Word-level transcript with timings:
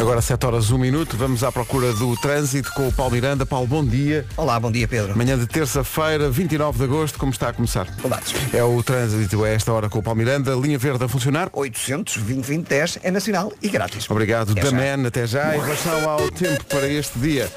Agora 0.00 0.22
7 0.22 0.46
horas 0.46 0.70
1 0.70 0.78
minuto, 0.78 1.16
vamos 1.16 1.42
à 1.42 1.50
procura 1.50 1.92
do 1.92 2.14
trânsito 2.16 2.72
com 2.72 2.86
o 2.86 2.92
Paulo 2.92 3.12
Miranda. 3.12 3.44
Paulo, 3.44 3.66
bom 3.66 3.84
dia. 3.84 4.24
Olá, 4.36 4.58
bom 4.60 4.70
dia 4.70 4.86
Pedro. 4.86 5.16
Manhã 5.18 5.36
de 5.36 5.44
terça-feira, 5.46 6.30
29 6.30 6.78
de 6.78 6.84
agosto, 6.84 7.18
como 7.18 7.32
está 7.32 7.48
a 7.48 7.52
começar? 7.52 7.88
Saudades. 8.00 8.32
É 8.54 8.62
o 8.62 8.80
trânsito 8.82 9.42
a 9.42 9.48
esta 9.48 9.72
hora 9.72 9.88
com 9.88 9.98
o 9.98 10.02
Paulo 10.02 10.18
Miranda. 10.18 10.54
Linha 10.54 10.78
verde 10.78 11.04
a 11.04 11.08
funcionar. 11.08 11.50
800 11.52 12.16
2010 12.18 12.98
é 13.02 13.10
nacional 13.10 13.52
e 13.60 13.68
grátis. 13.68 14.08
Obrigado, 14.08 14.52
Até. 14.52 14.62
Daman, 14.62 15.06
até 15.08 15.26
já. 15.26 15.56
Em 15.56 15.60
relação 15.60 16.08
ao 16.08 16.30
tempo 16.30 16.64
para 16.66 16.86
este 16.88 17.18
dia. 17.18 17.50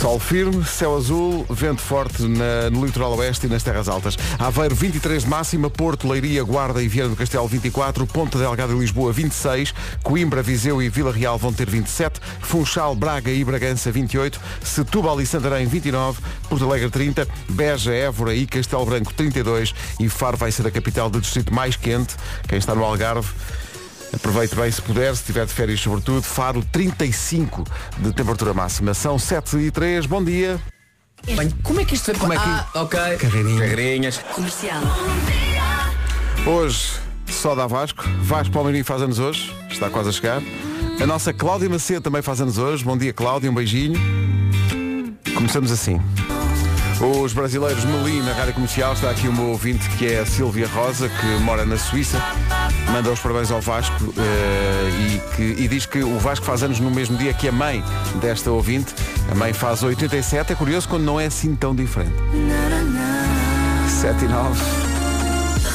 Sol 0.00 0.18
firme, 0.18 0.62
céu 0.64 0.96
azul, 0.96 1.46
vento 1.48 1.80
forte 1.80 2.20
na- 2.24 2.68
no 2.70 2.84
litoral 2.84 3.16
oeste 3.16 3.46
e 3.46 3.48
nas 3.48 3.62
terras 3.62 3.88
altas. 3.88 4.16
Aveiro 4.38 4.74
23 4.74 5.22
de 5.22 5.28
máxima, 5.28 5.70
Porto, 5.70 6.08
Leiria, 6.08 6.42
Guarda 6.42 6.82
e 6.82 6.88
Viana 6.88 7.10
do 7.10 7.16
Castelo 7.16 7.46
24, 7.46 8.04
Ponta 8.06 8.36
Delgada 8.36 8.72
e 8.74 8.78
Lisboa 8.78 9.10
26, 9.12 9.72
Coimbra, 10.02 10.42
Viseu 10.42 10.82
e 10.82 10.88
Vila 10.88 11.12
Real 11.12 11.35
vão 11.38 11.52
ter 11.52 11.68
27, 11.68 12.20
Funchal, 12.40 12.94
Braga 12.94 13.30
e 13.30 13.44
Bragança 13.44 13.90
28, 13.90 14.40
Setúbal 14.62 15.20
e 15.20 15.26
Santarém 15.26 15.66
29, 15.66 16.20
Porto 16.48 16.64
Alegre 16.64 16.90
30, 16.90 17.26
Beja, 17.50 17.92
Évora 17.94 18.34
e 18.34 18.46
Castelo 18.46 18.84
Branco 18.86 19.12
32 19.14 19.74
e 20.00 20.08
Faro 20.08 20.36
vai 20.36 20.50
ser 20.52 20.66
a 20.66 20.70
capital 20.70 21.08
do 21.10 21.20
distrito 21.20 21.52
mais 21.54 21.76
quente. 21.76 22.14
Quem 22.48 22.58
está 22.58 22.74
no 22.74 22.84
Algarve 22.84 23.28
Aproveite 24.14 24.54
bem 24.54 24.70
se 24.70 24.80
puder, 24.80 25.14
se 25.16 25.24
tiver 25.24 25.44
de 25.44 25.52
férias 25.52 25.80
sobretudo. 25.80 26.22
Faro 26.22 26.64
35 26.72 27.64
de 27.98 28.12
temperatura 28.12 28.54
máxima. 28.54 28.94
São 28.94 29.18
7 29.18 29.58
e 29.58 29.70
3. 29.70 30.06
Bom 30.06 30.24
dia. 30.24 30.58
Bem, 31.26 31.50
como 31.62 31.80
é 31.80 31.84
que 31.84 31.94
isto 31.96 32.16
Como 32.18 32.32
é 32.32 32.36
que- 32.36 32.42
Ah, 32.44 32.66
ok. 32.76 32.98
Carreirinha. 33.18 33.60
Carreirinhas. 33.68 34.18
Comercial. 34.32 34.80
Hoje 36.46 36.92
só 37.26 37.54
dá 37.54 37.66
Vasco. 37.66 38.04
Vasco 38.22 38.52
Palmeirinho 38.54 38.84
faz 38.84 39.02
anos 39.02 39.18
hoje. 39.18 39.52
Está 39.70 39.90
quase 39.90 40.08
a 40.08 40.12
chegar. 40.12 40.40
A 41.00 41.06
nossa 41.06 41.32
Cláudia 41.32 41.68
Macedo 41.68 42.00
também 42.02 42.22
faz 42.22 42.40
anos 42.40 42.58
hoje. 42.58 42.84
Bom 42.84 42.96
dia 42.96 43.12
Cláudia, 43.12 43.50
um 43.50 43.54
beijinho. 43.54 43.98
Começamos 45.34 45.70
assim. 45.70 46.00
Os 47.22 47.34
brasileiros 47.34 47.84
Meli 47.84 48.22
na 48.22 48.32
rádio 48.32 48.54
comercial 48.54 48.94
está 48.94 49.10
aqui 49.10 49.28
uma 49.28 49.42
ouvinte 49.42 49.86
que 49.90 50.06
é 50.06 50.20
a 50.20 50.26
Silvia 50.26 50.66
Rosa, 50.66 51.08
que 51.10 51.26
mora 51.44 51.66
na 51.66 51.76
Suíça. 51.76 52.18
Manda 52.90 53.10
os 53.12 53.20
parabéns 53.20 53.50
ao 53.50 53.60
Vasco 53.60 54.14
eh, 54.16 54.90
e, 55.14 55.36
que- 55.36 55.62
e 55.62 55.68
diz 55.68 55.84
que 55.84 55.98
o 56.02 56.18
Vasco 56.18 56.46
faz 56.46 56.62
anos 56.62 56.80
no 56.80 56.90
mesmo 56.90 57.18
dia 57.18 57.34
que 57.34 57.46
a 57.48 57.52
mãe 57.52 57.84
desta 58.20 58.50
ouvinte. 58.50 58.94
A 59.30 59.34
mãe 59.34 59.52
faz 59.52 59.82
87. 59.82 60.52
É 60.52 60.56
curioso 60.56 60.88
quando 60.88 61.02
não 61.04 61.20
é 61.20 61.26
assim 61.26 61.54
tão 61.54 61.74
diferente. 61.74 62.14
7 64.00 64.24
e 64.24 64.28
9. 64.28 64.60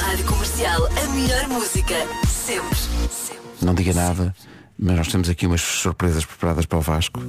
Rádio 0.02 0.26
Comercial, 0.26 0.88
a 0.88 1.08
melhor 1.14 1.48
música. 1.50 1.94
Sempre. 2.28 2.76
Sempre. 3.12 3.42
Não 3.62 3.76
diga 3.76 3.94
nada, 3.94 4.34
mas 4.82 4.98
nós 4.98 5.08
temos 5.10 5.30
aqui 5.30 5.46
umas 5.46 5.62
surpresas 5.62 6.26
preparadas 6.26 6.66
para 6.66 6.80
o 6.80 6.82
Vasco. 6.82 7.22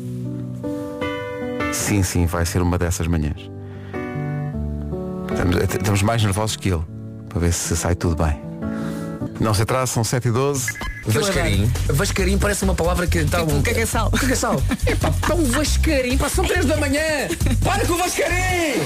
Sim, 1.70 2.02
sim, 2.02 2.24
vai 2.24 2.46
ser 2.46 2.62
uma 2.62 2.78
dessas 2.78 3.06
manhãs. 3.06 3.50
Estamos, 5.30 5.56
estamos 5.56 6.02
mais 6.02 6.22
nervosos 6.22 6.56
que 6.56 6.70
ele, 6.70 6.82
para 7.28 7.40
ver 7.40 7.52
se 7.52 7.76
sai 7.76 7.94
tudo 7.94 8.16
bem. 8.16 8.40
Não 9.38 9.52
se 9.52 9.62
atrasa, 9.62 9.92
são 9.92 10.02
7 10.02 10.28
e 10.28 10.30
12. 10.30 10.66
Vascarim. 11.04 11.70
Vascarim 11.88 12.38
parece 12.38 12.64
uma 12.64 12.74
palavra 12.74 13.06
que 13.06 13.18
está 13.18 13.42
um. 13.42 13.60
Cagaçal. 13.60 14.10
Cagaçal. 14.12 14.62
Epá, 14.86 15.10
para 15.10 15.34
um 15.34 15.44
Vascarim, 15.44 16.16
pá, 16.16 16.28
são 16.30 16.44
3 16.44 16.64
da 16.64 16.76
manhã. 16.78 17.28
Para 17.62 17.86
com 17.86 17.94
o 17.94 17.98
Vascarim! 17.98 18.80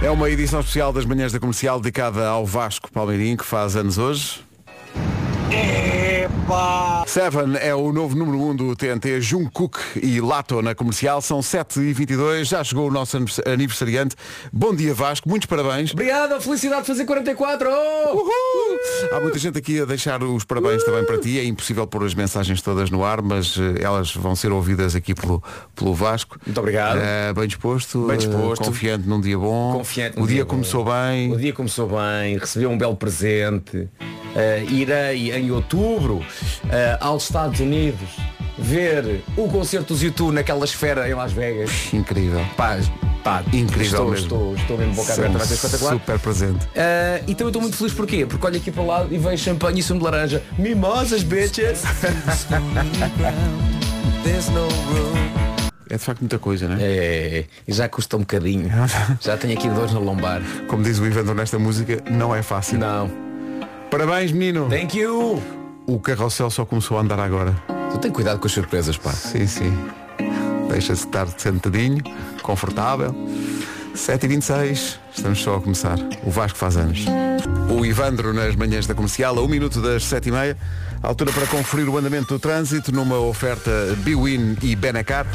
É 0.00 0.10
uma 0.10 0.30
edição 0.30 0.60
especial 0.60 0.92
das 0.92 1.04
manhãs 1.04 1.32
da 1.32 1.40
comercial 1.40 1.80
dedicada 1.80 2.26
ao 2.28 2.46
Vasco 2.46 2.90
Palmeirinho, 2.90 3.36
que 3.36 3.44
faz 3.44 3.76
anos 3.76 3.98
hoje. 3.98 4.47
Seven 7.06 7.56
é 7.60 7.74
o 7.74 7.90
novo 7.92 8.14
número 8.16 8.38
1 8.38 8.50
um 8.50 8.56
do 8.56 8.76
TNT, 8.76 9.20
Jungkook 9.20 9.78
e 10.02 10.20
Lato 10.20 10.60
na 10.62 10.74
comercial. 10.74 11.20
São 11.22 11.40
7h22, 11.40 12.44
já 12.44 12.62
chegou 12.62 12.88
o 12.88 12.90
nosso 12.90 13.16
anivers- 13.16 13.40
aniversariante. 13.46 14.14
Bom 14.52 14.74
dia 14.74 14.92
Vasco, 14.94 15.28
muitos 15.28 15.46
parabéns. 15.46 15.92
Obrigado, 15.92 16.40
felicidade 16.40 16.82
de 16.82 16.86
fazer 16.88 17.04
44. 17.06 17.68
Oh! 17.70 18.14
Uhul! 18.14 18.78
Há 19.12 19.20
muita 19.20 19.38
gente 19.38 19.58
aqui 19.58 19.80
a 19.80 19.84
deixar 19.84 20.22
os 20.22 20.44
parabéns 20.44 20.84
também 20.84 21.04
para 21.04 21.18
ti. 21.18 21.38
É 21.38 21.44
impossível 21.44 21.86
pôr 21.86 22.04
as 22.04 22.14
mensagens 22.14 22.60
todas 22.62 22.90
no 22.90 23.02
ar, 23.04 23.22
mas 23.22 23.56
eh, 23.58 23.82
elas 23.82 24.14
vão 24.14 24.36
ser 24.36 24.52
ouvidas 24.52 24.94
aqui 24.94 25.14
pelo, 25.14 25.42
pelo 25.74 25.94
Vasco. 25.94 26.38
Muito 26.44 26.58
obrigado. 26.58 26.98
Eh, 26.98 27.32
bem 27.32 27.46
disposto, 27.48 28.06
Bem 28.06 28.18
disposto. 28.18 28.64
confiante 28.64 29.08
num 29.08 29.20
dia 29.20 29.38
bom. 29.38 29.72
Confiante 29.72 30.18
O 30.20 30.26
dia, 30.26 30.36
dia 30.36 30.44
começou 30.44 30.84
bem. 30.84 31.32
O 31.32 31.36
dia 31.38 31.52
começou 31.52 31.88
bem, 31.88 32.36
recebeu 32.38 32.70
um 32.70 32.76
belo 32.78 32.96
presente. 32.96 33.88
Eh, 34.36 34.64
irei 34.68 35.32
em 35.38 35.50
outubro 35.50 36.24
eh, 36.70 36.96
aos 37.00 37.24
Estados 37.24 37.60
Unidos 37.60 38.08
ver 38.58 39.22
o 39.36 39.48
concerto 39.48 39.94
dos 39.94 40.02
YouTube 40.02 40.34
naquela 40.34 40.64
esfera 40.64 41.08
em 41.08 41.14
Las 41.14 41.32
Vegas. 41.32 41.70
Incrível. 41.92 42.44
Pá, 42.56 42.76
pá, 43.22 43.42
Incrível 43.52 43.84
estou, 43.84 44.10
mesmo. 44.10 44.24
Estou, 44.24 44.54
estou 44.54 44.78
mesmo 44.78 44.94
boca 44.94 45.12
São 45.12 45.24
aberta, 45.24 45.38
vai 45.38 45.46
ser 45.46 45.54
espetacular. 45.54 45.92
Super 45.92 46.18
presente. 46.18 46.68
Eh, 46.74 47.22
então 47.28 47.46
eu 47.46 47.50
estou 47.50 47.62
muito 47.62 47.76
feliz 47.76 47.94
porquê? 47.94 48.26
Porque 48.26 48.44
olho 48.44 48.56
aqui 48.56 48.70
para 48.70 48.82
o 48.82 48.86
lado 48.86 49.14
e 49.14 49.18
vejo 49.18 49.42
champanhe 49.42 49.80
e 49.80 49.82
sumo 49.82 50.00
de 50.00 50.04
laranja. 50.04 50.42
Mimosas, 50.58 51.22
bitches! 51.22 51.82
É 55.90 55.96
de 55.96 56.02
facto 56.04 56.20
muita 56.20 56.38
coisa, 56.38 56.68
né? 56.68 56.76
É, 56.80 57.44
e 57.66 57.72
já 57.72 57.88
custa 57.88 58.16
um 58.16 58.20
bocadinho. 58.20 58.68
Já 59.20 59.36
tenho 59.38 59.58
aqui 59.58 59.68
dores 59.70 59.92
no 59.92 60.00
lombar. 60.00 60.42
Como 60.66 60.82
diz 60.82 60.98
o 60.98 61.06
inventor 61.06 61.34
nesta 61.34 61.58
música, 61.58 62.02
não 62.10 62.34
é 62.34 62.42
fácil. 62.42 62.78
Não. 62.78 63.27
Parabéns, 63.90 64.32
menino. 64.32 64.68
Thank 64.68 64.98
you! 64.98 65.42
O 65.86 65.98
carrossel 65.98 66.50
só 66.50 66.64
começou 66.64 66.98
a 66.98 67.00
andar 67.00 67.18
agora. 67.18 67.56
Tu 67.92 67.98
tem 67.98 68.10
cuidado 68.10 68.38
com 68.38 68.46
as 68.46 68.52
surpresas, 68.52 68.98
pá. 68.98 69.10
Sim, 69.12 69.46
sim. 69.46 69.72
Deixa-se 70.68 71.06
estar 71.06 71.26
sentadinho, 71.38 72.02
confortável. 72.42 73.14
7h26, 73.94 74.98
estamos 75.14 75.42
só 75.42 75.56
a 75.56 75.60
começar. 75.60 75.98
O 76.22 76.30
Vasco 76.30 76.58
faz 76.58 76.76
anos. 76.76 77.06
O 77.70 77.84
Ivandro 77.84 78.34
nas 78.34 78.54
manhãs 78.54 78.86
da 78.86 78.94
comercial, 78.94 79.38
a 79.38 79.42
1 79.42 79.48
minuto 79.48 79.80
das 79.80 80.04
7h30. 80.04 80.56
Altura 81.02 81.32
para 81.32 81.46
conferir 81.46 81.88
o 81.88 81.96
andamento 81.96 82.34
do 82.34 82.38
trânsito 82.38 82.92
numa 82.92 83.18
oferta 83.18 83.70
Biwin 83.98 84.56
e 84.62 84.76
Benacar. 84.76 85.26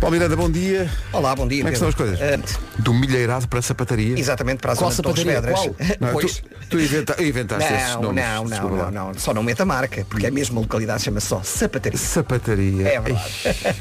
Paulo 0.00 0.14
Miranda, 0.14 0.36
bom 0.36 0.48
dia. 0.48 0.88
Olá, 1.12 1.34
bom 1.34 1.46
dia 1.48 1.58
Como 1.58 1.68
é 1.68 1.70
que 1.72 1.74
estão 1.76 1.88
as 1.88 1.94
coisas? 1.96 2.20
Eh, 2.20 2.38
Do 2.78 2.94
milheirado 2.94 3.48
para 3.48 3.58
a 3.58 3.62
sapataria. 3.62 4.16
exatamente 4.16 4.60
para 4.60 4.72
a 4.72 4.76
Qual 4.76 4.92
zona 4.92 5.12
de 5.12 5.24
Torres? 5.24 5.70
Não, 6.00 6.12
Pois. 6.12 6.36
tu, 6.36 6.42
tu 6.70 6.80
inventa- 6.80 7.20
inventaste 7.20 7.72
esses 7.72 7.94
Não, 7.94 8.02
nomes. 8.02 8.24
não, 8.24 8.44
não, 8.44 8.68
não, 8.76 8.90
não. 9.08 9.14
Só 9.14 9.34
não 9.34 9.42
meta 9.42 9.64
a 9.64 9.66
marca, 9.66 10.06
porque 10.08 10.26
é 10.26 10.30
mesmo 10.30 10.58
a 10.58 10.62
localidade 10.62 11.02
chama-se 11.02 11.26
só 11.26 11.42
Sapataria. 11.42 11.98
Sapataria. 11.98 12.86
É 12.88 13.00
verdade. 13.00 13.32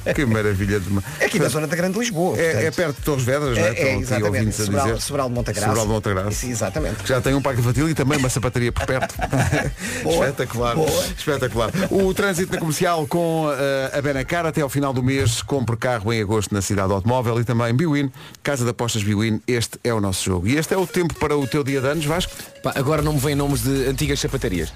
Ai, 0.06 0.14
que 0.16 0.26
maravilha 0.26 0.80
de 0.80 0.90
uma. 0.90 1.04
É 1.20 1.26
aqui 1.26 1.38
da 1.38 1.50
zona 1.50 1.68
da 1.68 1.76
Grande 1.76 2.00
Lisboa. 2.00 2.36
É, 2.40 2.66
é 2.66 2.72
perto 2.72 2.96
de 2.98 3.04
Torres 3.04 3.24
Vedras, 3.24 3.56
não 3.56 3.64
é? 3.66 3.70
É, 3.74 3.82
é, 3.90 3.98
exatamente. 4.00 4.50
a 4.50 4.66
Sobral- 4.66 4.86
dizer. 4.88 5.02
Sobral 5.02 5.30
de 5.30 5.36
Montagraça. 5.36 5.68
Sobral 5.68 5.86
de 5.86 5.92
Montagraça. 5.92 6.30
Isso, 6.32 6.46
exatamente. 6.48 6.96
Que 7.04 7.10
já 7.10 7.22
tem 7.22 7.36
um 7.36 7.42
parque 7.44 7.60
infantil 7.62 7.88
e 7.90 7.94
também 7.94 8.18
uma 8.18 8.30
sapataria 8.30 8.72
por 8.72 8.88
perto. 8.88 9.14
Boa. 10.04 10.26
Espetacular. 10.26 10.76
Boa. 10.76 11.06
Espetacular. 11.16 11.70
O 11.92 12.12
trânsito 12.16 12.52
na 12.54 12.58
comercial 12.60 13.06
com 13.06 13.50
eh, 13.56 13.92
a 14.00 14.02
Benacar 14.02 14.48
até 14.48 14.62
ao 14.62 14.70
final 14.70 14.92
do 14.92 15.04
mês. 15.04 15.44
Compre 15.44 15.78
carro 15.78 16.07
em 16.14 16.22
agosto 16.22 16.54
na 16.54 16.62
cidade 16.62 16.88
do 16.90 16.94
automóvel 16.96 17.40
e 17.40 17.44
também 17.44 17.74
Biwin. 17.74 18.12
Casa 18.44 18.64
de 18.64 18.70
apostas 18.72 19.04
Biwin. 19.04 19.42
Este 19.48 19.80
é 19.84 19.94
o 19.94 20.00
nosso 20.02 20.24
jogo. 20.24 20.48
E 20.48 20.58
este 20.58 20.74
é 20.74 20.78
o 20.78 20.86
tempo 20.88 21.14
para 21.16 21.38
o 21.38 21.46
teu 21.48 21.64
dia 21.64 21.82
de 21.82 21.88
anos, 21.88 22.06
Vasco? 22.06 22.32
Pá, 22.64 22.74
agora 22.76 23.02
não 23.02 23.14
me 23.14 23.20
vêm 23.20 23.36
nomes 23.36 23.62
de 23.64 23.86
antigas 23.88 24.20
sapatarias. 24.20 24.74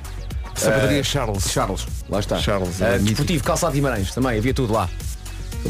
Sapataria 0.56 1.00
Eh, 1.00 1.04
Charles. 1.04 1.50
Charles, 1.50 1.88
lá 2.10 2.20
está. 2.20 2.38
Charles, 2.38 2.82
Eh, 2.82 2.96
é 2.96 3.00
desportivo, 3.00 3.44
calçado 3.44 3.72
de 3.74 3.80
Guimarães, 3.80 4.14
também, 4.14 4.38
havia 4.38 4.54
tudo 4.54 4.74
lá. 4.74 4.90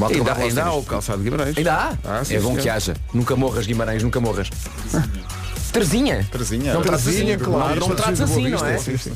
Ainda, 0.10 0.34
ainda 0.34 0.64
há 0.64 0.74
o 0.74 0.84
calçado 0.84 1.18
de 1.22 1.26
Guimarães. 1.30 1.58
Ainda 1.58 1.74
há? 1.74 1.94
Ah, 2.04 2.24
sim, 2.24 2.36
é 2.36 2.40
bom 2.40 2.56
que 2.56 2.70
haja. 2.70 2.96
Nunca 3.14 3.36
morras, 3.36 3.66
Guimarães, 3.68 4.02
nunca 4.02 4.20
morras. 4.20 4.50
Terzinha? 5.72 6.28
Terzinha. 6.32 6.74
Não 6.74 6.82
trates 6.82 7.08
assim, 7.08 7.38
claro. 7.38 7.80
Não, 7.80 7.88
não 7.90 7.96
trates 7.96 8.20
assim, 8.22 8.50
não 8.50 8.66
é? 8.66 8.78
Sim, 8.78 8.98
sim. 8.98 9.12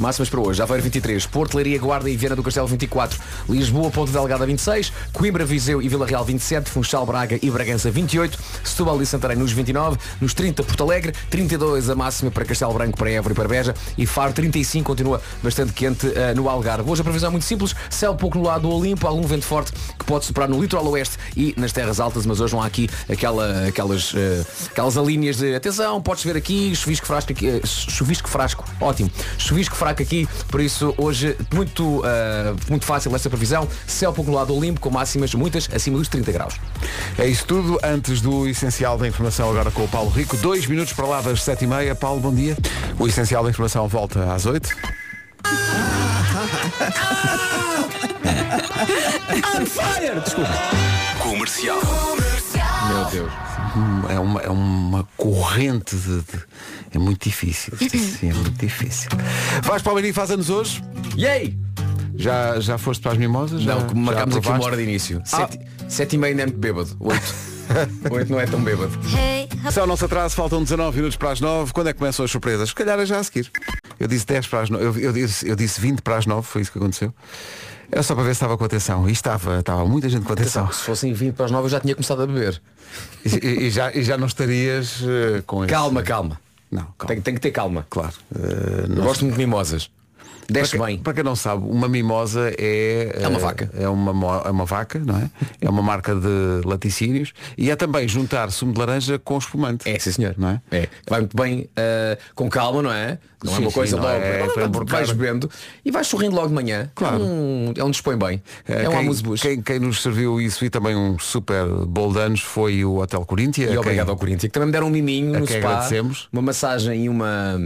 Máximas 0.00 0.30
para 0.30 0.40
hoje, 0.40 0.62
Aveiro 0.62 0.82
23, 0.82 1.26
Porto, 1.26 1.54
Leiria, 1.56 1.78
Guarda 1.78 2.08
e 2.08 2.16
Viana 2.16 2.34
do 2.34 2.42
Castelo 2.42 2.66
24, 2.66 3.18
Lisboa, 3.48 3.90
Ponte 3.90 4.10
Delgada 4.10 4.46
26, 4.46 4.92
Coimbra, 5.12 5.44
Viseu 5.44 5.82
e 5.82 5.88
Vila 5.88 6.06
Real 6.06 6.24
27, 6.24 6.70
Funchal, 6.70 7.04
Braga 7.04 7.38
e 7.42 7.50
Bragança 7.50 7.90
28, 7.90 8.38
Setúbal 8.64 9.02
e 9.02 9.06
Santarém 9.06 9.36
nos 9.36 9.52
29, 9.52 9.98
nos 10.18 10.32
30 10.32 10.62
Porto 10.62 10.84
Alegre, 10.84 11.12
32 11.28 11.90
a 11.90 11.94
máxima 11.94 12.30
para 12.30 12.46
Castelo 12.46 12.72
Branco, 12.72 12.96
para 12.96 13.10
Évora 13.10 13.32
e 13.32 13.36
para 13.36 13.48
Beja 13.48 13.74
e 13.98 14.06
Faro 14.06 14.32
35 14.32 14.86
continua 14.86 15.20
bastante 15.42 15.74
quente 15.74 16.10
eh, 16.16 16.32
no 16.34 16.48
Algarve. 16.48 16.90
Hoje 16.90 17.02
a 17.02 17.04
previsão 17.04 17.28
é 17.28 17.30
muito 17.32 17.44
simples, 17.44 17.76
céu 17.90 18.14
pouco 18.14 18.38
no 18.38 18.44
lado 18.44 18.62
do 18.62 18.74
Olimpo, 18.74 19.06
algum 19.06 19.26
vento 19.26 19.44
forte 19.44 19.72
que 19.98 20.04
pode 20.06 20.24
superar 20.24 20.48
no 20.48 20.60
litoral 20.60 20.86
oeste 20.88 21.18
e 21.36 21.54
nas 21.58 21.72
terras 21.72 22.00
altas, 22.00 22.24
mas 22.24 22.40
hoje 22.40 22.54
não 22.54 22.62
há 22.62 22.66
aqui 22.66 22.88
aquela, 23.06 23.68
aquelas, 23.68 24.14
eh, 24.16 24.44
aquelas 24.70 24.96
alíneas 24.96 25.36
de 25.36 25.54
atenção, 25.54 26.00
podes 26.00 26.24
ver 26.24 26.36
aqui, 26.36 26.74
chuvisco 26.74 27.06
frasco 27.06 27.32
eh, 27.32 27.60
chuvisco 27.64 28.28
frasco, 28.28 28.64
ótimo, 28.80 29.10
chuvisco 29.36 29.76
fraco 29.90 30.02
aqui, 30.02 30.28
por 30.48 30.60
isso 30.60 30.94
hoje 30.96 31.36
muito, 31.52 32.02
eh, 32.04 32.54
muito 32.68 32.84
fácil 32.84 33.14
essa 33.14 33.28
previsão, 33.28 33.68
céu 33.86 34.12
pouco 34.12 34.30
no 34.30 34.36
lado 34.36 34.48
do 34.48 34.56
Olimpo, 34.56 34.80
com 34.80 34.90
máximas 34.90 35.34
muitas 35.34 35.68
acima 35.72 35.98
dos 35.98 36.08
30 36.08 36.30
graus. 36.32 36.54
É 37.18 37.26
isso 37.26 37.44
tudo 37.46 37.78
antes 37.82 38.20
do 38.20 38.46
essencial 38.48 38.96
da 38.96 39.06
informação 39.08 39.50
agora 39.50 39.70
com 39.70 39.84
o 39.84 39.88
Paulo 39.88 40.10
Rico. 40.10 40.36
Dois 40.36 40.66
minutos 40.66 40.92
para 40.92 41.06
lá 41.06 41.20
das 41.20 41.42
sete 41.42 41.64
e 41.64 41.66
meia. 41.66 41.94
Paulo, 41.94 42.20
bom 42.20 42.32
dia. 42.32 42.56
O 42.98 43.06
essencial 43.06 43.42
da 43.42 43.50
informação 43.50 43.86
volta 43.88 44.32
às 44.32 44.46
oito. 44.46 44.68
desculpa. 50.24 50.50
Comercial. 51.20 51.78
Meu 52.88 53.04
Deus. 53.06 53.32
Hum, 53.76 54.02
É 54.08 54.18
uma, 54.18 54.40
é 54.40 54.50
uma 54.50 55.06
corrente 55.16 55.94
de, 55.96 56.20
de- 56.22 56.44
É 56.92 56.98
muito 56.98 57.24
difícil. 57.28 57.72
Isto 57.80 57.96
assim, 57.96 58.30
é 58.30 58.34
muito 58.34 58.58
difícil. 58.58 59.08
Vais 59.62 59.82
para 59.82 59.92
o 59.92 59.96
Mini 59.96 60.12
faz 60.12 60.30
anos 60.30 60.50
hoje? 60.50 60.82
E 61.16 61.26
aí? 61.26 61.56
Já, 62.16 62.58
já 62.60 62.76
foste 62.76 63.00
para 63.00 63.12
as 63.12 63.18
mimosas? 63.18 63.64
Não, 63.64 63.80
já, 63.80 63.86
como 63.86 64.02
marcámos 64.02 64.34
já 64.34 64.40
aqui 64.40 64.48
uma 64.50 64.64
hora 64.64 64.76
de 64.76 64.82
início. 64.82 65.22
Ah. 65.32 65.46
Sete, 65.48 65.60
sete 65.88 66.14
e 66.16 66.18
meia 66.18 66.32
ainda 66.32 66.42
é 66.42 66.46
muito 66.46 66.58
bêbado. 66.58 66.96
Oito. 67.00 67.50
Oito 68.10 68.32
não 68.32 68.40
é 68.40 68.46
tão 68.46 68.60
bêbado. 68.62 68.90
Só 69.72 69.84
o 69.84 69.86
nosso 69.86 70.04
atraso, 70.04 70.34
faltam 70.34 70.62
19 70.62 70.96
minutos 70.96 71.16
para 71.16 71.30
as 71.30 71.40
9. 71.40 71.72
Quando 71.72 71.88
é 71.88 71.92
que 71.92 71.98
começam 72.00 72.24
as 72.24 72.30
surpresas? 72.30 72.70
Se 72.70 72.74
calhar 72.74 72.98
é 72.98 73.06
já 73.06 73.18
a 73.20 73.24
seguir. 73.24 73.50
Eu 73.98 74.08
disse 74.08 74.26
10 74.26 74.48
para 74.48 74.60
as 74.62 74.70
9. 74.70 74.84
Eu, 74.84 74.98
eu 74.98 75.12
disse, 75.12 75.48
eu 75.48 75.54
disse 75.54 75.80
20 75.80 76.00
para 76.02 76.16
as 76.16 76.26
9, 76.26 76.46
foi 76.46 76.62
isso 76.62 76.72
que 76.72 76.78
aconteceu. 76.78 77.14
Era 77.92 78.02
só 78.02 78.14
para 78.14 78.24
ver 78.24 78.30
se 78.30 78.38
estava 78.38 78.58
com 78.58 78.64
atenção. 78.64 79.08
E 79.08 79.12
estava, 79.12 79.60
estava 79.60 79.84
muita 79.86 80.08
gente 80.08 80.24
com 80.26 80.32
atenção. 80.32 80.70
Se 80.72 80.82
fossem 80.84 81.12
20 81.12 81.34
para 81.34 81.44
as 81.46 81.50
9 81.52 81.66
eu 81.66 81.70
já 81.70 81.78
tinha 81.80 81.94
começado 81.94 82.22
a 82.22 82.26
beber. 82.26 82.60
E, 83.24 83.28
e- 83.46 83.66
e 83.66 83.70
já, 83.70 83.92
e 83.92 84.02
já 84.02 84.18
não 84.18 84.26
estarias 84.26 85.02
eh, 85.06 85.42
com 85.46 85.64
esse- 85.64 85.72
Calma, 85.72 86.02
calma. 86.02 86.40
Não, 86.70 86.82
calma. 86.98 87.06
Tem, 87.08 87.20
tem 87.20 87.34
que 87.34 87.40
ter 87.40 87.50
calma. 87.50 87.86
Claro. 87.90 88.14
Eu 88.34 88.88
não- 88.88 89.04
gosto 89.04 89.22
muito 89.24 89.34
de 89.34 89.40
mimosas. 89.40 89.90
Desce 90.52 90.76
para, 90.76 90.86
bem. 90.86 90.98
para 90.98 91.12
quem 91.14 91.22
não 91.24 91.36
sabe, 91.36 91.64
uma 91.68 91.88
mimosa 91.88 92.52
é 92.58 93.16
É 93.20 93.28
uma 93.28 93.38
eh, 93.38 93.42
vaca. 93.42 93.70
É 93.78 93.88
uma, 93.88 94.42
é 94.46 94.50
uma 94.50 94.64
vaca, 94.64 94.98
não 94.98 95.16
é? 95.16 95.30
É 95.60 95.68
uma 95.68 95.82
marca 95.82 96.14
de 96.14 96.66
laticínios 96.66 97.32
e 97.56 97.70
é 97.70 97.76
também 97.76 98.06
juntar 98.08 98.50
sumo 98.50 98.72
de 98.72 98.78
laranja 98.78 99.18
com 99.18 99.38
espumante. 99.38 99.88
É, 99.88 99.98
sim 99.98 100.12
senhor. 100.12 100.34
Não 100.36 100.48
é? 100.50 100.60
É. 100.70 100.88
Vai 101.08 101.20
muito 101.20 101.36
bem 101.36 101.60
uh, 101.62 102.18
com 102.34 102.48
calma, 102.48 102.82
não 102.82 102.92
é? 102.92 103.18
Não 103.42 103.52
é 103.54 103.56
Sim, 103.56 103.62
uma 103.62 103.72
coisa 103.72 103.96
sim, 103.96 104.02
logo. 104.02 104.12
é 104.22 104.64
emborcar. 104.66 104.98
vais 104.98 105.12
bebendo 105.12 105.50
e 105.82 105.90
vais 105.90 106.06
sorrindo 106.06 106.36
logo 106.36 106.48
de 106.48 106.52
manhã. 106.54 106.90
Claro. 106.94 107.22
É 107.22 107.24
um, 107.24 107.72
é 107.74 107.84
um 107.84 107.90
dispõe 107.90 108.14
bem. 108.18 108.42
Eh, 108.68 108.82
É 108.84 108.88
um 108.88 108.98
amuse-bus. 108.98 109.40
quem, 109.40 109.62
quem 109.62 109.78
nos 109.78 110.02
serviu 110.02 110.38
isso 110.38 110.62
e 110.62 110.68
também 110.68 110.94
um 110.94 111.18
super 111.18 111.64
bol 111.86 112.12
de 112.12 112.18
anos 112.20 112.40
foi 112.42 112.84
o 112.84 112.96
Hotel 112.98 113.24
Coríntia. 113.24 113.64
E 113.70 113.78
obrigado 113.78 114.06
quem- 114.08 114.12
ao 114.12 114.18
Corinthians, 114.18 114.42
que 114.42 114.48
também 114.50 114.66
me 114.66 114.72
deram 114.72 114.88
um 114.88 114.90
miminho 114.90 115.38
no 115.40 115.46
spa, 115.46 115.56
agradecemos. 115.56 116.28
uma 116.30 116.42
massagem 116.42 117.04
e 117.06 117.08
uma, 117.08 117.58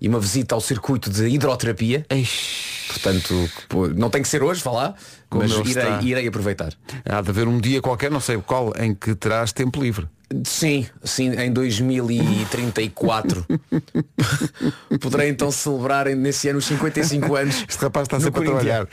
e 0.00 0.08
uma 0.08 0.18
visita 0.18 0.54
ao 0.54 0.60
circuito 0.60 1.10
de 1.10 1.26
hidroterapia. 1.28 2.06
Eish, 2.20 2.86
Portanto, 2.88 3.48
não 3.96 4.10
tem 4.10 4.20
que 4.20 4.28
ser 4.28 4.42
hoje, 4.42 4.62
vá 4.62 4.72
lá, 4.72 4.94
Como 5.30 5.42
mas 5.42 5.52
está. 5.52 6.00
irei, 6.00 6.10
irei 6.10 6.28
aproveitar. 6.28 6.72
Há 7.08 7.20
de 7.22 7.30
haver 7.30 7.46
um 7.48 7.58
dia 7.58 7.80
qualquer, 7.80 8.10
não 8.10 8.20
sei 8.20 8.36
qual, 8.38 8.72
em 8.78 8.94
que 8.94 9.14
terás 9.14 9.52
tempo 9.52 9.80
livre. 9.80 10.06
Sim, 10.44 10.86
sim, 11.02 11.32
em 11.40 11.52
2034 11.52 13.44
Poderei 15.00 15.28
então 15.28 15.50
celebrar 15.50 16.06
nesse 16.14 16.48
ano 16.48 16.60
os 16.60 16.66
55 16.66 17.34
anos 17.34 17.64
Este 17.68 17.82
rapaz 17.82 18.04
está 18.04 18.20
sempre 18.20 18.42
a 18.42 18.44
trabalhar. 18.44 18.86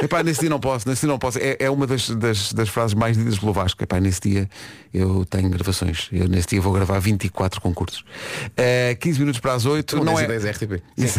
Epá, 0.00 0.22
nesse 0.22 0.38
dia 0.38 0.48
não 0.50 0.60
posso, 0.60 0.88
nesse 0.88 1.00
dia 1.00 1.08
não 1.08 1.18
posso. 1.18 1.38
É, 1.38 1.56
é 1.58 1.68
uma 1.68 1.84
das, 1.84 2.10
das, 2.10 2.52
das 2.52 2.68
frases 2.68 2.94
mais 2.94 3.16
ditas 3.16 3.40
pelo 3.40 3.52
Vasco. 3.52 3.82
Epá, 3.82 3.98
nesse 3.98 4.20
dia 4.20 4.48
eu 4.94 5.24
tenho 5.24 5.50
gravações. 5.50 6.08
Eu 6.12 6.28
nesse 6.28 6.46
dia 6.48 6.60
vou 6.60 6.72
gravar 6.72 7.00
24 7.00 7.60
concursos. 7.60 8.04
Eh, 8.56 8.96
15 9.00 9.18
minutos 9.18 9.40
para 9.40 9.54
as 9.54 9.66
8. 9.66 10.04
Não 10.04 10.16
é... 10.16 10.24
ideias 10.24 10.44
RTP. 10.44 10.80
Isso- 10.96 11.18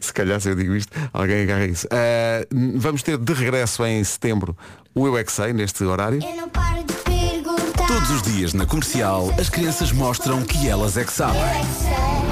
Se 0.00 0.12
calhar 0.14 0.40
se 0.40 0.48
eu 0.48 0.54
digo 0.54 0.74
isto, 0.74 0.90
alguém 1.12 1.42
agarra 1.42 1.66
isso. 1.66 1.86
Eh, 1.90 2.46
vamos 2.76 3.02
ter 3.02 3.18
de 3.18 3.32
regresso 3.34 3.61
em 3.88 4.04
setembro 4.04 4.56
o 4.94 5.06
Eu 5.06 5.16
é 5.16 5.24
Que 5.24 5.32
Sei, 5.32 5.52
neste 5.52 5.82
horário. 5.84 6.22
Eu 6.22 6.36
não 6.36 6.48
paro 6.50 6.84
de 6.84 6.92
perguntar. 6.92 7.86
Todos 7.86 8.10
os 8.10 8.22
dias 8.22 8.52
na 8.52 8.66
comercial, 8.66 9.32
as 9.38 9.48
crianças 9.48 9.90
mostram 9.90 10.42
que 10.42 10.68
elas 10.68 10.98
é 10.98 11.04
que 11.04 11.12
sabem. 11.12 11.40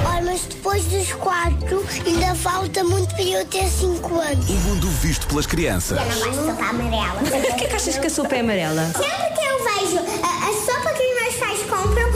Olha, 0.05 0.21
mas 0.21 0.41
depois 0.41 0.83
dos 0.85 1.11
quatro 1.13 1.83
ainda 2.05 2.35
falta 2.35 2.83
muito 2.83 3.15
para 3.15 3.23
eu 3.23 3.45
ter 3.47 3.67
cinco 3.67 4.19
anos. 4.19 4.47
O 4.47 4.53
mundo 4.53 4.87
visto 5.01 5.25
pelas 5.27 5.47
crianças. 5.47 5.97
Mais 5.97 6.35
sopa 6.35 6.65
amarela. 6.65 7.19
Por 7.19 7.55
que, 7.55 7.67
que 7.67 7.75
achas 7.75 7.97
que 7.97 8.05
a 8.05 8.09
sopa 8.09 8.35
é 8.35 8.39
amarela? 8.41 8.85
Sempre 8.93 9.33
que 9.33 9.43
eu 9.43 9.63
vejo 9.63 9.97
a, 10.23 10.47
a 10.47 10.53
sopa 10.53 10.93
que 10.93 11.03
os 11.03 11.21
meus 11.21 11.35
pais 11.35 11.59
compram 11.61 12.07
é. 12.07 12.10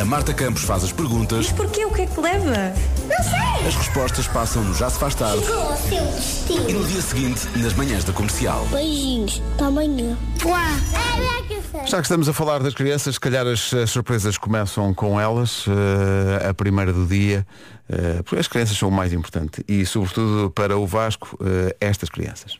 A 0.00 0.04
Marta 0.04 0.32
Campos 0.32 0.62
faz 0.62 0.82
as 0.82 0.92
perguntas, 0.92 1.52
Porquê? 1.52 1.84
O 1.84 1.90
que 1.90 2.02
é 2.02 2.06
que 2.06 2.18
leva? 2.20 2.72
Não 3.06 3.22
sei. 3.22 3.68
as 3.68 3.74
respostas 3.74 4.26
passam 4.28 4.64
no 4.64 4.74
Já 4.74 4.88
se 4.88 4.98
faz 4.98 5.14
tarde 5.14 5.44
Chegou 5.44 5.60
ao 5.60 5.76
seu 5.76 6.02
e 6.02 6.12
destino. 6.12 6.80
no 6.80 6.86
dia 6.86 7.02
seguinte, 7.02 7.48
nas 7.56 7.74
manhãs 7.74 8.04
da 8.04 8.12
comercial. 8.12 8.64
Beijinhos. 8.70 9.42
Até 9.54 9.64
amanhã. 9.64 10.16
Uá. 10.44 10.64
É. 10.94 11.86
Já 11.86 11.98
que 11.98 12.04
estamos 12.04 12.28
a 12.28 12.32
falar 12.32 12.62
das 12.62 12.72
crianças, 12.74 13.14
se 13.14 13.20
calhar 13.20 13.46
as, 13.46 13.72
as 13.74 13.90
surpresas 13.90 14.38
começam 14.38 14.92
com 14.94 15.20
elas, 15.20 15.66
eh, 15.68 16.48
a 16.48 16.54
primeira 16.54 16.92
do 16.92 17.06
dia, 17.06 17.46
eh, 17.88 18.22
porque 18.22 18.38
as 18.40 18.48
crianças 18.48 18.76
são 18.76 18.88
o 18.88 18.92
mais 18.92 19.12
importante 19.12 19.62
e, 19.68 19.84
sobretudo, 19.84 20.50
para 20.50 20.76
o 20.76 20.86
Vasco, 20.86 21.38
eh, 21.44 21.76
estas 21.80 22.08
crianças. 22.08 22.58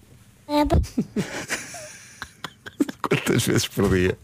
É 3.03 3.17
Quantas 3.17 3.47
vezes 3.47 3.67
por 3.69 3.89
dia 3.89 4.19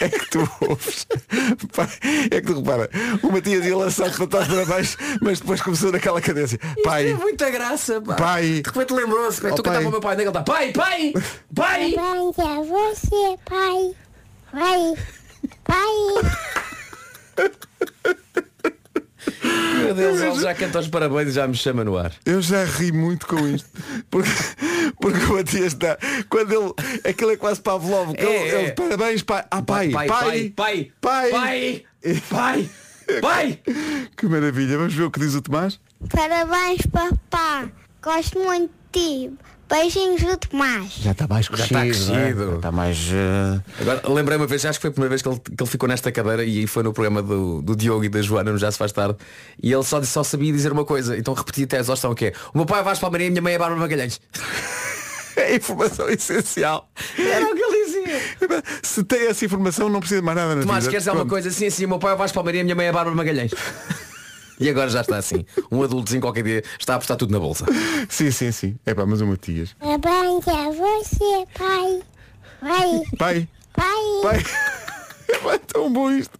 é 0.00 0.08
que 0.08 0.30
tu 0.30 0.48
ouves? 0.62 1.06
É 2.30 2.40
que 2.40 2.46
tu 2.46 2.60
repara, 2.60 2.88
o 3.22 3.30
Matias 3.30 3.64
ia 3.64 3.76
lançar 3.76 4.10
para 4.10 4.26
trás 4.26 4.48
para 4.48 4.64
baixo, 4.64 4.96
mas 5.20 5.40
depois 5.40 5.60
começou 5.60 5.92
naquela 5.92 6.20
cadência. 6.20 6.58
Pai, 6.82 7.12
muita 7.14 7.50
graça, 7.50 8.00
pá. 8.00 8.14
Pai. 8.14 8.62
De 8.62 8.70
repente 8.70 8.92
lembrou-se, 8.94 9.40
pá, 9.40 9.48
Oh, 9.50 9.54
tu 9.54 9.62
pai. 9.62 9.72
cantava 9.72 9.88
o 9.88 9.92
meu 9.92 10.00
pai, 10.00 10.14
onde 10.14 10.22
é 10.22 10.24
que 10.24 10.30
ele 10.30 10.38
está? 10.38 10.52
Pai, 10.52 10.72
pai, 10.72 11.12
pai! 11.54 11.80
Bem, 11.90 11.94
é 11.98 12.64
você, 12.64 13.38
pai. 13.44 13.94
Pai. 14.52 14.94
Pai. 15.64 15.86
Meu 19.78 19.94
Deus, 19.94 20.20
ele 20.20 20.40
já 20.40 20.54
canta 20.54 20.78
os 20.80 20.88
parabéns 20.88 21.28
e 21.28 21.32
já 21.32 21.46
me 21.46 21.54
chama 21.54 21.84
no 21.84 21.96
ar. 21.96 22.12
eu 22.24 22.40
já 22.40 22.64
ri 22.64 22.92
muito 22.92 23.26
com 23.26 23.46
isto. 23.46 23.68
Porque, 24.10 24.30
porque 25.00 25.18
o 25.24 25.34
Matias 25.34 25.72
está. 25.74 25.98
Quando 26.28 26.52
ele. 26.52 26.72
Aquilo 27.08 27.30
é 27.32 27.36
quase 27.36 27.60
Pavlov. 27.60 28.14
É, 28.16 28.22
ele, 28.22 28.28
é. 28.28 28.62
ele, 28.62 28.72
parabéns, 28.72 29.22
pai. 29.22 29.44
Ah, 29.50 29.62
pai, 29.62 29.90
pai, 29.90 30.06
pai, 30.08 30.52
pai, 30.56 30.92
pai. 31.00 31.30
pai, 31.30 31.84
pai, 32.28 32.70
pai. 33.20 33.60
Que 34.16 34.26
maravilha. 34.26 34.78
Vamos 34.78 34.94
ver 34.94 35.04
o 35.04 35.10
que 35.10 35.20
diz 35.20 35.34
o 35.34 35.42
Tomás? 35.42 35.78
Parabéns, 36.10 36.80
papá. 36.86 37.68
Gosto 38.02 38.38
muito 38.38 38.72
de 38.92 39.28
ti. 39.28 39.30
Beijinhos 39.68 40.22
do 40.22 40.36
Tomás. 40.36 40.92
Já 41.00 41.10
está 41.12 41.26
mais 41.26 41.46
Já 41.46 41.64
está 41.64 41.80
crescido. 41.80 42.14
é? 42.14 42.20
crescido. 42.22 42.50
Já 42.50 42.56
está 42.56 42.72
mais. 42.72 42.98
eh, 43.12 43.60
Agora, 43.80 44.02
lembrei 44.08 44.36
uma 44.38 44.46
vez, 44.46 44.64
acho 44.64 44.78
que 44.78 44.82
foi 44.82 44.90
a 44.90 44.92
primeira 44.92 45.10
vez 45.10 45.22
que 45.22 45.28
ele, 45.28 45.38
que 45.40 45.62
ele 45.62 45.70
ficou 45.70 45.88
nesta 45.88 46.12
cadeira 46.12 46.44
e 46.44 46.66
foi 46.66 46.82
no 46.82 46.92
programa 46.92 47.20
do, 47.22 47.60
do 47.62 47.74
Diogo 47.74 48.04
e 48.04 48.08
da 48.08 48.22
Joana, 48.22 48.52
no 48.52 48.58
Já 48.58 48.70
se 48.70 48.78
faz 48.78 48.92
tarde, 48.92 49.16
e 49.62 49.72
ele 49.72 49.82
só, 49.82 50.00
só 50.02 50.22
sabia 50.22 50.52
dizer 50.52 50.70
uma 50.72 50.84
coisa, 50.84 51.16
então 51.18 51.34
repeti 51.34 51.64
até 51.64 51.78
a 51.78 51.80
exaustão 51.80 52.14
que 52.14 52.26
é 52.26 52.32
o 52.54 52.58
meu 52.58 52.66
pai 52.66 52.80
é 52.80 52.82
Vasco 52.84 53.00
Palmeirinho 53.00 53.28
e 53.28 53.30
a 53.30 53.32
minha 53.32 53.42
mãe 53.42 53.54
é 53.54 53.58
Bárbara 53.58 53.80
Magalhães. 53.80 54.20
É 55.38 55.54
informação 55.54 56.08
essencial. 56.08 56.88
Era 57.18 57.44
o 57.44 57.54
que 57.54 57.60
ele 57.62 57.84
dizia. 57.84 58.62
Se 58.82 59.04
tem 59.04 59.26
essa 59.26 59.44
informação, 59.44 59.86
não 59.90 60.00
precisa 60.00 60.22
de 60.22 60.24
mais 60.24 60.34
nada 60.38 60.54
na 60.54 60.62
Tomás, 60.62 60.84
vida. 60.84 60.90
queres 60.92 61.02
dizer 61.02 61.10
alguma 61.10 61.28
coisa 61.28 61.50
assim, 61.50 61.66
assim, 61.66 61.84
o 61.84 61.88
meu 61.90 61.98
pai 61.98 62.14
é 62.14 62.16
Vasco 62.16 62.34
Palmeirinho 62.36 62.62
e 62.62 62.62
a 62.62 62.64
minha 62.64 62.74
mãe 62.74 62.86
é 62.86 62.88
a 62.88 62.92
Bárbara 62.94 63.14
Magalhães. 63.14 63.52
E 64.60 64.70
agora 64.70 64.88
já 64.88 65.02
está 65.02 65.18
assim. 65.18 65.44
Um 65.70 65.82
adultozinho 65.82 66.22
qualquer 66.22 66.42
dia 66.42 66.64
está 66.78 66.94
a 66.94 66.96
apostar 66.96 67.16
tudo 67.16 67.30
na 67.32 67.38
bolsa. 67.38 67.66
Sim, 68.08 68.30
sim, 68.30 68.50
sim. 68.50 68.76
É 68.86 68.94
pá, 68.94 69.04
mas 69.04 69.20
o 69.20 69.26
Matias. 69.26 69.74
Parabéns 69.78 70.48
a 70.48 70.70
você, 70.70 71.46
pai. 71.58 72.00
Pai. 72.60 73.02
Pai, 73.18 73.48
Pai. 73.74 74.22
pai. 74.22 74.44
É 75.28 75.38
pá, 75.38 75.54
é 75.54 75.58
tão 75.58 75.92
bom 75.92 76.10
isto. 76.10 76.38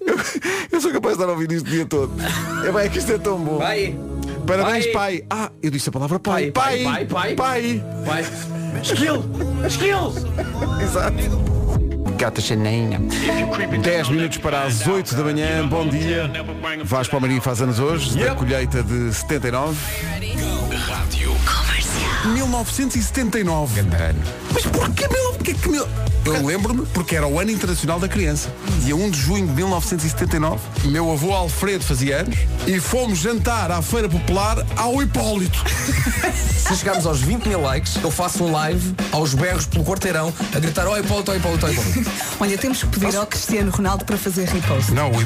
Eu, 0.00 0.16
eu 0.72 0.80
sou 0.80 0.92
capaz 0.92 1.16
de 1.16 1.22
estar 1.22 1.30
a 1.30 1.34
ouvir 1.34 1.52
isto 1.52 1.66
o 1.66 1.70
dia 1.70 1.84
todo. 1.84 2.12
É 2.66 2.72
pá, 2.72 2.82
é 2.82 2.88
que 2.88 2.98
isto 2.98 3.12
é 3.12 3.18
tão 3.18 3.38
bom. 3.38 3.58
Pai! 3.58 3.94
Parabéns, 4.46 4.86
Pai. 4.86 4.92
pai. 4.92 5.26
Ah, 5.30 5.50
eu 5.62 5.70
disse 5.70 5.88
a 5.88 5.92
palavra 5.92 6.18
pai. 6.18 6.50
Pai, 6.50 6.82
pai, 6.82 7.06
pai, 7.06 7.34
Pai. 7.34 7.84
Pai! 8.06 8.24
Skill! 8.82 9.22
Skills! 9.68 10.24
Exato. 10.82 11.91
Gata 12.22 12.40
Xaninha. 12.40 13.00
10 13.82 14.08
minutos 14.10 14.38
para 14.38 14.62
as 14.62 14.86
8 14.86 15.12
da 15.16 15.24
manhã. 15.24 15.66
Bom 15.66 15.88
dia. 15.88 16.30
Vasco 16.84 17.10
Palmeirinho 17.10 17.42
faz 17.42 17.60
anos 17.60 17.80
hoje, 17.80 18.16
da 18.16 18.32
colheita 18.36 18.80
de 18.80 19.12
79. 19.12 19.76
Rádio. 20.86 21.32
1979. 22.28 23.82
Mas 24.52 24.62
porquê 24.66 25.08
mil... 25.08 25.32
Porquê 25.32 25.54
que 25.54 25.68
mil... 25.68 25.86
Eu 26.24 26.46
lembro-me 26.46 26.86
porque 26.86 27.16
era 27.16 27.26
o 27.26 27.40
ano 27.40 27.50
internacional 27.50 27.98
da 27.98 28.06
criança. 28.06 28.48
Dia 28.84 28.94
1 28.94 29.10
de 29.10 29.20
junho 29.20 29.44
de 29.44 29.52
1979. 29.54 30.60
Meu 30.84 31.10
avô 31.10 31.32
Alfredo 31.34 31.82
fazia 31.82 32.18
anos 32.20 32.36
e 32.64 32.78
fomos 32.78 33.18
jantar 33.18 33.72
à 33.72 33.82
Feira 33.82 34.08
Popular 34.08 34.64
ao 34.76 35.02
Hipólito. 35.02 35.58
Se 36.62 36.76
chegarmos 36.76 37.06
aos 37.06 37.20
20 37.20 37.46
mil 37.48 37.60
likes, 37.60 37.96
eu 38.00 38.10
faço 38.10 38.44
um 38.44 38.52
live 38.52 38.94
aos 39.10 39.34
berros 39.34 39.66
pelo 39.66 39.84
quarteirão 39.84 40.32
a 40.54 40.58
gritar 40.60 40.86
oi 40.86 41.00
Hipólito, 41.00 41.32
oi 41.32 41.38
Hipólito, 41.38 41.66
oi 41.66 41.72
Hipólito. 41.72 42.10
Olha, 42.38 42.56
temos 42.56 42.78
que 42.84 42.86
pedir 43.00 43.16
ao 43.16 43.26
Cristiano 43.26 43.72
Ronaldo 43.72 44.04
para 44.04 44.16
fazer 44.16 44.46
repost. 44.48 44.92
Não, 44.92 45.10
o, 45.10 45.14
o- 45.16 45.18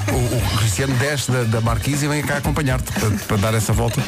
o 0.55 0.59
Cristiano 0.59 0.95
desce 0.97 1.31
da, 1.31 1.43
da 1.45 1.61
Marquise 1.61 2.07
e 2.07 2.09
vem 2.09 2.23
cá 2.23 2.39
acompanhar-te 2.39 2.91
para, 2.93 3.11
para 3.11 3.37
dar 3.37 3.53
essa 3.55 3.75
volta. 3.75 4.03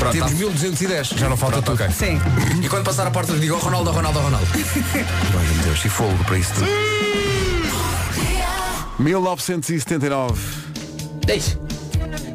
Pronto, 0.00 0.12
Temos 0.12 0.32
tá. 0.32 0.36
1210, 0.38 1.06
já 1.10 1.28
não 1.28 1.36
falta 1.36 1.62
tudo. 1.62 1.74
ok. 1.74 1.88
Sim. 1.96 2.20
E 2.62 2.68
quando 2.68 2.84
passar 2.84 3.06
a 3.06 3.10
porta 3.10 3.32
eu 3.32 3.38
digo 3.40 3.54
oh, 3.54 3.58
Ronaldo, 3.58 3.90
oh, 3.90 3.92
Ronaldo, 3.92 4.18
oh, 4.18 4.22
Ronaldo. 4.22 4.46
Olha, 4.54 5.48
meu 5.54 5.64
Deus, 5.64 5.84
e 5.84 5.88
fogo 5.88 6.24
para 6.24 6.38
isso 6.38 6.52
tudo. 6.54 6.66
1979. 8.98 10.40
Deixe. 11.26 11.58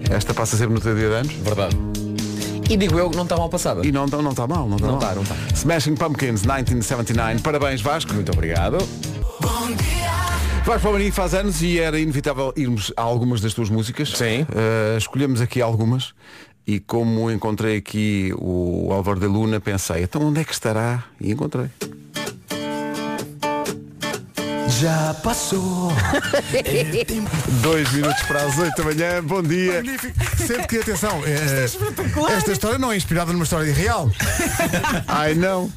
Esta 0.09 0.33
passa 0.33 0.57
sempre 0.57 0.73
no 0.75 0.81
teu 0.81 0.95
dia 0.95 1.07
de 1.09 1.15
anos. 1.15 1.33
Verdade. 1.33 1.77
E 2.69 2.75
digo 2.75 2.99
eu 2.99 3.09
que 3.09 3.15
não 3.15 3.23
está 3.23 3.37
mal 3.37 3.49
passada. 3.49 3.85
E 3.85 3.91
não 3.91 4.05
está 4.05 4.21
não 4.21 4.33
tá 4.33 4.45
mal, 4.45 4.67
não 4.67 4.75
está 4.75 4.87
Não 4.87 4.97
mal. 4.97 5.01
tá, 5.01 5.15
não 5.15 5.23
tá. 5.23 5.35
Smashing 5.53 5.95
Pumpkins 5.95 6.41
1979. 6.41 7.39
Parabéns 7.41 7.81
Vasco. 7.81 8.13
Muito 8.13 8.31
obrigado. 8.31 8.77
Vasco 10.65 10.81
Palmeirinho 10.81 11.13
faz 11.13 11.33
anos 11.33 11.61
e 11.61 11.79
era 11.79 11.97
inevitável 11.97 12.53
irmos 12.57 12.91
a 12.97 13.01
algumas 13.01 13.39
das 13.39 13.53
tuas 13.53 13.69
músicas. 13.69 14.09
Sim. 14.09 14.41
Uh, 14.41 14.97
escolhemos 14.97 15.39
aqui 15.39 15.61
algumas 15.61 16.13
e 16.67 16.81
como 16.81 17.31
encontrei 17.31 17.77
aqui 17.77 18.33
o 18.37 18.91
Álvaro 18.91 19.21
de 19.21 19.25
Luna, 19.25 19.61
pensei, 19.61 20.03
então 20.03 20.21
onde 20.21 20.41
é 20.41 20.43
que 20.43 20.51
estará? 20.51 21.05
E 21.21 21.31
encontrei. 21.31 21.69
Já 24.67 25.13
passou. 25.23 25.91
Dois 27.61 27.89
minutos 27.93 28.21
para 28.23 28.43
as 28.43 28.57
oito 28.57 28.75
da 28.75 28.83
manhã, 28.83 29.23
bom 29.23 29.41
dia. 29.41 29.81
Sempre 30.35 30.67
que, 30.67 30.77
atenção, 30.79 31.23
eh, 31.25 31.65
esta 32.35 32.51
história 32.51 32.77
não 32.77 32.91
é 32.91 32.97
inspirada 32.97 33.31
numa 33.31 33.45
história 33.45 33.73
real. 33.73 34.11
Ai 35.07 35.33
não. 35.35 35.71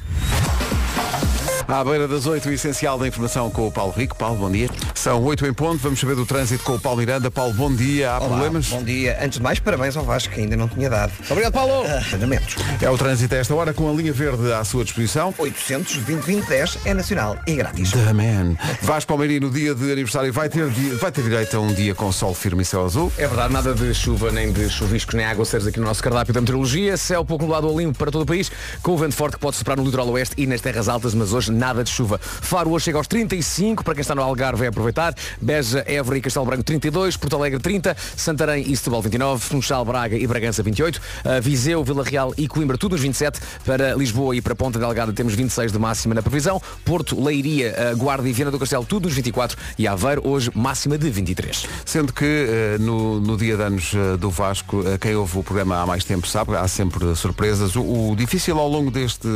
À 1.71 1.85
beira 1.85 2.05
das 2.05 2.25
8, 2.25 2.49
o 2.49 2.51
essencial 2.51 2.99
da 2.99 3.07
informação 3.07 3.49
com 3.49 3.65
o 3.65 3.71
Paulo 3.71 3.93
Rico. 3.93 4.13
Paulo, 4.17 4.35
bom 4.35 4.51
dia. 4.51 4.69
São 4.93 5.23
8 5.23 5.45
em 5.45 5.53
ponto, 5.53 5.77
vamos 5.77 6.01
saber 6.01 6.15
do 6.15 6.25
trânsito 6.25 6.65
com 6.65 6.73
o 6.73 6.79
Paulo 6.79 6.99
Miranda. 6.99 7.31
Paulo, 7.31 7.53
bom 7.53 7.73
dia. 7.73 8.11
Há 8.11 8.17
Olá, 8.17 8.27
problemas? 8.27 8.67
Bom 8.67 8.83
dia. 8.83 9.17
Antes 9.21 9.37
de 9.37 9.41
mais, 9.41 9.57
parabéns 9.57 9.95
ao 9.95 10.03
Vasco, 10.03 10.33
que 10.33 10.41
ainda 10.41 10.57
não 10.57 10.67
tinha 10.67 10.89
dado. 10.89 11.13
Obrigado, 11.29 11.53
Paulo. 11.53 11.85
Andamentos. 12.13 12.57
É 12.81 12.89
o 12.89 12.97
trânsito 12.97 13.33
a 13.35 13.37
esta 13.37 13.55
hora 13.55 13.73
com 13.73 13.89
a 13.89 13.93
linha 13.93 14.11
verde 14.11 14.51
à 14.51 14.65
sua 14.65 14.83
disposição. 14.83 15.33
800 15.37 15.95
2010 15.99 16.79
é 16.83 16.93
nacional 16.93 17.37
e 17.47 17.55
grátis. 17.55 17.91
The 17.91 18.11
Man. 18.11 18.57
Vasco 18.81 19.07
Palmeirinho, 19.07 19.43
no 19.43 19.49
dia 19.49 19.73
de 19.73 19.93
aniversário, 19.93 20.33
vai 20.33 20.49
ter, 20.49 20.65
vai 20.99 21.09
ter 21.09 21.23
direito 21.23 21.55
a 21.55 21.61
um 21.61 21.73
dia 21.73 21.95
com 21.95 22.11
sol 22.11 22.33
firme 22.33 22.63
e 22.63 22.65
céu 22.65 22.83
azul. 22.83 23.09
É 23.17 23.25
verdade, 23.25 23.53
nada 23.53 23.73
de 23.73 23.93
chuva, 23.93 24.29
nem 24.29 24.51
de 24.51 24.69
chuviscos, 24.69 25.15
nem 25.15 25.25
aguaceiros 25.25 25.65
aqui 25.65 25.79
no 25.79 25.85
nosso 25.85 26.03
cardápio 26.03 26.33
da 26.33 26.41
meteorologia. 26.41 26.97
Céu 26.97 27.23
pouco 27.23 27.45
nublado 27.45 27.69
ou 27.69 27.79
limpo 27.79 27.97
para 27.97 28.11
todo 28.11 28.23
o 28.23 28.25
país, 28.25 28.51
com 28.83 28.91
o 28.91 28.97
vento 28.97 29.15
forte 29.15 29.35
que 29.35 29.39
pode 29.39 29.55
soprar 29.55 29.77
no 29.77 29.85
litoral 29.85 30.09
oeste 30.09 30.35
e 30.37 30.45
nas 30.45 30.59
terras 30.59 30.89
altas, 30.89 31.15
mas 31.15 31.31
hoje 31.31 31.60
nada 31.61 31.83
de 31.83 31.91
chuva. 31.91 32.19
Faro 32.19 32.71
hoje 32.71 32.85
chega 32.85 32.97
aos 32.97 33.05
35, 33.05 33.83
para 33.83 33.93
quem 33.93 34.01
está 34.01 34.15
no 34.15 34.23
Algarve 34.23 34.65
é 34.65 34.67
aproveitar. 34.67 35.13
Beja, 35.39 35.83
Évora 35.87 36.17
e 36.17 36.21
Castelo 36.21 36.43
Branco 36.43 36.63
32, 36.63 37.15
Porto 37.17 37.35
Alegre 37.35 37.59
30, 37.59 37.95
Santarém 38.17 38.65
e 38.67 38.75
Setúbal 38.75 39.03
29, 39.03 39.39
Funchal, 39.39 39.85
Braga 39.85 40.17
e 40.17 40.25
Bragança 40.25 40.63
28, 40.63 40.97
uh, 40.97 41.39
Viseu, 41.39 41.83
Vila 41.83 42.03
Real 42.03 42.33
e 42.35 42.47
Coimbra 42.47 42.79
tudo 42.79 42.93
nos 42.93 43.01
27, 43.01 43.39
para 43.63 43.93
Lisboa 43.93 44.35
e 44.35 44.41
para 44.41 44.55
Ponta 44.55 44.79
Delgada 44.79 45.13
temos 45.13 45.35
26 45.35 45.71
de 45.71 45.77
máxima 45.77 46.15
na 46.15 46.23
previsão, 46.23 46.59
Porto, 46.83 47.23
Leiria, 47.23 47.75
uh, 47.93 47.97
Guarda 47.97 48.27
e 48.27 48.33
Viana 48.33 48.49
do 48.49 48.57
Castelo 48.57 48.83
tudo 48.83 49.03
nos 49.03 49.13
24 49.13 49.55
e 49.77 49.87
Aveiro 49.87 50.27
hoje 50.27 50.49
máxima 50.55 50.97
de 50.97 51.11
23. 51.11 51.67
Sendo 51.85 52.11
que 52.11 52.25
eh, 52.25 52.77
no, 52.79 53.19
no 53.19 53.37
dia 53.37 53.55
de 53.55 53.61
anos 53.61 53.93
do 54.19 54.31
Vasco, 54.31 54.83
quem 54.99 55.15
ouve 55.15 55.37
o 55.37 55.43
programa 55.43 55.81
há 55.81 55.85
mais 55.85 56.03
tempo 56.03 56.27
sabe, 56.27 56.55
há 56.55 56.67
sempre 56.67 57.15
surpresas. 57.15 57.75
O, 57.75 58.11
o 58.11 58.15
difícil 58.15 58.57
ao 58.57 58.67
longo, 58.67 58.89
deste, 58.89 59.27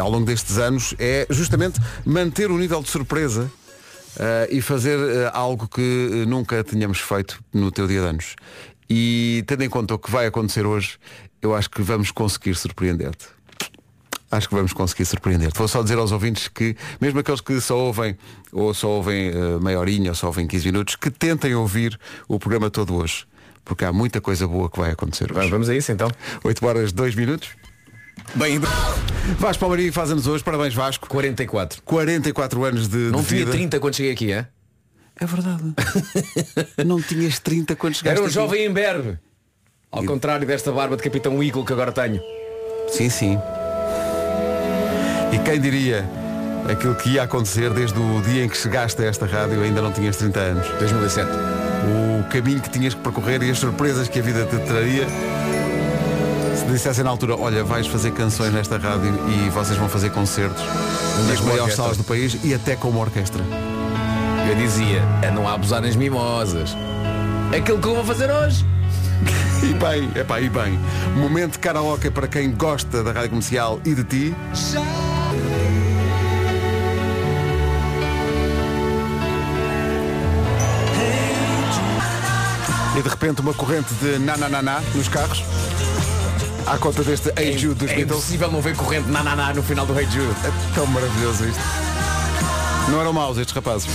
ao 0.00 0.10
longo 0.10 0.26
destes 0.26 0.58
anos 0.58 0.87
é 0.98 1.26
justamente 1.30 1.80
manter 2.04 2.50
o 2.50 2.58
nível 2.58 2.82
de 2.82 2.88
surpresa 2.88 3.50
eh, 4.18 4.48
e 4.52 4.62
fazer 4.62 4.98
eh, 4.98 5.30
algo 5.32 5.68
que 5.68 5.80
eh, 6.12 6.26
nunca 6.26 6.62
tínhamos 6.62 6.98
feito 6.98 7.42
no 7.52 7.70
teu 7.70 7.86
dia 7.86 8.00
de 8.00 8.06
anos. 8.06 8.36
E 8.88 9.44
tendo 9.46 9.64
em 9.64 9.68
conta 9.68 9.94
o 9.94 9.98
que 9.98 10.10
vai 10.10 10.26
acontecer 10.26 10.64
hoje, 10.64 10.98
eu 11.42 11.54
acho 11.54 11.70
que 11.70 11.82
vamos 11.82 12.10
conseguir 12.10 12.54
surpreender-te. 12.54 13.26
Acho 14.30 14.48
que 14.48 14.54
vamos 14.54 14.74
conseguir 14.74 15.06
surpreender-te. 15.06 15.58
Vou 15.58 15.68
só 15.68 15.82
dizer 15.82 15.96
aos 15.96 16.12
ouvintes 16.12 16.48
que, 16.48 16.76
mesmo 17.00 17.20
aqueles 17.20 17.40
que 17.40 17.60
só 17.60 17.78
ouvem, 17.78 18.16
ou 18.52 18.74
só 18.74 18.88
ouvem 18.88 19.28
eh, 19.28 19.58
meia 19.60 19.78
horinha, 19.78 20.10
ou 20.10 20.14
só 20.14 20.26
ouvem 20.26 20.46
15 20.46 20.66
minutos, 20.66 20.96
que 20.96 21.10
tentem 21.10 21.54
ouvir 21.54 21.98
o 22.28 22.38
programa 22.38 22.70
todo 22.70 22.94
hoje. 22.94 23.26
Porque 23.64 23.84
há 23.84 23.92
muita 23.92 24.20
coisa 24.20 24.46
boa 24.46 24.68
que 24.70 24.78
vai 24.78 24.90
acontecer 24.90 25.32
hoje. 25.34 25.48
Vamos 25.48 25.68
a 25.68 25.74
isso 25.74 25.92
então. 25.92 26.10
8 26.44 26.66
horas, 26.66 26.92
2 26.92 27.14
minutos. 27.14 27.50
Bem, 28.34 28.58
Vasco 29.38 29.60
Palmeirinho 29.60 29.92
faz 29.92 30.10
anos 30.10 30.26
hoje. 30.26 30.44
Parabéns, 30.44 30.74
Vasco. 30.74 31.08
44. 31.08 31.82
44 31.82 32.64
anos 32.64 32.88
de, 32.88 32.96
Não 32.96 33.20
de 33.20 33.26
tinha 33.26 33.38
vida. 33.40 33.50
30 33.52 33.80
quando 33.80 33.94
cheguei 33.94 34.12
aqui, 34.12 34.32
é? 34.32 34.46
É 35.20 35.26
verdade. 35.26 35.62
Não 36.86 37.02
tinhas 37.02 37.38
30 37.40 37.74
quando 37.74 37.94
chegaste 37.94 38.16
Era 38.16 38.22
um 38.22 38.26
aqui. 38.26 38.34
jovem 38.34 38.66
imberbe. 38.66 39.18
Ao 39.90 40.04
contrário 40.04 40.46
desta 40.46 40.70
barba 40.70 40.96
de 40.96 41.02
Capitão 41.02 41.42
Eagle 41.42 41.64
que 41.64 41.72
agora 41.72 41.90
tenho. 41.90 42.20
Sim, 42.90 43.08
sim. 43.08 43.38
E 45.32 45.38
quem 45.40 45.60
diria 45.60 46.04
aquilo 46.70 46.94
que 46.94 47.10
ia 47.10 47.22
acontecer 47.22 47.70
desde 47.72 47.98
o 47.98 48.20
dia 48.22 48.44
em 48.44 48.48
que 48.48 48.56
chegaste 48.56 49.02
a 49.02 49.06
esta 49.06 49.26
rádio 49.26 49.62
ainda 49.62 49.80
não 49.82 49.90
tinhas 49.90 50.16
30 50.16 50.38
anos. 50.40 50.68
2007. 50.78 51.28
O 52.20 52.24
caminho 52.30 52.60
que 52.60 52.68
tinhas 52.70 52.94
que 52.94 53.00
percorrer 53.00 53.42
e 53.42 53.50
as 53.50 53.58
surpresas 53.58 54.08
que 54.08 54.18
a 54.18 54.22
vida 54.22 54.44
te 54.44 54.56
traria. 54.66 55.06
Se 56.58 56.64
dissessem 56.64 57.04
na 57.04 57.10
altura, 57.10 57.36
olha, 57.36 57.62
vais 57.62 57.86
fazer 57.86 58.10
canções 58.10 58.52
nesta 58.52 58.78
rádio 58.78 59.14
e 59.28 59.48
vocês 59.50 59.78
vão 59.78 59.88
fazer 59.88 60.10
concertos 60.10 60.60
nas 61.28 61.40
maiores 61.40 61.74
salas 61.74 61.96
do 61.96 62.02
país 62.02 62.36
e 62.42 62.52
até 62.52 62.74
com 62.74 62.88
uma 62.88 62.98
orquestra. 62.98 63.44
Eu 64.48 64.56
dizia, 64.56 65.00
a 65.26 65.30
não 65.30 65.48
abusar 65.48 65.80
nas 65.80 65.94
mimosas. 65.94 66.76
Aquilo 67.56 67.78
que 67.78 67.86
eu 67.86 67.94
vou 67.94 68.04
fazer 68.04 68.30
hoje. 68.30 68.66
E 69.60 69.74
bem, 69.74 70.08
é 70.14 70.22
pá, 70.22 70.40
e 70.40 70.48
bem. 70.48 70.78
Momento 71.16 71.54
de 71.54 71.58
karaoke 71.58 72.10
para 72.10 72.28
quem 72.28 72.52
gosta 72.52 73.02
da 73.02 73.10
rádio 73.10 73.30
comercial 73.30 73.80
e 73.84 73.92
de 73.92 74.04
ti. 74.04 74.36
E 82.96 83.02
de 83.02 83.08
repente 83.08 83.40
uma 83.40 83.52
corrente 83.52 83.92
de 83.94 84.18
nanananá 84.20 84.80
nos 84.94 85.08
carros. 85.08 85.42
À 86.70 86.76
conta 86.76 87.02
deste 87.02 87.32
Hey 87.34 87.56
Jude 87.56 87.76
dos 87.76 87.90
é 87.90 87.94
Beatles. 87.94 88.18
impossível 88.18 88.52
não 88.52 88.60
ver 88.60 88.76
corrente 88.76 89.08
na, 89.08 89.22
na, 89.22 89.34
na 89.34 89.54
no 89.54 89.62
final 89.62 89.86
do 89.86 89.98
Hey 89.98 90.06
Jude. 90.10 90.34
É 90.44 90.74
tão 90.74 90.86
maravilhoso 90.86 91.46
isto. 91.46 91.60
Não 92.90 93.00
eram 93.00 93.12
maus 93.12 93.38
estes 93.38 93.54
rapazes. 93.54 93.88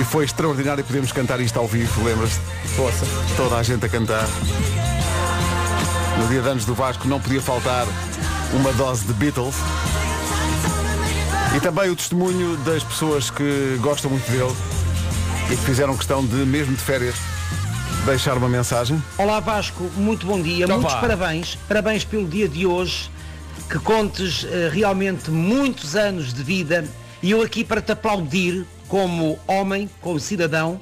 E 0.00 0.04
foi 0.04 0.24
extraordinário 0.24 0.82
podemos 0.82 1.12
cantar 1.12 1.38
isto 1.38 1.56
ao 1.58 1.68
vivo, 1.68 2.02
lembras-te? 2.02 2.40
Força. 2.74 3.06
Toda 3.36 3.56
a 3.56 3.62
gente 3.62 3.86
a 3.86 3.88
cantar. 3.88 4.26
No 6.18 6.26
dia 6.26 6.42
de 6.42 6.48
anos 6.48 6.64
do 6.64 6.74
Vasco 6.74 7.06
não 7.06 7.20
podia 7.20 7.40
faltar 7.40 7.86
uma 8.52 8.72
dose 8.72 9.04
de 9.04 9.12
Beatles. 9.12 9.54
E 11.54 11.60
também 11.60 11.88
o 11.88 11.94
testemunho 11.94 12.56
das 12.58 12.82
pessoas 12.82 13.30
que 13.30 13.78
gostam 13.80 14.10
muito 14.10 14.28
dele 14.28 14.52
e 15.52 15.56
que 15.56 15.62
fizeram 15.62 15.96
questão 15.96 16.24
de, 16.24 16.34
mesmo 16.34 16.74
de 16.74 16.82
férias, 16.82 17.14
deixar 18.04 18.36
uma 18.36 18.48
mensagem. 18.48 19.02
Olá 19.16 19.38
Vasco, 19.38 19.84
muito 19.96 20.26
bom 20.26 20.40
dia, 20.40 20.64
Opa. 20.64 20.74
muitos 20.74 20.94
parabéns, 20.94 21.58
parabéns 21.68 22.04
pelo 22.04 22.26
dia 22.26 22.48
de 22.48 22.66
hoje, 22.66 23.10
que 23.70 23.78
contes 23.78 24.44
eh, 24.44 24.68
realmente 24.72 25.30
muitos 25.30 25.94
anos 25.94 26.32
de 26.34 26.42
vida. 26.42 26.84
E 27.22 27.30
eu 27.30 27.40
aqui 27.42 27.64
para 27.64 27.80
te 27.80 27.92
aplaudir 27.92 28.66
como 28.88 29.38
homem, 29.46 29.88
como 30.00 30.18
cidadão, 30.18 30.80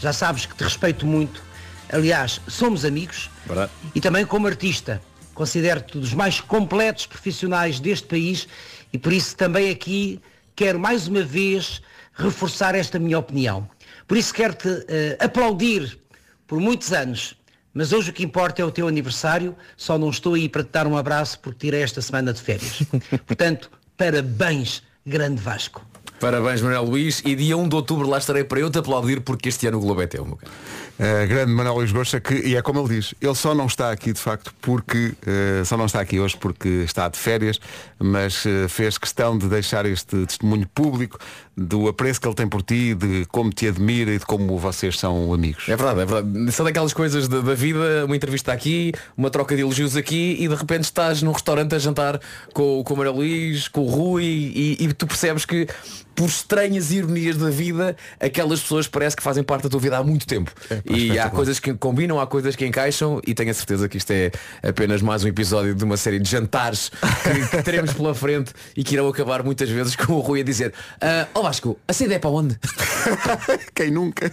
já 0.00 0.12
sabes 0.12 0.46
que 0.46 0.54
te 0.54 0.64
respeito 0.64 1.06
muito, 1.06 1.42
aliás, 1.92 2.40
somos 2.48 2.84
amigos, 2.84 3.30
e 3.94 4.00
também 4.00 4.24
como 4.24 4.46
artista, 4.46 5.00
considero-te 5.34 5.98
dos 5.98 6.14
mais 6.14 6.40
completos 6.40 7.04
profissionais 7.06 7.78
deste 7.78 8.06
país. 8.06 8.48
E 8.92 8.98
por 8.98 9.12
isso 9.12 9.36
também 9.36 9.70
aqui 9.70 10.20
quero 10.56 10.78
mais 10.78 11.06
uma 11.06 11.22
vez 11.22 11.82
reforçar 12.14 12.74
esta 12.74 12.98
minha 12.98 13.18
opinião. 13.18 13.68
Por 14.08 14.16
isso 14.16 14.32
quero-te 14.32 14.68
eh, 14.88 15.16
aplaudir 15.20 16.01
por 16.52 16.60
muitos 16.60 16.92
anos, 16.92 17.34
mas 17.72 17.94
hoje 17.94 18.10
o 18.10 18.12
que 18.12 18.22
importa 18.22 18.60
é 18.60 18.64
o 18.66 18.70
teu 18.70 18.86
aniversário, 18.86 19.56
só 19.74 19.96
não 19.96 20.10
estou 20.10 20.34
aí 20.34 20.50
para 20.50 20.62
te 20.62 20.68
dar 20.70 20.86
um 20.86 20.98
abraço 20.98 21.40
porque 21.40 21.60
tirei 21.60 21.82
esta 21.82 22.02
semana 22.02 22.30
de 22.30 22.42
férias. 22.42 22.82
Portanto, 23.26 23.70
parabéns, 23.96 24.82
grande 25.06 25.40
Vasco. 25.40 25.82
Parabéns, 26.20 26.60
Manuel 26.60 26.84
Luís. 26.84 27.22
E 27.24 27.34
dia 27.34 27.56
1 27.56 27.70
de 27.70 27.74
outubro 27.74 28.06
lá 28.06 28.18
estarei 28.18 28.44
para 28.44 28.60
eu 28.60 28.68
te 28.68 28.78
aplaudir 28.78 29.22
porque 29.22 29.48
este 29.48 29.66
ano 29.66 29.78
o 29.78 29.80
Globo 29.80 30.02
é 30.02 30.06
teu, 30.06 30.26
meu 30.26 30.36
caro. 30.36 30.52
Uh, 30.98 31.26
grande 31.26 31.50
Manuel 31.52 31.76
Luís 31.76 31.90
Gosta, 31.90 32.20
que, 32.20 32.34
e 32.34 32.54
é 32.54 32.62
como 32.62 32.80
ele 32.80 32.96
diz, 32.96 33.14
ele 33.20 33.34
só 33.34 33.54
não 33.54 33.66
está 33.66 33.90
aqui 33.90 34.12
de 34.12 34.20
facto 34.20 34.52
porque, 34.60 35.14
uh, 35.26 35.64
só 35.64 35.76
não 35.76 35.86
está 35.86 36.00
aqui 36.00 36.20
hoje 36.20 36.36
porque 36.38 36.68
está 36.84 37.08
de 37.08 37.18
férias, 37.18 37.58
mas 37.98 38.44
uh, 38.44 38.68
fez 38.68 38.98
questão 38.98 39.36
de 39.36 39.48
deixar 39.48 39.86
este 39.86 40.26
testemunho 40.26 40.68
público 40.74 41.18
do 41.56 41.88
apreço 41.88 42.20
que 42.20 42.28
ele 42.28 42.34
tem 42.34 42.48
por 42.48 42.62
ti, 42.62 42.94
de 42.94 43.26
como 43.26 43.50
te 43.50 43.68
admira 43.68 44.12
e 44.12 44.18
de 44.18 44.24
como 44.24 44.58
vocês 44.58 44.98
são 44.98 45.32
amigos. 45.32 45.68
É 45.68 45.76
verdade, 45.76 46.00
é 46.00 46.04
verdade. 46.04 46.52
São 46.52 46.64
daquelas 46.64 46.92
coisas 46.92 47.28
da, 47.28 47.40
da 47.40 47.54
vida, 47.54 48.04
uma 48.06 48.16
entrevista 48.16 48.52
aqui, 48.52 48.92
uma 49.16 49.30
troca 49.30 49.54
de 49.56 49.62
elogios 49.62 49.96
aqui 49.96 50.36
e 50.38 50.48
de 50.48 50.54
repente 50.54 50.84
estás 50.84 51.22
num 51.22 51.32
restaurante 51.32 51.74
a 51.74 51.78
jantar 51.78 52.20
com, 52.54 52.82
com 52.84 52.94
o 52.94 52.96
Manuel 52.96 53.16
Luís, 53.16 53.68
com 53.68 53.82
o 53.82 53.88
Rui 53.88 54.24
e, 54.24 54.76
e 54.80 54.92
tu 54.92 55.06
percebes 55.06 55.44
que 55.44 55.66
por 56.14 56.26
estranhas 56.26 56.90
ironias 56.90 57.36
da 57.36 57.50
vida, 57.50 57.96
aquelas 58.20 58.60
pessoas 58.60 58.86
parece 58.86 59.16
que 59.16 59.22
fazem 59.22 59.42
parte 59.42 59.64
da 59.64 59.68
tua 59.68 59.80
vida 59.80 59.98
há 59.98 60.02
muito 60.02 60.26
tempo. 60.26 60.50
e 60.84 61.18
há 61.18 61.30
coisas 61.30 61.58
que 61.58 61.74
combinam, 61.74 62.20
há 62.20 62.26
coisas 62.26 62.56
que 62.56 62.66
encaixam 62.66 63.20
e 63.26 63.34
tenho 63.34 63.50
a 63.50 63.54
certeza 63.54 63.88
que 63.88 63.96
isto 63.96 64.10
é 64.10 64.30
apenas 64.62 65.02
mais 65.02 65.24
um 65.24 65.28
episódio 65.28 65.74
de 65.74 65.84
uma 65.84 65.96
série 65.96 66.18
de 66.18 66.28
jantares 66.28 66.90
que, 67.22 67.56
que 67.56 67.62
teremos 67.62 67.92
pela 67.92 68.14
frente 68.14 68.52
e 68.76 68.84
que 68.84 68.94
irão 68.94 69.08
acabar 69.08 69.42
muitas 69.42 69.68
vezes 69.68 69.96
com 69.96 70.14
o 70.14 70.20
Rui 70.20 70.40
a 70.40 70.44
dizer 70.44 70.72
ah, 71.00 71.26
Ó 71.34 71.42
Vasco, 71.42 71.78
a 71.86 71.92
saída 71.92 72.14
é 72.14 72.18
para 72.18 72.30
onde? 72.30 72.58
Quem 73.74 73.90
nunca? 73.90 74.30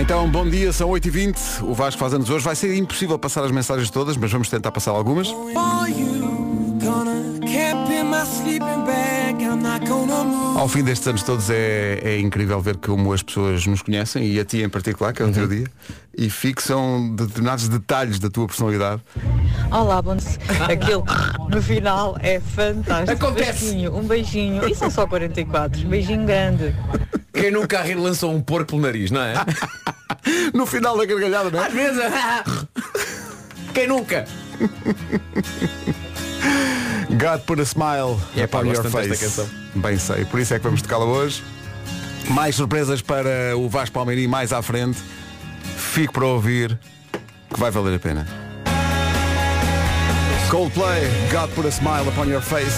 Então, 0.00 0.30
bom 0.30 0.48
dia, 0.48 0.72
são 0.72 0.90
8h20. 0.90 1.62
O 1.62 1.74
Vasco 1.74 1.98
faz 1.98 2.14
anos 2.14 2.30
hoje. 2.30 2.44
Vai 2.44 2.56
ser 2.56 2.74
impossível 2.76 3.18
passar 3.18 3.44
as 3.44 3.50
mensagens 3.50 3.90
todas, 3.90 4.16
mas 4.16 4.30
vamos 4.30 4.48
tentar 4.48 4.70
passar 4.70 4.92
algumas. 4.92 5.28
Ao 10.56 10.68
fim 10.68 10.84
destes 10.84 11.08
anos 11.08 11.22
todos 11.22 11.48
é, 11.48 12.00
é 12.02 12.20
incrível 12.20 12.60
ver 12.60 12.76
como 12.76 13.14
as 13.14 13.22
pessoas 13.22 13.64
nos 13.66 13.80
conhecem 13.80 14.26
e 14.26 14.38
a 14.38 14.44
ti 14.44 14.62
em 14.62 14.68
particular, 14.68 15.14
que 15.14 15.22
é 15.22 15.24
o 15.24 15.32
teu 15.32 15.48
dia, 15.48 15.66
e 16.14 16.28
fixam 16.28 17.14
determinados 17.16 17.66
detalhes 17.66 18.18
da 18.18 18.28
tua 18.28 18.46
personalidade. 18.46 19.00
Olá, 19.70 20.02
bom. 20.02 20.18
Aquele 20.70 21.02
no 21.48 21.62
final 21.62 22.16
é 22.20 22.38
fantástico. 22.40 23.12
Acontece. 23.12 23.64
Beijinho, 23.64 23.96
um 23.96 24.02
beijinho. 24.02 24.68
E 24.68 24.74
são 24.74 24.90
só 24.90 25.06
44. 25.06 25.80
Beijinho 25.88 26.26
grande. 26.26 26.74
Quem 27.32 27.50
nunca 27.50 27.78
a 27.78 27.82
rir 27.82 27.94
lançou 27.94 28.34
um 28.34 28.42
porco 28.42 28.66
pelo 28.66 28.82
nariz, 28.82 29.10
não 29.10 29.22
é? 29.22 29.34
No 30.52 30.66
final 30.66 30.98
da 30.98 31.06
gargalhada, 31.06 31.50
não 31.50 31.62
é? 31.62 31.66
Às 31.68 31.72
vezes. 31.72 32.02
Quem 33.72 33.86
nunca? 33.86 34.26
God 37.16 37.40
put 37.46 37.60
a 37.60 37.64
smile 37.64 38.18
É, 38.36 38.44
upon 38.44 38.66
your 38.66 38.84
face. 38.84 39.42
Bem 39.74 39.98
sei, 39.98 40.24
por 40.24 40.40
isso 40.40 40.54
é 40.54 40.58
que 40.58 40.64
vamos 40.64 40.82
tocá-la 40.82 41.04
hoje. 41.04 41.42
Mais 42.28 42.54
surpresas 42.54 43.02
para 43.02 43.56
o 43.56 43.68
Vasco 43.68 43.94
Palmeirim 43.94 44.26
mais 44.26 44.52
à 44.52 44.62
frente. 44.62 44.98
Fico 45.76 46.12
para 46.12 46.26
ouvir 46.26 46.78
que 47.52 47.58
vai 47.58 47.70
valer 47.70 47.96
a 47.96 47.98
pena. 47.98 48.26
Coldplay, 50.48 51.08
God 51.30 51.50
put 51.54 51.66
a 51.66 51.70
smile 51.70 52.08
upon 52.08 52.26
your 52.26 52.42
face. 52.42 52.76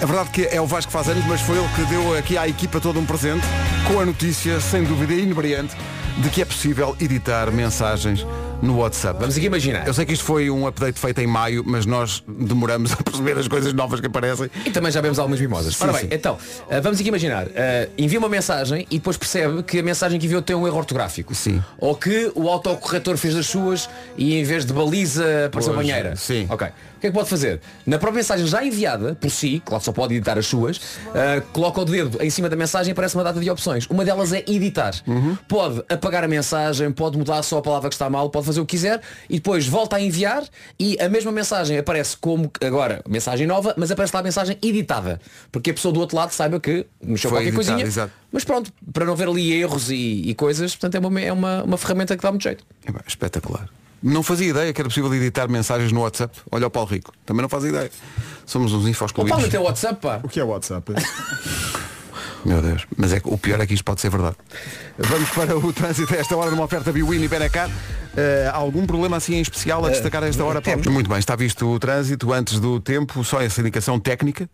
É 0.00 0.06
verdade 0.06 0.30
que 0.30 0.46
é 0.46 0.60
o 0.60 0.66
Vasco 0.66 0.90
que 0.90 0.92
faz 0.92 1.08
anos, 1.08 1.24
mas 1.26 1.40
foi 1.40 1.56
ele 1.56 1.68
que 1.74 1.84
deu 1.84 2.16
aqui 2.16 2.36
à 2.36 2.48
equipa 2.48 2.80
todo 2.80 2.98
um 2.98 3.06
presente 3.06 3.46
com 3.86 4.00
a 4.00 4.04
notícia, 4.04 4.60
sem 4.60 4.82
dúvida 4.84 5.12
inebriante, 5.12 5.76
de 6.18 6.28
que 6.28 6.42
é 6.42 6.44
possível 6.44 6.96
editar 7.00 7.50
mensagens 7.52 8.26
no 8.62 8.78
WhatsApp. 8.78 9.18
Vamos 9.20 9.36
aqui 9.36 9.46
imaginar. 9.46 9.86
Eu 9.86 9.92
sei 9.92 10.06
que 10.06 10.12
isto 10.12 10.24
foi 10.24 10.48
um 10.48 10.66
update 10.66 10.98
feito 10.98 11.20
em 11.20 11.26
maio, 11.26 11.62
mas 11.66 11.84
nós 11.84 12.22
demoramos 12.26 12.92
a 12.96 12.96
perceber 12.96 13.36
as 13.36 13.48
coisas 13.48 13.72
novas 13.72 14.00
que 14.00 14.06
aparecem. 14.06 14.48
E 14.64 14.70
também 14.70 14.90
já 14.92 15.00
vemos 15.00 15.18
algumas 15.18 15.40
mimosas. 15.40 15.74
Sim, 15.76 15.84
Ora 15.84 15.92
bem, 15.94 16.02
sim. 16.02 16.08
então, 16.12 16.38
ah, 16.70 16.80
vamos 16.80 17.00
aqui 17.00 17.08
imaginar. 17.08 17.46
ah, 17.56 17.88
envia 17.98 18.18
uma 18.18 18.28
mensagem 18.28 18.86
e 18.90 18.98
depois 18.98 19.16
percebe 19.16 19.62
que 19.64 19.80
a 19.80 19.82
mensagem 19.82 20.18
que 20.18 20.26
enviou 20.26 20.40
tem 20.40 20.54
um 20.54 20.66
erro 20.66 20.78
ortográfico. 20.78 21.34
Sim. 21.34 21.62
Ou 21.78 21.94
que 21.96 22.30
o 22.34 22.48
autocorretor 22.48 23.16
fez 23.16 23.34
das 23.34 23.46
suas 23.46 23.90
e 24.16 24.38
em 24.38 24.44
vez 24.44 24.64
de 24.64 24.72
baliza 24.72 25.46
apareceu 25.46 25.74
Pois, 25.74 25.86
banheira. 25.86 26.14
sim. 26.16 26.46
Ok. 26.48 26.68
O 27.02 27.04
que 27.04 27.08
é 27.08 27.10
que 27.10 27.16
pode 27.16 27.28
fazer? 27.28 27.60
Na 27.84 27.98
própria 27.98 28.18
mensagem 28.18 28.46
já 28.46 28.64
enviada, 28.64 29.16
por 29.16 29.28
si, 29.28 29.60
claro, 29.64 29.82
só 29.82 29.90
pode 29.90 30.14
editar 30.14 30.38
as 30.38 30.46
suas, 30.46 30.80
ah, 31.12 31.42
coloca 31.52 31.80
o 31.80 31.84
dedo 31.84 32.22
em 32.22 32.30
cima 32.30 32.48
da 32.48 32.54
mensagem 32.54 32.90
e 32.90 32.92
aparece 32.92 33.16
uma 33.16 33.24
data 33.24 33.40
de 33.40 33.50
opções. 33.50 33.88
Uma 33.88 34.04
delas 34.04 34.32
é 34.32 34.44
editar. 34.46 34.94
Uhum. 35.04 35.36
Pode 35.48 35.82
apagar 35.88 36.22
a 36.22 36.28
mensagem, 36.28 36.92
pode 36.92 37.18
mudar 37.18 37.42
só 37.42 37.58
a 37.58 37.62
palavra 37.62 37.88
que 37.88 37.96
está 37.96 38.08
mal, 38.08 38.30
pode 38.30 38.46
fazer 38.46 38.60
o 38.60 38.64
que 38.64 38.76
quiser 38.76 39.00
e 39.28 39.34
depois 39.34 39.66
volta 39.66 39.96
a 39.96 40.00
enviar 40.00 40.44
e 40.78 40.96
a 41.00 41.08
mesma 41.08 41.32
mensagem 41.32 41.76
aparece 41.76 42.16
como 42.16 42.48
agora, 42.64 43.02
mensagem 43.08 43.48
nova, 43.48 43.74
mas 43.76 43.90
aparece 43.90 44.14
lá 44.14 44.20
a 44.20 44.22
mensagem 44.22 44.56
editada. 44.62 45.20
Porque 45.50 45.72
a 45.72 45.74
pessoa 45.74 45.92
do 45.92 45.98
outro 45.98 46.16
lado 46.16 46.30
saiba 46.30 46.60
que 46.60 46.86
mexeu 47.02 47.30
Foi 47.30 47.40
qualquer 47.40 47.48
editado, 47.48 47.66
coisinha. 47.66 47.84
exato. 47.84 48.12
Mas 48.30 48.44
pronto, 48.44 48.72
para 48.92 49.04
não 49.04 49.16
ver 49.16 49.26
ali 49.26 49.52
erros 49.52 49.90
e, 49.90 50.22
e 50.24 50.34
coisas, 50.36 50.76
portanto 50.76 50.94
é 50.94 51.08
uma, 51.08 51.20
é 51.20 51.32
uma, 51.32 51.64
uma 51.64 51.76
ferramenta 51.76 52.16
que 52.16 52.22
dá 52.22 52.30
muito 52.30 52.44
jeito. 52.44 52.64
É, 52.86 52.92
pá, 52.92 53.00
espetacular. 53.08 53.68
Não 54.02 54.22
fazia 54.22 54.48
ideia 54.48 54.72
que 54.72 54.80
era 54.80 54.88
possível 54.88 55.12
editar 55.14 55.48
mensagens 55.48 55.92
no 55.92 56.00
WhatsApp. 56.00 56.36
Olha 56.50 56.66
o 56.66 56.70
Paulo 56.70 56.88
Rico. 56.88 57.12
Também 57.24 57.42
não 57.42 57.48
faz 57.48 57.64
ideia. 57.64 57.90
Somos 58.44 58.72
uns 58.72 58.86
infos 58.86 59.12
O 59.12 59.24
Paulo 59.24 59.48
tem 59.48 59.60
o 59.60 59.62
WhatsApp, 59.62 60.00
pá. 60.00 60.20
O 60.22 60.28
que 60.28 60.40
é 60.40 60.44
WhatsApp? 60.44 60.92
Meu 62.44 62.60
Deus. 62.60 62.86
Mas 62.96 63.12
é 63.12 63.20
que 63.20 63.28
o 63.28 63.38
pior 63.38 63.60
é 63.60 63.66
que 63.66 63.74
isto 63.74 63.84
pode 63.84 64.00
ser 64.00 64.10
verdade. 64.10 64.36
Vamos 64.98 65.30
para 65.30 65.56
o 65.56 65.72
trânsito 65.72 66.12
a 66.12 66.16
esta 66.16 66.36
hora 66.36 66.50
numa 66.50 66.64
oferta 66.64 66.90
Biwin 66.92 67.22
e 67.22 67.28
Benacar. 67.28 67.70
Eh, 68.16 68.50
algum 68.52 68.84
problema 68.84 69.16
assim 69.16 69.36
em 69.36 69.40
especial 69.40 69.84
a 69.84 69.88
destacar 69.88 70.22
a 70.22 70.26
esta 70.26 70.44
hora? 70.44 70.60
Paulo? 70.60 70.90
Muito 70.90 71.08
bem, 71.08 71.18
está 71.18 71.34
visto 71.34 71.66
o 71.66 71.78
trânsito 71.78 72.32
antes 72.32 72.60
do 72.60 72.78
tempo, 72.78 73.24
só 73.24 73.40
essa 73.40 73.60
indicação 73.60 73.98
técnica. 73.98 74.50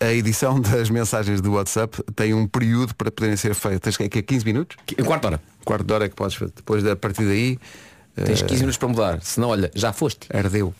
A 0.00 0.12
edição 0.12 0.58
das 0.60 0.90
mensagens 0.90 1.40
do 1.40 1.52
WhatsApp 1.52 2.02
tem 2.14 2.34
um 2.34 2.46
período 2.46 2.94
para 2.94 3.10
poderem 3.10 3.36
ser 3.36 3.54
feitas. 3.54 3.96
Que 3.96 4.04
é 4.04 4.22
15 4.22 4.44
minutos? 4.44 4.76
Quarto 5.04 5.22
de 5.22 5.26
hora. 5.28 5.42
Quarto 5.64 5.84
de 5.84 5.92
hora 5.94 6.04
é 6.06 6.08
que 6.08 6.16
podes 6.16 6.36
fazer. 6.36 6.52
Depois 6.54 6.82
da 6.82 6.96
partir 6.96 7.24
daí. 7.24 7.58
Tens 8.14 8.42
eh, 8.42 8.44
15 8.44 8.60
minutos 8.60 8.76
para 8.76 8.88
mudar. 8.88 9.18
Senão, 9.22 9.48
olha, 9.48 9.70
já 9.74 9.92
foste. 9.92 10.26
Ardeu. 10.32 10.74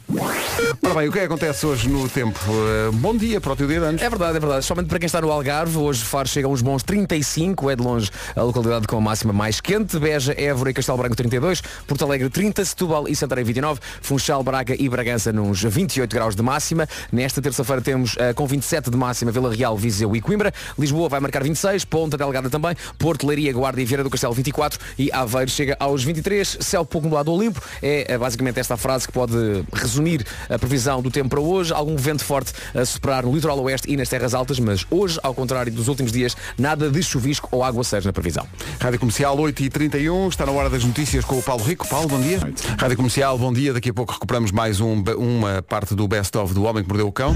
Ora 0.82 0.94
bem, 0.94 1.08
o 1.08 1.12
que 1.12 1.18
é 1.18 1.20
que 1.22 1.26
acontece 1.26 1.64
hoje 1.64 1.88
no 1.88 2.08
tempo? 2.08 2.38
Eh, 2.48 2.90
bom 2.94 3.16
dia 3.16 3.40
para 3.40 3.52
o 3.52 3.56
teu 3.56 3.66
dia 3.66 3.78
de 3.78 3.86
anos. 3.86 4.02
É 4.02 4.08
verdade, 4.08 4.36
é 4.36 4.40
verdade. 4.40 4.64
Somente 4.64 4.88
para 4.88 4.98
quem 4.98 5.06
está 5.06 5.20
no 5.20 5.30
Algarve, 5.30 5.78
hoje 5.78 6.02
Faro 6.02 6.28
chega 6.28 6.48
a 6.48 6.50
uns 6.50 6.62
bons 6.62 6.82
35, 6.82 7.70
é 7.70 7.76
de 7.76 7.82
longe 7.82 8.10
a 8.34 8.42
localidade 8.42 8.86
com 8.86 8.96
a 8.96 9.00
máxima 9.00 9.32
mais 9.32 9.60
quente, 9.60 9.98
Beja, 9.98 10.34
Évora 10.36 10.70
e 10.70 10.74
Castelo 10.74 10.98
Branco 10.98 11.16
32, 11.16 11.60
Porto 11.86 12.04
Alegre 12.04 12.28
30, 12.28 12.64
Setúbal 12.64 13.08
e 13.08 13.14
Santarém 13.14 13.44
29, 13.44 13.80
Funchal, 14.02 14.42
Braga 14.42 14.74
e 14.78 14.88
Bragança 14.88 15.32
nos 15.32 15.62
28 15.62 16.12
graus 16.12 16.34
de 16.34 16.42
máxima. 16.42 16.88
Nesta 17.12 17.40
terça-feira 17.40 17.80
temos 17.80 18.16
eh, 18.18 18.32
com 18.32 18.46
27 18.46 18.90
de 18.90 18.96
máxima 18.96 19.30
Vila 19.30 19.54
Real, 19.54 19.76
Viseu 19.76 20.14
e 20.16 20.20
Coimbra, 20.20 20.52
Lisboa 20.78 21.08
vai 21.08 21.20
marcar 21.20 21.42
26, 21.42 21.84
Ponta 21.84 22.16
Delgada 22.16 22.50
também, 22.50 22.74
Porto, 22.98 23.26
Leiria, 23.26 23.52
Guarda 23.52 23.80
e 23.80 23.84
Vieira 23.84 24.02
do 24.02 24.10
Castelo 24.10 24.34
24 24.34 24.78
e 24.98 25.10
Aveiro 25.12 25.50
chega 25.50 25.76
aos 25.78 26.02
23, 26.02 26.58
céu 26.60 26.84
pouco 26.84 27.06
nublado 27.06 27.19
ao 27.28 27.38
limpo. 27.38 27.60
É 27.82 28.14
eh, 28.14 28.18
basicamente 28.18 28.60
esta 28.60 28.76
frase 28.76 29.06
que 29.06 29.12
pode 29.12 29.34
resumir 29.72 30.24
a 30.48 30.58
previsão 30.58 31.02
do 31.02 31.10
tempo 31.10 31.28
para 31.30 31.40
hoje. 31.40 31.72
Algum 31.72 31.96
vento 31.96 32.24
forte 32.24 32.52
a 32.74 32.84
superar 32.84 33.24
no 33.24 33.34
litoral 33.34 33.58
oeste 33.60 33.90
e 33.90 33.96
nas 33.96 34.08
terras 34.08 34.34
altas, 34.34 34.58
mas 34.58 34.86
hoje, 34.90 35.18
ao 35.22 35.34
contrário 35.34 35.72
dos 35.72 35.88
últimos 35.88 36.12
dias, 36.12 36.36
nada 36.58 36.88
de 36.90 37.02
chuvisco 37.02 37.48
ou 37.50 37.64
aguaceiros 37.64 38.06
na 38.06 38.12
previsão. 38.12 38.46
Rádio 38.80 38.98
Comercial 39.00 39.36
8h31, 39.36 40.28
está 40.28 40.46
na 40.46 40.52
hora 40.52 40.70
das 40.70 40.84
notícias 40.84 41.24
com 41.24 41.38
o 41.38 41.42
Paulo 41.42 41.62
Rico. 41.64 41.86
Paulo, 41.88 42.08
bom 42.08 42.20
dia. 42.20 42.38
Rádio 42.78 42.96
Comercial, 42.96 43.36
bom 43.38 43.52
dia. 43.52 43.72
Daqui 43.72 43.90
a 43.90 43.94
pouco 43.94 44.12
recuperamos 44.12 44.50
mais 44.52 44.80
um- 44.80 45.02
uma 45.18 45.62
parte 45.62 45.94
do 45.94 46.06
best-of 46.06 46.54
do 46.54 46.62
Homem 46.64 46.82
que 46.82 46.88
Mordeu 46.88 47.06
o 47.08 47.12
Cão. 47.12 47.34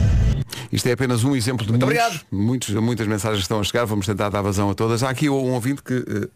Isto 0.73 0.87
é 0.88 0.92
apenas 0.92 1.25
um 1.25 1.35
exemplo 1.35 1.64
de 1.64 1.73
muitos, 1.73 1.85
obrigado. 1.88 2.20
muitos, 2.31 2.68
muitas 2.75 3.07
mensagens 3.07 3.38
que 3.38 3.44
estão 3.44 3.61
a 3.61 3.64
chegar. 3.64 3.85
Vamos 3.85 4.07
tentar 4.07 4.29
dar 4.29 4.42
vazão 4.42 4.70
a 4.70 4.75
todas. 4.75 5.03
Há 5.03 5.11
aqui 5.11 5.29
um 5.29 5.53
ouvinte 5.53 5.83
que 5.83 5.94
eh, 5.94 6.29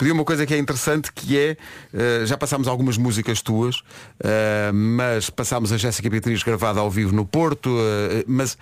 pediu 0.00 0.14
uma 0.14 0.24
coisa 0.24 0.46
que 0.46 0.54
é 0.54 0.58
interessante, 0.58 1.12
que 1.12 1.36
é, 1.36 1.58
eh, 1.92 2.24
já 2.24 2.34
passámos 2.34 2.66
algumas 2.66 2.96
músicas 2.96 3.42
tuas, 3.42 3.82
eh, 4.24 4.72
mas 4.72 5.28
passámos 5.28 5.74
a 5.74 5.76
Jéssica 5.76 6.08
Beatriz 6.08 6.42
gravada 6.42 6.80
ao 6.80 6.90
vivo 6.90 7.14
no 7.14 7.26
Porto, 7.26 7.68
eh, 7.78 8.24
mas 8.26 8.56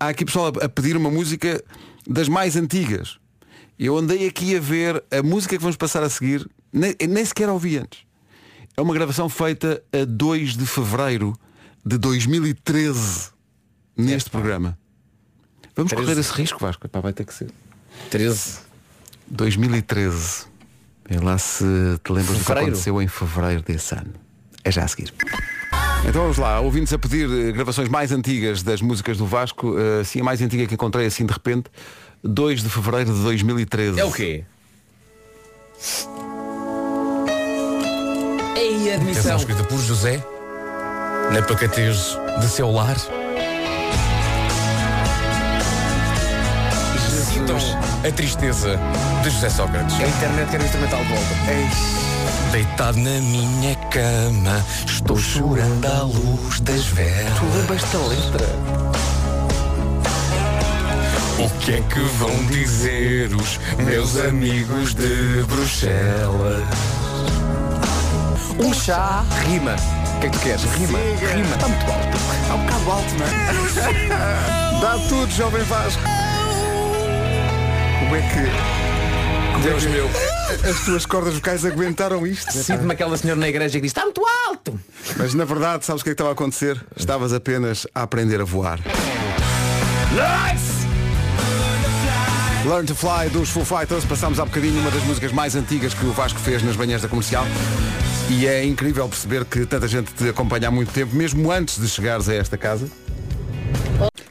há 0.00 0.08
aqui 0.08 0.24
pessoal 0.24 0.46
a, 0.60 0.64
a 0.64 0.68
pedir 0.68 0.96
uma 0.96 1.08
música 1.08 1.62
das 2.04 2.28
mais 2.28 2.56
antigas. 2.56 3.18
Eu 3.78 3.96
andei 3.96 4.26
aqui 4.26 4.56
a 4.56 4.60
ver 4.60 5.00
a 5.12 5.22
música 5.22 5.54
que 5.56 5.62
vamos 5.62 5.76
passar 5.76 6.02
a 6.02 6.10
seguir, 6.10 6.44
nem, 6.72 6.92
nem 7.08 7.24
sequer 7.24 7.48
ouvi 7.48 7.78
antes. 7.78 8.00
É 8.76 8.82
uma 8.82 8.92
gravação 8.92 9.28
feita 9.28 9.80
a 9.92 10.04
2 10.04 10.56
de 10.56 10.66
fevereiro 10.66 11.38
de 11.86 11.98
2013 11.98 13.30
neste 13.96 14.28
programa. 14.28 14.76
Vamos 15.76 15.90
13. 15.92 15.94
correr 16.04 16.18
esse 16.18 16.32
risco, 16.32 16.58
Vasco. 16.58 16.88
Vai 17.00 17.12
ter 17.12 17.24
que 17.24 17.32
ser. 17.32 17.48
13. 18.10 18.58
2013. 19.28 20.49
Vê 21.10 21.18
lá 21.18 21.36
se 21.38 21.64
te 22.04 22.12
lembras 22.12 22.28
do 22.28 22.38
que 22.38 22.44
Fevereiro. 22.44 22.68
aconteceu 22.70 23.02
em 23.02 23.08
fevereiro 23.08 23.62
desse 23.62 23.94
ano. 23.96 24.12
É 24.62 24.70
já 24.70 24.84
a 24.84 24.88
seguir. 24.88 25.12
Então 26.06 26.22
vamos 26.22 26.38
lá, 26.38 26.60
ouvintes 26.60 26.92
a 26.92 26.98
pedir 26.98 27.28
eh, 27.28 27.50
gravações 27.50 27.88
mais 27.88 28.12
antigas 28.12 28.62
das 28.62 28.80
músicas 28.80 29.18
do 29.18 29.26
Vasco, 29.26 29.76
eh, 29.76 30.02
assim 30.02 30.20
a 30.20 30.24
mais 30.24 30.40
antiga 30.40 30.66
que 30.68 30.74
encontrei 30.74 31.06
assim 31.06 31.26
de 31.26 31.32
repente, 31.32 31.68
2 32.22 32.62
de 32.62 32.68
fevereiro 32.70 33.12
de 33.12 33.22
2013. 33.22 33.98
É 33.98 34.04
o 34.04 34.12
quê? 34.12 34.44
Ei, 38.56 38.94
admissão. 38.94 39.22
Canção 39.22 39.36
escrita 39.36 39.64
por 39.64 39.78
José, 39.78 40.24
na 41.32 41.42
pacatez 41.42 42.16
de 42.40 42.48
seu 42.48 42.70
lar. 42.70 42.96
A 48.06 48.12
tristeza 48.12 48.78
de 49.22 49.30
José 49.30 49.50
Sócrates. 49.50 49.94
A 50.00 50.06
internet 50.06 50.50
quer 50.50 50.60
o 50.60 50.64
instrumental 50.64 51.02
de 51.02 51.08
volta. 51.08 51.34
Deitado 52.52 52.98
na 52.98 53.20
minha 53.20 53.74
cama, 53.90 54.64
estou 54.86 55.18
chorando 55.18 55.86
à 55.86 56.02
luz 56.02 56.60
das 56.60 56.84
velas. 56.86 57.38
Tu 57.38 57.44
lembras 57.56 57.82
da 57.82 57.98
letra? 58.08 58.46
O 61.38 61.50
que 61.60 61.72
é 61.74 61.80
que 61.80 62.00
vão 62.18 62.46
dizer 62.46 63.34
os 63.34 63.60
meus 63.78 64.16
amigos 64.16 64.94
de 64.94 65.44
Bruxelas? 65.46 66.64
Um 68.58 68.74
chá. 68.74 69.24
Rima. 69.46 69.76
O 70.16 70.20
que 70.20 70.26
é 70.26 70.30
que 70.30 70.38
tu 70.38 70.42
queres? 70.42 70.64
Rima. 70.64 70.98
Rima. 70.98 71.54
Está 71.54 71.68
muito 71.68 71.90
alto. 71.90 72.16
Está 72.42 72.54
um 72.54 72.64
bocado 72.64 72.90
alto, 72.90 73.14
não 73.18 73.26
é? 73.26 74.80
Dá 74.80 74.98
tudo, 75.08 75.32
jovem 75.32 75.62
Vasco. 75.64 76.02
Como 78.10 78.20
é 78.20 78.28
que. 78.28 79.52
Como 79.52 79.62
Deus 79.62 79.84
é 79.84 79.86
que 79.86 79.92
meu. 79.92 80.10
As 80.68 80.84
tuas 80.84 81.06
cordas 81.06 81.34
vocais 81.34 81.64
aguentaram 81.64 82.26
isto? 82.26 82.52
Sinto-me 82.52 82.92
aquela 82.92 83.16
senhora 83.16 83.38
na 83.38 83.48
igreja 83.48 83.74
que 83.74 83.82
diz, 83.82 83.90
está 83.90 84.02
muito 84.02 84.20
alto. 84.48 84.80
Mas 85.16 85.32
na 85.32 85.44
verdade, 85.44 85.86
sabes 85.86 86.02
o 86.02 86.04
que 86.04 86.10
é 86.10 86.12
que 86.12 86.14
estava 86.14 86.30
a 86.30 86.32
acontecer? 86.32 86.84
Estavas 86.96 87.32
apenas 87.32 87.86
a 87.94 88.02
aprender 88.02 88.40
a 88.40 88.44
voar. 88.44 88.80
Nice! 90.10 90.88
Learn 92.68 92.84
to 92.84 92.96
Fly 92.96 93.30
dos 93.30 93.48
Foo 93.50 93.64
Fighters. 93.64 94.04
Passámos 94.04 94.40
há 94.40 94.44
bocadinho 94.44 94.80
uma 94.80 94.90
das 94.90 95.04
músicas 95.04 95.30
mais 95.30 95.54
antigas 95.54 95.94
que 95.94 96.04
o 96.04 96.10
Vasco 96.10 96.40
fez 96.40 96.64
nas 96.64 96.74
manhãs 96.74 97.02
da 97.02 97.06
comercial. 97.06 97.46
E 98.28 98.44
é 98.44 98.64
incrível 98.64 99.08
perceber 99.08 99.44
que 99.44 99.64
tanta 99.64 99.86
gente 99.86 100.12
te 100.14 100.28
acompanha 100.28 100.66
há 100.66 100.70
muito 100.72 100.92
tempo, 100.92 101.14
mesmo 101.14 101.48
antes 101.52 101.80
de 101.80 101.86
chegares 101.88 102.28
a 102.28 102.34
esta 102.34 102.58
casa. 102.58 102.88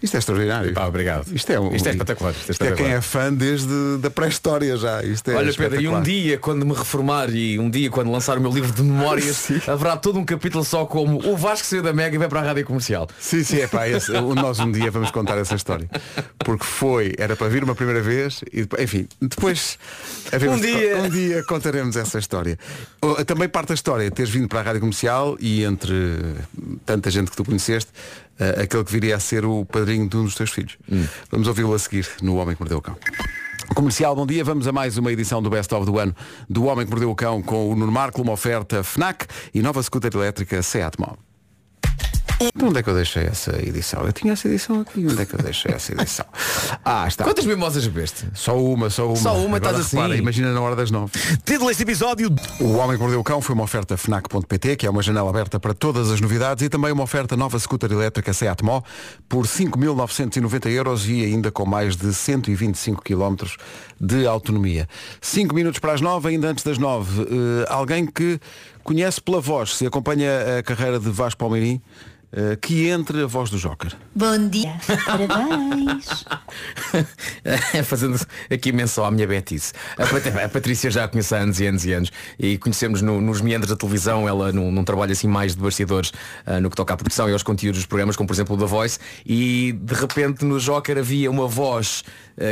Isto 0.01 0.15
é 0.15 0.19
extraordinário. 0.19 0.73
Pá, 0.73 0.85
obrigado. 0.87 1.25
Isto 1.33 1.51
é, 1.51 1.59
um- 1.59 1.73
Isto 1.75 1.87
é 1.89 1.91
espetacular. 1.91 2.31
Isto 2.31 2.49
é 2.49 2.51
Isto 2.51 2.63
é 2.65 2.71
quem 2.71 2.87
é 2.93 3.01
fã 3.01 3.33
desde 3.33 3.97
da 3.99 4.09
pré-história 4.09 4.77
já. 4.77 5.03
Isto 5.03 5.31
é 5.31 5.35
Olha 5.35 5.53
Pedro, 5.53 5.81
e 5.81 5.87
um 5.87 6.01
dia 6.01 6.37
quando 6.37 6.65
me 6.65 6.73
reformar 6.73 7.29
e 7.33 7.59
um 7.59 7.69
dia 7.69 7.89
quando 7.89 8.11
lançar 8.11 8.37
o 8.37 8.41
meu 8.41 8.51
livro 8.51 8.71
de 8.71 8.81
memórias 8.81 9.47
haverá 9.67 9.97
todo 9.97 10.17
um 10.19 10.23
capítulo 10.25 10.63
só 10.63 10.85
como 10.85 11.17
o 11.27 11.35
Vasco 11.35 11.65
saiu 11.65 11.81
da 11.83 11.91
Mega 11.93 12.15
e 12.15 12.17
vai 12.19 12.27
para 12.29 12.39
a 12.39 12.43
rádio 12.43 12.65
comercial. 12.65 13.07
Sim, 13.19 13.43
sim, 13.43 13.59
é 13.59 13.67
pá, 13.67 13.87
esse- 13.87 14.11
nós 14.11 14.59
um 14.59 14.71
dia 14.71 14.89
vamos 14.91 15.11
contar 15.11 15.37
essa 15.37 15.55
história. 15.55 15.89
Porque 16.39 16.63
foi, 16.65 17.13
era 17.17 17.35
para 17.35 17.47
vir 17.49 17.63
uma 17.63 17.75
primeira 17.75 18.01
vez 18.01 18.41
e 18.53 18.61
depois, 18.61 18.81
enfim, 18.83 19.07
depois 19.21 19.77
havemos- 20.31 20.57
Um 20.57 20.61
dia. 20.61 20.97
um 20.97 21.09
dia 21.09 21.43
contaremos 21.43 21.95
essa 21.97 22.17
história. 22.19 22.57
Oh, 23.01 23.15
Também 23.25 23.47
parte 23.49 23.69
da 23.69 23.73
história, 23.75 24.09
teres 24.09 24.31
vindo 24.31 24.47
para 24.47 24.59
a 24.59 24.63
rádio 24.63 24.79
comercial 24.79 25.35
e 25.39 25.63
entre 25.63 25.93
tanta 26.85 27.11
gente 27.11 27.29
que 27.31 27.37
tu 27.37 27.43
conheceste, 27.43 27.91
eh, 28.39 28.61
aquele 28.63 28.83
que 28.83 28.91
viria 28.91 29.15
a 29.15 29.19
ser 29.19 29.45
o 29.45 29.65
padrinho 29.65 30.07
de 30.07 30.17
um 30.17 30.23
dos 30.23 30.35
teus 30.35 30.51
filhos. 30.51 30.77
Vamos 31.31 31.47
ouvi-lo 31.47 31.73
a 31.73 31.79
seguir 31.79 32.07
no 32.21 32.35
Homem 32.37 32.55
que 32.55 32.61
Mordeu 32.61 32.77
o 32.77 32.81
Cão. 32.81 32.97
Comercial, 33.75 34.15
bom 34.15 34.25
dia. 34.25 34.43
Vamos 34.43 34.67
a 34.67 34.71
mais 34.71 34.97
uma 34.97 35.11
edição 35.11 35.41
do 35.41 35.49
Best 35.49 35.73
of 35.73 35.85
do 35.85 35.99
ano 35.99 36.15
do 36.49 36.65
Homem 36.65 36.85
que 36.85 36.91
Mordeu 36.91 37.11
o 37.11 37.15
Cão 37.15 37.41
com 37.41 37.69
o 37.69 37.75
Nuno 37.75 37.91
Marco, 37.91 38.21
uma 38.21 38.33
oferta 38.33 38.83
FNAC 38.83 39.25
e 39.53 39.61
nova 39.61 39.81
scooter 39.83 40.11
elétrica 40.13 40.61
Seat 40.61 40.99
Mó. 40.99 41.28
Então, 42.41 42.69
Onde 42.69 42.79
é 42.79 42.83
que 42.83 42.89
eu 42.89 42.93
deixei 42.93 43.23
essa 43.23 43.51
edição? 43.61 44.05
Eu 44.05 44.13
tinha 44.13 44.31
essa 44.33 44.47
edição 44.47 44.79
aqui. 44.79 45.05
Onde 45.05 45.21
é 45.21 45.25
que 45.25 45.33
eu 45.35 45.39
deixei 45.39 45.71
essa 45.73 45.91
edição? 45.93 46.25
Ah, 46.85 47.07
está. 47.07 47.23
Quantas 47.23 47.45
mimosas 47.45 47.85
bebeste? 47.85 48.25
Só 48.33 48.57
uma, 48.57 48.89
só 48.89 49.07
uma. 49.07 49.15
Só 49.15 49.35
uma, 49.37 49.57
Agora 49.57 49.71
estás 49.73 49.79
assim. 49.87 49.97
repara, 49.97 50.15
Imagina 50.15 50.51
na 50.53 50.61
hora 50.61 50.75
das 50.75 50.89
nove. 50.89 51.11
Título 51.45 51.67
deste 51.67 51.83
episódio. 51.83 52.33
O 52.59 52.73
Homem 52.77 52.95
que 52.95 53.01
Mordeu 53.01 53.19
o 53.19 53.23
Cão 53.23 53.41
foi 53.41 53.53
uma 53.53 53.63
oferta 53.63 53.95
FNAC.pt, 53.97 54.75
que 54.75 54.87
é 54.87 54.89
uma 54.89 55.01
janela 55.01 55.29
aberta 55.29 55.59
para 55.59 55.73
todas 55.73 56.09
as 56.09 56.19
novidades, 56.21 56.63
e 56.63 56.69
também 56.69 56.91
uma 56.91 57.03
oferta 57.03 57.35
nova 57.35 57.59
scooter 57.59 57.91
elétrica 57.91 58.33
Seat 58.33 58.63
Mó 58.63 58.81
por 59.27 59.45
5.990 59.45 60.67
euros 60.71 61.07
e 61.07 61.23
ainda 61.25 61.51
com 61.51 61.65
mais 61.65 61.95
de 61.95 62.13
125 62.13 63.03
km 63.03 63.35
de 63.99 64.25
autonomia. 64.25 64.87
5 65.21 65.53
minutos 65.53 65.79
para 65.79 65.93
as 65.93 66.01
9, 66.01 66.29
ainda 66.29 66.47
antes 66.49 66.63
das 66.63 66.77
9. 66.77 67.21
eh, 67.21 67.65
alguém 67.69 68.05
que 68.05 68.39
conhece 68.83 69.21
pela 69.21 69.39
voz, 69.41 69.75
se 69.75 69.85
acompanha 69.85 70.59
a 70.59 70.63
carreira 70.63 70.99
de 70.99 71.09
Vasco 71.09 71.37
Palmeirim, 71.39 71.81
eh, 72.31 72.57
que 72.61 72.87
entre 72.89 73.23
a 73.23 73.25
voz 73.25 73.49
do 73.49 73.57
Joker. 73.57 73.91
Bom 74.15 74.47
dia. 74.49 74.73
Parabéns. 75.05 76.25
Fazendo 77.85 78.19
aqui 78.51 78.71
menção 78.71 79.05
à 79.05 79.11
minha 79.11 79.27
Betice. 79.27 79.73
A, 79.97 80.05
Pat- 80.05 80.27
a 80.45 80.49
Patrícia 80.49 80.89
já 80.91 81.05
a 81.05 81.07
conheço 81.07 81.35
há 81.35 81.39
anos 81.39 81.59
e 81.59 81.65
anos 81.65 81.85
e 81.85 81.93
anos 81.93 82.11
e 82.37 82.57
conhecemos 82.57 83.01
no- 83.01 83.21
nos 83.21 83.41
meandros 83.41 83.69
da 83.69 83.75
televisão, 83.75 84.27
ela 84.27 84.51
num, 84.51 84.71
num 84.71 84.83
trabalho 84.83 85.11
assim 85.11 85.27
mais 85.27 85.55
de 85.55 85.61
bastidores 85.61 86.11
ah, 86.45 86.59
no 86.59 86.69
que 86.69 86.75
toca 86.75 86.93
à 86.93 86.97
produção 86.97 87.29
e 87.29 87.33
aos 87.33 87.43
conteúdos 87.43 87.79
dos 87.79 87.85
programas, 87.87 88.15
como 88.15 88.27
por 88.27 88.33
exemplo 88.33 88.55
o 88.55 88.59
da 88.59 88.65
Voice, 88.65 88.99
e 89.25 89.71
de 89.73 89.93
repente 89.93 90.45
no 90.45 90.59
Joker 90.59 90.97
havia 90.97 91.29
uma 91.31 91.47
voz 91.47 92.03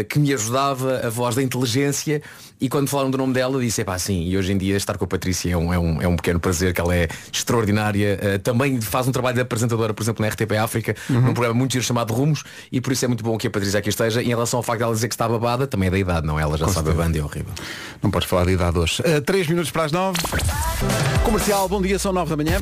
que 0.09 0.19
me 0.19 0.33
ajudava, 0.33 1.01
a 1.05 1.09
voz 1.09 1.35
da 1.35 1.43
inteligência, 1.43 2.21
e 2.59 2.67
quando 2.67 2.89
falaram 2.89 3.11
do 3.11 3.17
nome 3.17 3.33
dela 3.33 3.59
disse, 3.61 3.83
pá, 3.83 3.97
sim, 3.99 4.23
e 4.23 4.37
hoje 4.37 4.51
em 4.51 4.57
dia 4.57 4.75
estar 4.75 4.97
com 4.97 5.05
a 5.05 5.07
Patrícia 5.07 5.51
é 5.51 5.57
um, 5.57 5.73
é 5.73 5.79
um, 5.79 6.01
é 6.01 6.07
um 6.07 6.15
pequeno 6.15 6.39
prazer, 6.39 6.73
que 6.73 6.81
ela 6.81 6.95
é 6.95 7.07
extraordinária, 7.31 8.19
ah, 8.21 8.39
também 8.39 8.81
faz 8.81 9.07
um 9.07 9.11
trabalho 9.11 9.35
de 9.35 9.41
apresentadora, 9.41 9.93
por 9.93 10.03
exemplo, 10.03 10.25
na 10.25 10.31
RTP 10.31 10.51
África, 10.53 10.95
num 11.09 11.33
programa 11.33 11.53
muito 11.53 11.73
giro 11.73 11.83
chamado 11.85 12.13
Rumos, 12.13 12.43
e 12.71 12.81
por 12.81 12.91
isso 12.91 13.05
é 13.05 13.07
muito 13.07 13.23
bom 13.23 13.37
que 13.37 13.47
a 13.47 13.51
Patrícia 13.51 13.79
aqui 13.79 13.89
esteja. 13.89 14.21
E 14.21 14.25
em 14.25 14.29
relação 14.29 14.57
ao 14.57 14.63
facto 14.63 14.79
dela 14.79 14.93
dizer 14.93 15.07
que 15.07 15.13
está 15.13 15.27
babada, 15.27 15.67
também 15.67 15.87
é 15.87 15.91
da 15.91 15.99
idade, 15.99 16.27
não? 16.27 16.39
Ela 16.39 16.57
já 16.57 16.67
sabe 16.67 16.89
a 16.89 16.93
banda, 16.93 17.17
é 17.17 17.23
horrível. 17.23 17.53
Não 18.01 18.09
podes 18.09 18.27
falar 18.27 18.45
de 18.45 18.53
idade 18.53 18.77
hoje. 18.77 19.03
3 19.25 19.47
minutos 19.47 19.71
para 19.71 19.85
as 19.85 19.91
9. 19.91 20.17
Comercial, 21.23 21.67
bom 21.69 21.81
dia, 21.81 21.99
são 21.99 22.11
9 22.11 22.35
da 22.35 22.37
manhã. 22.43 22.59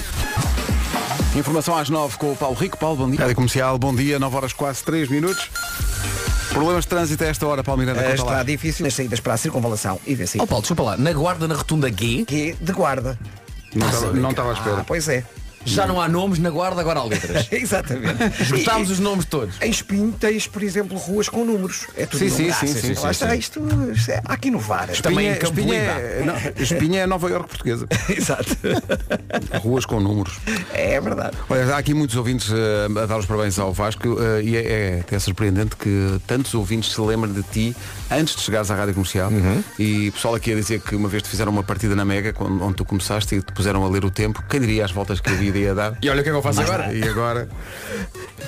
Informação 1.35 1.77
às 1.77 1.89
9 1.89 2.17
com 2.17 2.31
o 2.31 2.35
Paulo 2.35 2.55
Rico. 2.55 2.77
Paulo, 2.77 2.97
bom 2.97 3.09
dia. 3.09 3.19
Rádio 3.19 3.35
Comercial, 3.35 3.77
bom 3.77 3.93
dia, 3.93 4.17
9 4.19 4.35
horas 4.35 4.53
quase 4.53 4.83
3 4.83 5.09
minutos. 5.09 5.49
Problemas 6.55 6.85
de 6.85 6.89
trânsito 6.89 7.21
a 7.23 7.27
esta 7.27 7.45
hora, 7.45 7.61
Paulo 7.63 7.81
Miranda, 7.81 7.99
Eh, 8.01 8.11
conta 8.11 8.23
lá. 8.23 8.31
está 8.31 8.43
difícil 8.43 8.85
nas 8.85 8.93
saídas 8.93 9.19
para 9.19 9.33
a 9.33 9.37
circunvalação 9.37 9.99
e 10.07 10.15
vê 10.15 10.23
Ó 10.39 10.45
Paulo, 10.45 10.61
desculpa 10.61 10.83
lá, 10.83 10.97
na 10.97 11.11
guarda 11.11 11.47
na 11.49 11.55
rotunda 11.55 11.89
G, 11.89 12.25
G 12.29 12.55
de 12.59 12.71
guarda. 12.71 13.19
Não 13.75 13.85
estava- 13.89 14.13
sim, 14.13 14.19
não 14.19 14.29
estava 14.31 14.49
à 14.51 14.53
espera. 14.53 14.77
Ah, 14.79 14.83
pois 14.87 15.07
é. 15.09 15.25
Já 15.65 15.85
não 15.87 15.99
há 15.99 16.07
nomes 16.07 16.39
na 16.39 16.49
guarda, 16.49 16.79
agora 16.79 16.99
há 16.99 17.03
letras. 17.03 17.47
Exatamente. 17.51 18.43
Juntámos 18.43 18.89
os 18.89 18.99
nomes 18.99 19.25
todos. 19.25 19.55
Em 19.61 19.69
Espinho 19.69 20.11
tens, 20.11 20.47
por 20.47 20.63
exemplo, 20.63 20.97
ruas 20.97 21.27
com 21.27 21.43
números. 21.43 21.87
É 21.97 22.05
tudo 22.05 22.19
Sim, 22.19 22.29
sim, 22.29 22.51
sim, 22.51 22.67
sim, 22.67 22.81
sim, 22.81 22.91
está, 22.91 23.13
sim. 23.13 23.37
isto, 23.37 23.61
é, 24.09 24.21
há 24.23 24.37
que 24.37 24.47
inovar. 24.47 24.87
Também 25.01 25.27
em 25.27 25.31
Espinha, 25.31 25.35
Campo 25.37 25.59
Espinha, 26.59 26.99
é, 26.99 27.01
é 27.03 27.07
Nova 27.07 27.29
Iorque 27.29 27.49
portuguesa. 27.49 27.87
Exato. 28.09 28.55
Ruas 29.61 29.85
com 29.85 29.99
números. 29.99 30.37
É 30.73 30.99
verdade. 31.01 31.37
Olha, 31.49 31.75
há 31.75 31.77
aqui 31.77 31.93
muitos 31.93 32.15
ouvintes 32.15 32.51
eh, 32.51 33.01
a 33.01 33.05
dar 33.05 33.17
os 33.17 33.25
parabéns 33.25 33.57
ao 33.57 33.73
Vasco 33.73 34.17
eh, 34.21 34.43
e 34.43 34.55
é, 34.55 34.61
é 34.61 34.99
até 34.99 35.17
surpreendente 35.19 35.75
que 35.75 36.19
tantos 36.27 36.53
ouvintes 36.53 36.93
se 36.93 37.01
lembrem 37.01 37.33
de 37.33 37.43
ti 37.43 37.75
antes 38.11 38.35
de 38.35 38.41
chegares 38.41 38.69
à 38.69 38.75
rádio 38.75 38.93
comercial 38.93 39.31
e 39.79 40.09
o 40.09 40.11
pessoal 40.11 40.35
aqui 40.35 40.51
a 40.51 40.55
dizer 40.55 40.79
que 40.81 40.95
uma 40.95 41.09
vez 41.09 41.23
te 41.23 41.29
fizeram 41.29 41.51
uma 41.51 41.63
partida 41.63 41.95
na 41.95 42.05
Mega 42.05 42.33
quando, 42.33 42.63
onde 42.63 42.75
tu 42.75 42.85
começaste 42.85 43.35
e 43.35 43.41
te 43.41 43.51
puseram 43.51 43.83
a 43.83 43.89
ler 43.89 44.05
o 44.05 44.11
tempo, 44.11 44.43
quem 44.49 44.59
diria 44.59 44.85
as 44.85 44.91
voltas 44.91 45.19
que 45.19 45.29
a 45.29 45.33
vida 45.55 45.67
ia 45.69 45.75
dar? 45.75 45.97
E 46.01 46.09
olha 46.09 46.19
o 46.21 46.23
que 46.23 46.29
é 46.29 46.31
que 46.31 46.37
eu 46.37 46.41
faço 46.41 46.61
agora. 46.61 46.93
E 46.93 47.03
agora, 47.03 47.47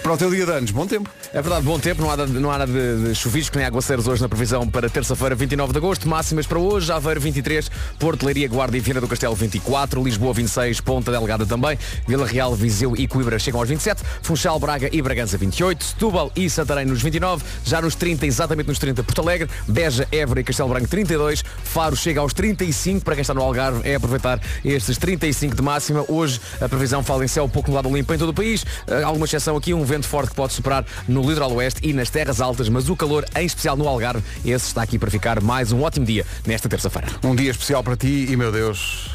para 0.04 0.14
o 0.14 0.18
teu 0.18 0.30
dia 0.30 0.46
de 0.46 0.52
anos, 0.52 0.72
bom 0.72 0.86
tempo. 0.86 1.10
É 1.34 1.42
verdade, 1.42 1.66
bom 1.66 1.80
tempo, 1.80 2.02
não 2.02 2.10
há, 2.12 2.18
nada- 2.18 2.40
não 2.40 2.52
há 2.52 2.66
de, 2.66 3.08
de 3.10 3.16
chuvisco 3.16 3.58
nem 3.58 3.66
aguaceiros 3.66 4.08
hoje 4.08 4.22
na 4.22 4.30
previsão 4.30 4.68
para 4.68 4.90
terça-feira, 4.90 5.36
29 5.36 5.72
de 5.74 5.78
agosto, 5.78 6.08
máximas 6.08 6.46
para 6.48 6.58
hoje, 6.60 6.92
Aveiro 6.92 7.20
23, 7.20 7.70
Porto, 8.00 8.26
Leiria, 8.26 8.48
Guarda 8.48 8.78
e 8.78 8.80
Viana 8.80 9.02
do 9.02 9.08
Castelo 9.08 9.36
24, 9.36 10.02
Lisboa 10.04 10.34
26, 10.34 10.82
Ponta 10.82 11.12
Delgada 11.12 11.46
também, 11.46 11.78
Vila 12.08 12.26
Real, 12.26 12.56
Viseu 12.56 12.96
e 12.96 13.08
Coimbra 13.08 13.38
chegam 13.40 13.60
aos 13.60 13.68
27, 13.70 14.02
Funchal, 14.22 14.60
Braga 14.60 14.90
e 14.92 15.02
Bragança 15.02 15.38
28, 15.38 15.84
Setúbal 15.84 16.32
e 16.36 16.50
Santarém 16.50 16.86
nos 16.86 17.02
29, 17.02 17.44
já 17.66 17.82
nos 17.82 17.96
30, 17.96 18.26
exatamente 18.26 18.68
nos 18.68 18.80
30, 18.80 19.04
Porto 19.04 19.22
Alegre, 19.22 19.50
Beja, 19.68 20.08
Évora 20.12 20.40
e 20.40 20.44
Castelo 20.44 20.70
Branco 20.70 20.88
32, 20.88 21.44
Faro 21.64 21.96
chega 21.96 22.22
aos 22.22 22.34
35, 22.34 23.04
para 23.04 23.16
quem 23.16 23.22
está 23.22 23.34
no 23.34 23.42
Algarve 23.42 23.82
é 23.88 23.96
aproveitar 23.96 24.40
estes 24.64 24.98
35 24.98 25.56
de 25.56 25.62
máxima, 25.62 26.06
hoje 26.08 26.40
a 26.62 26.70
previsão 26.70 26.97
fala 27.04 27.24
em 27.26 27.28
céu 27.28 27.48
pouco 27.50 27.70
nublado 27.70 27.94
limpo 27.96 28.14
em 28.14 28.18
todo 28.18 28.30
o 28.30 28.34
país, 28.34 28.66
Eh, 28.88 29.04
alguma 29.04 29.26
exceção 29.26 29.56
aqui, 29.58 29.74
um 29.74 29.84
vento 29.84 30.08
forte 30.08 30.30
que 30.30 30.36
pode 30.36 30.54
superar 30.54 30.86
no 31.08 31.22
litoral 31.28 31.52
oeste 31.54 31.80
e 31.88 31.94
nas 31.94 32.10
terras 32.10 32.40
altas, 32.42 32.70
mas 32.70 32.90
o 32.90 32.96
calor, 32.96 33.26
em 33.36 33.46
especial 33.46 33.76
no 33.76 33.88
Algarve, 33.88 34.24
esse 34.46 34.68
está 34.68 34.82
aqui 34.82 34.98
para 35.00 35.10
ficar 35.12 35.42
mais 35.42 35.72
um 35.72 35.82
ótimo 35.82 36.06
dia 36.06 36.26
nesta 36.46 36.68
terça-feira. 36.70 37.08
Um 37.24 37.36
dia 37.36 37.52
especial 37.52 37.84
para 37.84 37.96
ti 37.96 38.28
e, 38.30 38.36
meu 38.36 38.52
Deus, 38.52 39.10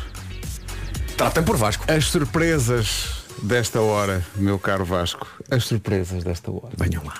Tratem 1.16 1.42
por 1.42 1.56
Vasco. 1.56 1.84
as 1.90 2.06
surpresas 2.06 3.22
desta 3.42 3.80
hora, 3.80 4.24
meu 4.36 4.58
caro 4.58 4.84
Vasco. 4.84 5.26
As 5.50 5.64
surpresas 5.64 6.24
desta 6.24 6.50
hora. 6.50 6.70
Venham 6.78 7.02
lá. 7.04 7.14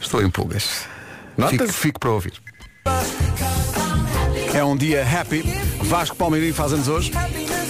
Estou 0.00 0.22
em 0.22 0.30
pulgas. 0.30 0.84
Fico, 1.50 1.68
fico 1.72 2.00
para 2.00 2.10
ouvir. 2.10 2.32
É 4.54 4.64
um 4.64 4.76
dia 4.76 5.04
happy. 5.06 5.42
Vasco 5.82 6.16
Palmeirim 6.16 6.52
faz 6.52 6.72
anos 6.72 6.88
hoje. 6.88 7.12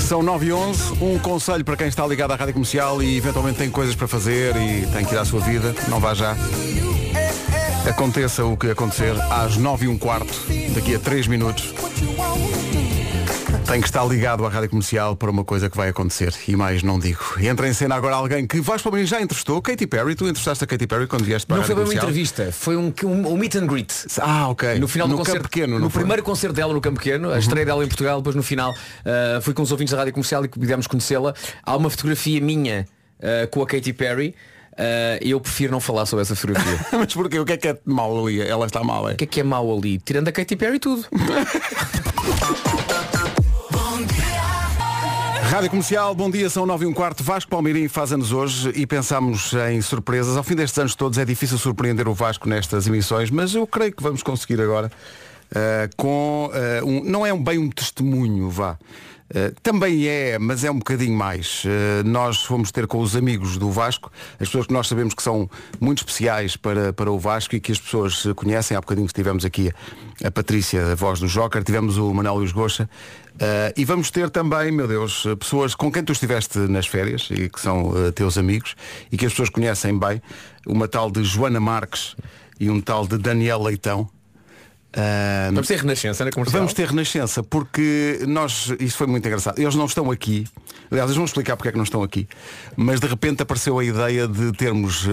São 0.07 0.23
9 0.23 0.47
e 0.47 0.53
11 0.53 0.93
Um 1.03 1.19
conselho 1.19 1.65
para 1.65 1.77
quem 1.77 1.89
está 1.89 2.07
ligado 2.07 2.31
à 2.31 2.37
rádio 2.37 2.55
comercial 2.55 3.03
e 3.03 3.17
eventualmente 3.17 3.59
tem 3.59 3.69
coisas 3.69 3.97
para 3.97 4.07
fazer 4.07 4.55
e 4.55 4.87
tem 4.87 5.05
que 5.05 5.13
ir 5.13 5.19
à 5.19 5.25
sua 5.25 5.41
vida. 5.41 5.75
Não 5.89 5.99
vá 5.99 6.15
já. 6.15 6.37
Aconteça 7.89 8.45
o 8.45 8.57
que 8.57 8.71
acontecer 8.71 9.17
às 9.29 9.57
9 9.57 9.87
e 9.87 9.89
um 9.89 9.99
quarto, 9.99 10.33
daqui 10.77 10.95
a 10.95 11.01
3 11.01 11.27
minutos. 11.27 11.75
Tem 13.67 13.81
que 13.81 13.89
estar 13.89 14.05
ligado 14.05 14.47
à 14.47 14.49
rádio 14.49 14.71
comercial 14.71 15.17
para 15.17 15.29
uma 15.29 15.45
coisa 15.45 15.69
que 15.69 15.77
vai 15.77 15.89
acontecer. 15.89 16.33
E 16.47 16.55
mais 16.55 16.85
não 16.85 17.01
digo. 17.01 17.21
Entra 17.41 17.69
em 17.69 17.73
cena 17.73 17.97
agora 17.97 18.15
alguém 18.15 18.47
que 18.47 18.61
Vasco 18.61 18.85
Palmeirim 18.85 19.09
já 19.09 19.21
entrevistou. 19.21 19.61
Katy 19.61 19.89
Perry. 19.89 20.15
Tu 20.15 20.25
entrevistaste 20.25 20.63
a 20.63 20.67
Katy 20.69 20.87
Perry 20.87 21.09
quando 21.09 21.25
vieste 21.25 21.49
para 21.49 21.57
Não 21.57 21.65
a 21.65 21.67
foi 21.67 21.75
rádio 21.75 21.89
bem 21.89 21.99
uma 21.99 22.03
entrevista, 22.05 22.53
foi 22.53 22.77
um, 22.77 22.95
um, 23.03 23.33
um 23.33 23.37
meet 23.37 23.57
and 23.57 23.67
greet. 23.67 23.93
Ah, 24.21 24.49
ok. 24.49 24.79
No 24.79 24.87
final 24.87 25.09
no 25.09 25.15
do 25.15 25.19
concerto, 25.19 25.41
Campo 25.41 25.51
Pequeno, 25.51 25.75
no 25.75 25.81
não 25.81 25.91
foi? 25.91 25.99
Uhum. 25.99 26.07
primeiro 26.07 26.23
concerto 26.23 26.55
dela 26.55 26.73
no 26.73 26.81
Campo 26.81 27.01
Pequeno, 27.01 27.33
a 27.33 27.39
estreia 27.41 27.67
dela 27.67 27.85
em 27.85 27.89
Portugal, 27.89 28.19
depois 28.19 28.37
no 28.37 28.43
final 28.43 28.71
uh, 28.71 29.43
fui 29.43 29.53
com 29.53 29.63
os 29.63 29.73
ouvintes 29.73 29.91
da 29.91 29.99
rádio 29.99 30.13
comercial 30.13 30.45
e 30.45 30.49
pudemos 30.49 30.87
conhecê-la. 30.87 31.35
Há 31.65 31.77
uma 31.77 31.91
fotografia 31.91 32.41
minha 32.41 32.87
uh, 33.19 33.49
com 33.51 33.63
a 33.63 33.67
Katy 33.67 33.93
Perry. 33.95 34.33
Uh, 34.75 35.19
eu 35.23 35.41
prefiro 35.41 35.73
não 35.73 35.81
falar 35.81 36.07
sobre 36.07 36.23
essa 36.23 36.37
fotografia. 36.37 36.79
Mas 36.97 37.13
porquê? 37.13 37.41
O 37.41 37.45
que 37.45 37.55
é 37.55 37.57
que 37.57 37.67
é 37.67 37.77
mal 37.85 38.17
ali? 38.17 38.41
Ela 38.41 38.67
está 38.67 38.85
mal, 38.85 39.09
é? 39.09 39.15
O 39.15 39.17
que 39.17 39.25
é 39.25 39.27
que 39.27 39.41
é 39.41 39.43
mau 39.43 39.77
ali? 39.77 39.99
Tirando 39.99 40.29
a 40.29 40.33
Katy 40.33 40.55
Perry 40.55 40.79
tudo. 40.79 41.05
Rádio 45.47 45.71
Comercial, 45.71 46.13
bom 46.13 46.29
dia, 46.29 46.51
são 46.51 46.67
9 46.67 46.85
e 46.85 46.89
um 46.89 46.93
quarto. 46.93 47.23
Vasco 47.23 47.49
Palmeirim 47.49 47.87
faz 47.87 48.13
anos 48.13 48.33
hoje 48.33 48.73
e 48.75 48.85
pensamos 48.85 49.53
em 49.71 49.81
surpresas. 49.81 50.37
Ao 50.37 50.43
fim 50.43 50.57
destes 50.57 50.77
anos 50.77 50.97
todos 50.97 51.19
é 51.19 51.25
difícil 51.25 51.57
surpreender 51.57 52.09
o 52.09 52.15
Vasco 52.15 52.49
nestas 52.49 52.89
emissões, 52.89 53.31
mas 53.31 53.55
eu 53.55 53.65
creio 53.65 53.93
que 53.93 54.03
vamos 54.03 54.25
conseguir 54.25 54.61
agora 54.61 54.91
uh, 55.53 55.97
com 55.97 56.51
uh, 56.51 56.85
um, 56.85 57.05
não 57.05 57.25
é 57.25 57.33
um, 57.33 57.43
bem 57.43 57.59
um 57.59 57.71
testemunho, 57.71 58.51
vá. 58.51 58.77
Uh, 59.29 59.55
também 59.63 60.07
é, 60.07 60.37
mas 60.39 60.65
é 60.65 60.71
um 60.71 60.79
bocadinho 60.79 61.17
mais. 61.17 61.65
Uh, 61.65 62.05
nós 62.05 62.43
fomos 62.43 62.73
ter 62.73 62.89
com 62.89 62.99
os 62.99 63.15
amigos 63.15 63.57
do 63.57 63.71
Vasco, 63.71 64.11
as 64.41 64.49
pessoas 64.49 64.67
que 64.67 64.73
nós 64.73 64.89
sabemos 64.89 65.15
que 65.15 65.23
são 65.23 65.49
muito 65.81 65.99
especiais 65.99 66.57
para, 66.57 66.93
para 66.93 67.11
o 67.11 67.19
Vasco 67.21 67.55
e 67.55 67.61
que 67.61 67.71
as 67.71 67.79
pessoas 67.79 68.27
conhecem. 68.35 68.77
Há 68.77 68.81
bocadinho 68.81 69.07
tivemos 69.07 69.45
aqui 69.45 69.73
a 70.25 70.31
Patrícia, 70.31 70.93
a 70.93 70.95
voz 70.97 71.21
do 71.21 71.29
Joker, 71.29 71.63
tivemos 71.63 71.99
o 71.99 72.13
Manuel 72.13 72.37
Luís 72.37 72.53
Goxa. 72.53 72.91
Uh, 73.37 73.73
e 73.77 73.85
vamos 73.85 74.11
ter 74.11 74.31
também, 74.31 74.73
meu 74.73 74.89
Deus, 74.89 75.25
pessoas 75.39 75.75
com 75.75 75.93
quem 75.93 76.03
tu 76.03 76.13
estiveste 76.13 76.59
nas 76.59 76.87
férias 76.87 77.29
e 77.31 77.49
que 77.49 77.61
são 77.61 77.93
teus 78.15 78.39
amigos 78.39 78.75
e 79.13 79.17
que 79.17 79.27
as 79.27 79.33
pessoas 79.33 79.51
conhecem 79.51 79.99
bem. 79.99 80.23
Uma 80.67 80.89
tal 80.89 81.11
de 81.11 81.23
Joana 81.23 81.61
Marques 81.61 82.17
e 82.59 82.71
um 82.71 82.81
tal 82.81 83.07
de 83.07 83.19
Daniel 83.19 83.63
Leitão. 83.63 84.09
Uh, 84.97 85.53
vamos 85.53 85.69
ter 85.69 85.79
renascença 85.79 86.25
na 86.25 86.31
comercial? 86.31 86.59
Vamos 86.59 86.73
ter 86.73 86.89
renascença, 86.89 87.43
porque 87.43 88.21
nós, 88.27 88.73
isso 88.81 88.97
foi 88.97 89.07
muito 89.07 89.27
engraçado, 89.27 89.59
eles 89.59 89.75
não 89.75 89.85
estão 89.85 90.11
aqui, 90.11 90.47
aliás, 90.91 91.11
eles 91.11 91.17
vão 91.17 91.27
explicar 91.27 91.55
porque 91.55 91.69
é 91.69 91.73
que 91.73 91.77
não 91.77 91.85
estão 91.85 92.03
aqui, 92.03 92.27
mas 92.75 92.99
de 92.99 93.07
repente 93.07 93.43
apareceu 93.43 93.79
a 93.79 93.85
ideia 93.85 94.27
de 94.27 94.53
termos, 94.53 95.05
uh, 95.05 95.11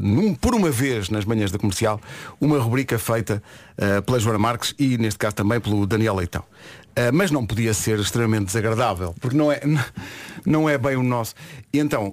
num, 0.00 0.34
por 0.34 0.54
uma 0.54 0.70
vez 0.70 1.10
nas 1.10 1.26
manhãs 1.26 1.50
da 1.50 1.58
comercial, 1.58 2.00
uma 2.40 2.58
rubrica 2.58 2.98
feita 2.98 3.42
uh, 3.76 4.00
pela 4.00 4.18
Joana 4.18 4.38
Marques 4.38 4.74
e 4.78 4.96
neste 4.96 5.18
caso 5.18 5.36
também 5.36 5.60
pelo 5.60 5.86
Daniel 5.86 6.14
Leitão. 6.14 6.42
Uh, 6.98 7.12
mas 7.12 7.30
não 7.30 7.46
podia 7.46 7.72
ser 7.72 7.98
extremamente 8.00 8.46
desagradável, 8.46 9.14
porque 9.20 9.36
não 9.36 9.52
é, 9.52 9.60
não 10.44 10.68
é 10.68 10.76
bem 10.76 10.96
o 10.96 11.02
nosso. 11.02 11.34
E 11.72 11.78
então 11.78 12.12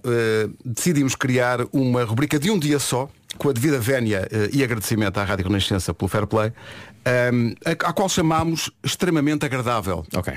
decidimos 0.63 1.15
criar 1.15 1.59
uma 1.73 2.03
rubrica 2.03 2.37
de 2.37 2.51
um 2.51 2.59
dia 2.59 2.77
só, 2.77 3.09
com 3.37 3.49
a 3.49 3.53
devida 3.53 3.79
vénia 3.79 4.27
e 4.53 4.63
agradecimento 4.63 5.17
à 5.17 5.23
Rádio 5.23 5.47
Renascença 5.47 5.93
pelo 5.93 6.07
Fair 6.07 6.27
Play, 6.27 6.53
um, 7.33 7.53
a, 7.65 7.71
a 7.71 7.93
qual 7.93 8.09
chamámos 8.09 8.69
extremamente 8.83 9.45
agradável. 9.45 10.05
Ok. 10.13 10.33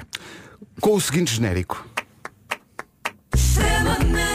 Com 0.80 0.94
o 0.94 1.00
seguinte 1.00 1.34
genérico. 1.34 1.87
Extremamente 3.34 4.27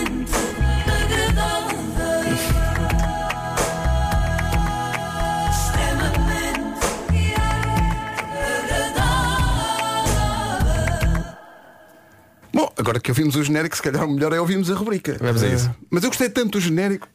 agora 12.83 12.99
que 12.99 13.09
ouvimos 13.09 13.35
o 13.37 13.43
genérico, 13.43 13.77
se 13.77 13.81
calhar 13.81 14.03
o 14.05 14.11
melhor 14.11 14.33
é 14.33 14.41
ouvirmos 14.41 14.69
a 14.69 14.75
rubrica. 14.75 15.17
Vamos 15.21 15.41
a 15.41 15.47
isso. 15.47 15.69
Uh, 15.69 15.75
mas 15.89 16.03
eu 16.03 16.09
gostei 16.09 16.29
tanto 16.29 16.51
do 16.51 16.59
genérico. 16.59 17.07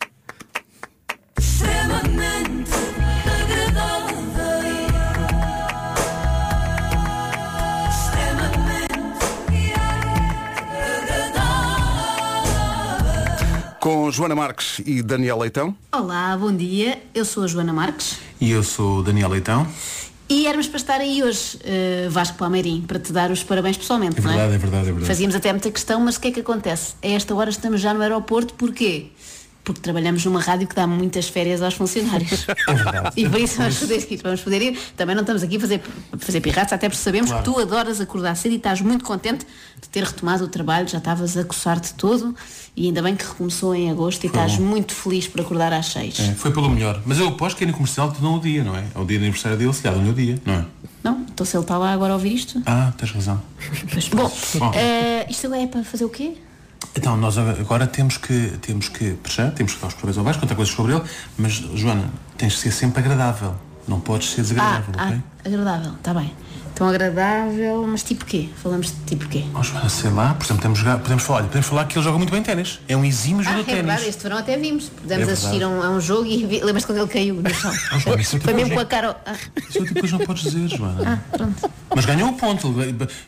Extremamente 1.39 2.73
agradável. 3.27 4.19
Com 13.79 14.11
Joana 14.11 14.35
Marques 14.35 14.81
e 14.87 15.03
Daniel 15.03 15.39
Leitão. 15.39 15.77
Olá, 15.93 16.35
bom 16.37 16.55
dia. 16.55 17.03
Eu 17.15 17.27
sou 17.27 17.45
a 17.45 17.47
Joana 17.47 17.75
Marques. 17.75 18.19
E 18.41 18.51
eu 18.51 18.63
sou 18.63 19.01
o 19.01 19.03
Daniel 19.03 19.29
Leitão. 19.29 19.67
E 20.31 20.47
éramos 20.47 20.67
para 20.67 20.77
estar 20.77 21.01
aí 21.01 21.23
hoje, 21.23 21.57
uh, 21.57 22.11
Vasco 22.11 22.37
Palmeirim, 22.37 22.83
para 22.87 22.99
te 22.99 23.13
dar 23.13 23.31
os 23.31 23.43
parabéns 23.43 23.79
pessoalmente, 23.79 24.19
É 24.19 24.21
não 24.21 24.29
verdade, 24.29 24.55
é 24.55 24.59
verdade, 24.59 24.83
é 24.83 24.87
verdade. 24.87 25.07
Fazíamos 25.07 25.35
até 25.35 25.51
muita 25.51 25.71
questão, 25.71 26.01
mas 26.01 26.17
o 26.17 26.21
que 26.21 26.29
é 26.29 26.31
que 26.31 26.41
acontece? 26.41 26.95
A 27.03 27.09
esta 27.09 27.35
hora 27.35 27.49
estamos 27.49 27.81
já 27.81 27.95
no 27.95 28.03
aeroporto, 28.03 28.53
porquê? 28.53 29.07
Porque 29.69 29.83
trabalhamos 29.83 30.25
numa 30.25 30.41
rádio 30.41 30.67
que 30.67 30.75
dá 30.75 30.87
muitas 30.87 31.29
férias 31.29 31.61
aos 31.61 31.75
funcionários. 31.75 32.47
É. 32.69 33.13
E 33.21 33.29
por 33.29 33.39
isso 33.41 33.57
vamos 33.59 33.79
poder 33.79 34.07
ir, 34.11 34.21
vamos 34.23 34.41
poder 34.41 34.63
ir. 34.63 34.79
Também 34.97 35.15
não 35.15 35.21
estamos 35.23 35.43
aqui 35.43 35.57
a 35.57 35.61
fazer, 35.61 35.83
fazer 36.19 36.41
pirraça, 36.41 36.75
até 36.75 36.89
porque 36.89 37.03
sabemos 37.03 37.29
Claro. 37.31 37.45
que 37.45 37.51
tu 37.51 37.61
adoras 37.61 38.01
acordar 38.01 38.35
cedo 38.37 38.53
e 38.53 38.57
estás 38.57 38.81
muito 38.81 39.05
contente 39.05 39.47
de 39.81 39.89
ter 39.89 40.05
retomado 40.05 40.45
o 40.45 40.49
trabalho, 40.49 40.89
já 40.89 40.99
estavas 40.99 41.37
a 41.37 41.45
coçar-te 41.45 41.93
todo 41.95 42.35
e 42.77 42.87
ainda 42.87 43.03
bem 43.03 43.15
que 43.15 43.25
recomeçou 43.27 43.75
em 43.75 43.91
agosto 43.91 44.25
e 44.25 44.29
Foi 44.29 44.41
estás 44.41 44.57
bom. 44.59 44.65
muito 44.65 44.95
feliz 44.95 45.29
por 45.29 45.41
acordar 45.43 45.73
às 45.73 45.87
seis. 45.87 46.19
É, 46.21 46.33
foi 46.35 46.51
pelo 46.51 46.71
melhor. 46.71 47.03
Mas 47.05 47.19
eu 47.19 47.29
aposto 47.29 47.57
que 47.59 47.65
é 47.65 47.67
no 47.67 47.73
comercial 47.75 48.11
te 48.13 48.21
dão 48.23 48.37
o 48.37 48.41
dia, 48.41 48.65
não 48.65 48.75
é? 48.77 48.85
É 48.95 48.99
o 48.99 49.05
dia 49.05 49.19
de 49.19 49.25
aniversário 49.25 49.59
dele, 49.59 49.73
se 49.75 49.87
lhe 49.87 49.95
dão 49.95 50.09
o 50.09 50.13
dia, 50.15 50.41
não 50.47 50.55
é? 50.55 50.65
Não? 51.05 51.21
Então 51.33 51.45
se 51.45 51.57
ele 51.57 51.65
está 51.65 51.77
lá 51.77 51.93
agora 51.93 52.13
a 52.13 52.17
ouvir 52.17 52.35
isto? 52.35 52.63
Ah, 52.65 52.93
tens 52.97 53.11
razão. 53.13 53.43
Bom, 54.15 54.33
Bom. 54.59 54.73
eh, 54.75 55.27
isto 55.29 55.53
é 55.53 55.67
para 55.67 55.85
fazer 55.85 56.05
o 56.05 56.09
quê? 56.09 56.35
Então, 56.97 57.17
nós 57.17 57.39
agora 57.39 57.87
temos 57.87 58.17
que, 58.17 58.59
temos 58.61 58.89
que, 58.89 59.17
já, 59.29 59.51
temos 59.51 59.75
que 59.75 59.81
dar 59.81 59.89
os 59.89 59.95
parabéns 59.95 60.19
ao 60.19 60.25
Vasco, 60.25 60.41
contar 60.43 60.55
coisas 60.55 60.75
sobre 60.75 60.95
ele, 60.95 61.03
mas, 61.37 61.53
Joana, 61.53 62.11
tens 62.37 62.55
de 62.55 62.59
ser 62.59 62.73
sempre 62.73 63.01
agradável. 63.01 63.55
Não 63.87 64.01
podes 64.01 64.31
ser 64.31 64.41
Ah, 64.41 64.43
desagradável, 64.43 64.95
ah, 64.99 65.07
ok? 65.07 65.23
agradável, 65.47 65.93
está 65.95 66.13
bem. 66.15 66.33
Então 66.79 66.87
agradável, 66.89 67.85
mas 67.89 68.05
tipo 68.05 68.25
quê? 68.25 68.49
Falamos 68.63 68.87
de 68.93 68.93
tipo 69.05 69.27
quê? 69.29 69.43
Oh, 69.53 69.65
Joana, 69.65 69.89
sei 69.89 70.11
lá, 70.11 70.33
por 70.35 70.45
exemplo, 70.45 70.59
podemos, 70.63 70.79
jogar, 70.79 70.99
podemos 71.01 71.25
falar, 71.25 71.39
olha, 71.41 71.47
podemos 71.49 71.67
falar 71.67 71.85
que 71.87 71.99
ele 71.99 72.05
joga 72.05 72.19
muito 72.19 72.31
bem 72.31 72.41
ténis. 72.41 72.79
É 72.87 72.97
um 72.97 73.05
exímio 73.05 73.41
Ah, 73.41 73.43
jogador 73.43 73.59
é 73.63 73.65
de 73.65 73.67
ténis. 73.71 73.85
verdade, 73.87 74.09
este 74.09 74.23
verão 74.23 74.37
até 74.37 74.57
vimos. 74.57 74.89
Pudemos 74.91 75.29
É 75.29 75.33
assistir 75.33 75.61
a 75.65 75.69
um, 75.69 75.83
a 75.83 75.91
um 75.91 76.01
jogo 76.01 76.27
e 76.27 76.47
vi- 76.47 76.61
lembras-te 76.61 76.87
quando 76.87 76.99
ele 76.99 77.09
caiu 77.09 77.35
no 77.35 77.51
chão? 77.53 77.73
Ah, 77.91 77.99
Joana, 77.99 78.21
é 78.21 78.25
Foi 78.25 78.39
tipo 78.39 78.55
mesmo 78.55 78.75
com 78.75 78.81
a 78.81 78.85
cara. 78.85 79.17
Ah, 79.27 79.35
Isso 79.69 79.79
é 79.83 79.87
tipo 79.87 80.07
não 80.07 80.19
podes 80.21 80.43
dizer, 80.45 80.69
Joana. 80.69 81.21
ah, 81.33 81.37
pronto. 81.37 81.71
Mas 81.97 82.05
ganhou 82.07 82.29
o 82.29 82.33
ponto. 82.35 82.73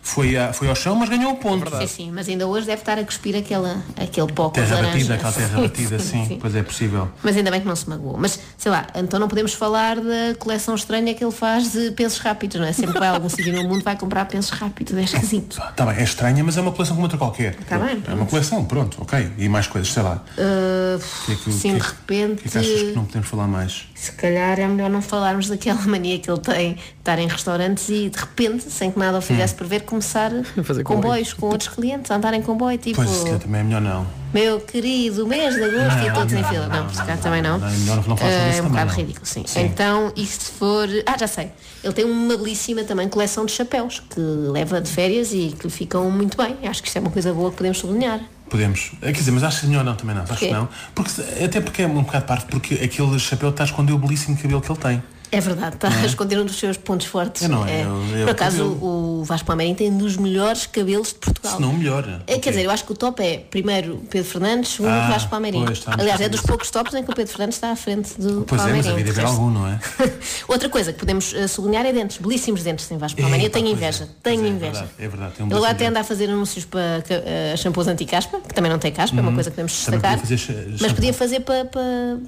Foi, 0.01 0.37
a- 0.37 0.53
foi 0.53 0.69
ao 0.69 0.77
chão, 0.77 0.95
mas 0.95 1.09
ganhou 1.09 1.33
o 1.33 1.37
ponto. 1.37 1.77
Sim, 1.77 1.87
sim, 1.89 2.11
mas 2.13 2.29
ainda 2.29 2.47
hoje 2.47 2.67
deve 2.67 2.83
estar 2.83 3.01
a 3.01 3.05
cuspir 3.05 3.35
aquela, 3.35 3.83
aquele 4.01 4.33
pó 4.33 4.49
Terra 4.51 4.77
laranja. 4.77 4.93
batida, 4.93 5.15
aquela 5.15 5.33
terra 5.33 5.61
batida, 5.61 5.99
sim, 5.99 6.39
pois 6.41 6.55
é 6.55 6.63
possível. 6.63 7.09
Mas 7.21 7.37
ainda 7.37 7.51
bem 7.51 7.61
que 7.61 7.67
não 7.67 7.75
se 7.75 7.89
magoou. 7.91 8.17
Mas, 8.17 8.39
sei 8.57 8.71
lá, 8.71 8.87
então 8.95 9.19
não 9.19 9.27
podemos 9.27 9.55
falar 9.55 9.97
da 9.97 10.37
coleção 10.39 10.77
estranha 10.77 11.13
que 11.15 11.25
ele 11.25 11.33
faz 11.33 11.73
de 11.73 11.91
pensos 11.93 12.21
rápidos, 12.21 12.61
não 12.61 12.67
é? 12.69 12.73
Sempre 12.73 12.97
vai 13.01 13.09
algum 13.09 13.29
sítio 13.45 13.63
no 13.63 13.69
mundo 13.69 13.83
vai 13.83 13.97
comprar 13.97 14.25
pensos 14.27 14.51
rápidos, 14.51 14.95
é 14.97 15.03
esquisito. 15.03 15.61
Está 15.71 15.87
bem, 15.87 15.97
é 15.97 16.03
estranha, 16.03 16.43
mas 16.45 16.57
é 16.57 16.61
uma 16.61 16.73
coleção 16.73 16.95
como 16.97 17.05
outra 17.05 17.19
qualquer. 17.19 17.55
Tá 17.57 17.79
bem, 17.79 18.03
É 18.07 18.15
uma 18.15 18.27
coleção, 18.27 18.65
pronto, 18.65 18.99
ok. 19.03 19.33
E 19.39 19.49
mais 19.49 19.67
coisas, 19.67 19.93
sei 19.93 20.03
lá. 20.03 20.23
Uh, 20.37 21.01
Que 21.27 21.33
é 21.33 21.35
que- 21.37 21.53
sim, 21.53 21.75
que- 21.75 21.81
de 21.81 21.87
repente. 21.87 22.33
O 22.33 22.37
que 22.43 22.49
é 22.49 22.51
que 22.51 22.59
achas 22.59 22.81
que 22.83 22.93
não 22.95 23.05
podemos 23.05 23.29
falar 23.29 23.47
mais? 23.47 23.87
Se 24.01 24.13
calhar 24.13 24.59
é 24.59 24.67
melhor 24.67 24.89
não 24.89 25.03
falarmos 25.03 25.47
daquela 25.49 25.79
mania 25.87 26.19
que 26.19 26.31
ele 26.31 26.41
tem 26.41 26.73
de 26.73 26.81
estar 26.99 27.19
em 27.19 27.29
restaurantes 27.29 27.87
e 27.91 28.09
de 28.09 28.19
repente, 28.19 28.71
sem 28.71 28.91
que 28.91 28.99
nada 28.99 29.19
o 29.19 29.21
fizesse 29.21 29.55
prever, 29.55 29.83
começar 29.83 30.31
Fazer 30.65 30.83
comboios 30.85 31.35
com 31.35 31.47
outros 31.49 31.69
clientes, 31.69 32.11
a 32.11 32.17
andar 32.17 32.33
em 32.33 32.41
comboio, 32.41 32.79
tipo, 32.79 32.97
Pois, 32.97 33.11
se 33.11 33.25
calhar 33.25 33.39
também 33.39 33.61
é 33.61 33.65
melhor 33.65 33.83
não. 33.83 34.07
meu 34.33 34.59
querido, 34.59 35.27
mês 35.27 35.55
de 35.55 35.63
agosto 35.65 35.99
e 36.07 36.13
todos 36.15 36.33
em 36.33 36.43
fila. 36.45 36.67
Não, 36.69 36.89
se 36.89 36.97
calhar 36.97 37.19
também 37.19 37.43
não. 37.43 37.59
Não, 37.59 37.69
é 37.69 37.73
melhor 37.73 37.97
não 38.09 38.17
falar 38.17 38.33
sobre 38.33 38.49
isso 38.51 38.59
É 38.59 38.63
um 38.63 38.69
bocado 38.71 38.91
não. 38.91 38.97
ridículo, 38.97 39.27
sim. 39.27 39.45
Sim. 39.47 39.61
Então, 39.67 40.13
e 40.17 40.25
se 40.25 40.51
for. 40.53 40.89
Ah, 41.05 41.19
já 41.19 41.27
sei. 41.27 41.51
Ele 41.85 41.93
tem 41.93 42.05
uma 42.07 42.37
belíssima 42.39 42.83
também 42.85 43.07
coleção 43.07 43.45
de 43.45 43.53
chapéus 43.53 44.01
que 44.01 44.19
leva 44.21 44.81
de 44.81 44.89
férias 44.91 45.31
e 45.35 45.55
que 45.59 45.69
ficam 45.69 46.11
muito 46.11 46.39
bem. 46.39 46.57
Acho 46.67 46.81
que 46.81 46.89
isto 46.89 46.97
é 46.97 47.01
uma 47.03 47.11
coisa 47.11 47.35
boa 47.35 47.51
que 47.51 47.59
podemos 47.59 47.77
sublinhar. 47.79 48.21
Podemos. 48.51 48.91
É, 49.01 49.13
Quer 49.13 49.21
dizer, 49.21 49.31
mas 49.31 49.45
acho 49.45 49.61
que 49.61 49.67
melhor 49.69 49.85
não 49.85 49.95
também 49.95 50.15
não. 50.15 50.25
Acho 50.25 50.37
que 50.37 50.51
não. 50.51 50.69
Porque, 50.95 51.23
até 51.45 51.61
porque 51.61 51.83
é 51.83 51.87
um 51.87 52.03
bocado 52.03 52.27
parvo, 52.27 52.47
porque 52.47 52.75
aquele 52.75 53.19
chapéu 53.19 53.51
está 53.51 53.63
a 53.63 53.67
esconder 53.67 53.93
o 53.93 53.99
belíssimo 53.99 54.37
cabelo 54.37 54.61
que 54.61 54.71
ele 54.71 54.79
tem. 54.79 55.03
É 55.33 55.41
verdade, 55.41 55.77
está 55.77 55.89
é? 55.89 56.03
a 56.03 56.07
esconder 56.07 56.39
um 56.41 56.45
dos 56.45 56.57
seus 56.59 56.77
pontos 56.77 57.07
fortes. 57.07 57.43
É, 57.43 57.49
não 57.49 57.65
é? 57.67 57.83
É 57.83 57.87
o- 57.87 58.17
é 58.17 58.23
o 58.23 58.25
Por 58.25 58.31
acaso, 58.31 58.57
cabelo. 58.59 58.85
o 59.21 59.25
Vasco 59.25 59.47
Palmeirim 59.47 59.75
tem 59.75 59.91
um 59.91 59.99
dos 59.99 60.17
melhores 60.17 60.67
cabelos 60.67 61.09
de 61.09 61.15
Portugal. 61.15 61.55
Se 61.57 61.61
não 61.63 61.73
melhor. 61.73 62.21
É, 62.27 62.39
Quer 62.39 62.51
dizer, 62.51 62.65
eu 62.65 62.71
acho 62.71 62.85
que 62.85 62.93
o 62.93 62.95
top 62.97 63.23
é 63.23 63.39
primeiro 63.39 64.03
Pedro 64.11 64.29
Fernandes, 64.29 64.73
segundo 64.73 64.91
Ah, 64.93 65.09
Vasco 65.09 65.31
Palmeirim. 65.31 65.65
pois, 65.65 65.85
muito 65.85 66.01
Aliás, 66.01 66.21
é 66.21 66.25
bem 66.25 66.31
dos 66.31 66.41
poucos 66.41 66.71
tops 66.71 66.95
em 66.95 67.05
que 67.05 67.11
o 67.11 67.15
Pedro 67.15 67.31
Fernandes 67.33 67.57
está 67.57 67.71
à 67.71 67.77
frente 67.77 68.21
do 68.21 68.43
Pois 68.43 68.61
é, 68.61 68.65
Palmeirim. 68.65 68.77
mas 68.79 68.87
havia 68.89 69.05
de 69.05 69.11
haver 69.11 69.25
algum, 69.25 69.51
não 69.51 69.67
é? 69.69 69.79
Outra 70.49 70.69
coisa 70.69 70.93
que 70.93 70.99
podemos 70.99 71.33
eh, 71.35 71.47
sublinhar 71.47 71.87
é 71.87 71.93
dentes, 71.93 72.19
belíssimos 72.19 72.63
dentes 72.65 72.85
sem 72.87 72.99
Vasco 72.99 73.21
Palmeirim. 73.21 73.45
Eu 73.45 73.51
tenho 73.51 73.67
pois 73.67 73.77
inveja, 73.79 74.05
é, 74.05 74.07
tenho 74.23 74.41
pois 74.41 74.51
é, 74.53 74.55
inveja. 74.57 74.73
verdade, 74.73 74.91
É 74.99 75.09
verdade, 75.09 75.33
tem 75.35 75.47
um 75.47 75.57
Ele 75.57 75.67
até 75.67 75.87
anda 75.87 76.01
a 76.01 76.05
fazer 76.05 76.29
anúncios 76.29 76.65
para 76.65 77.05
eh, 77.09 77.55
shampoos 77.57 77.87
anti-caspa, 77.87 78.41
que 78.41 78.53
também 78.55 78.71
não 78.71 78.79
tem 78.79 78.91
caspa, 78.93 79.17
é 79.17 79.21
uma 79.21 79.29
Uhum. 79.29 79.35
coisa 79.35 79.51
que 79.51 79.55
podemos 79.55 79.73
destacar. 79.73 80.19
podia 80.19 80.39
Mas 80.81 80.93
podia 80.93 81.13
fazer 81.15 81.41
para, 81.41 81.67
para 81.67 81.83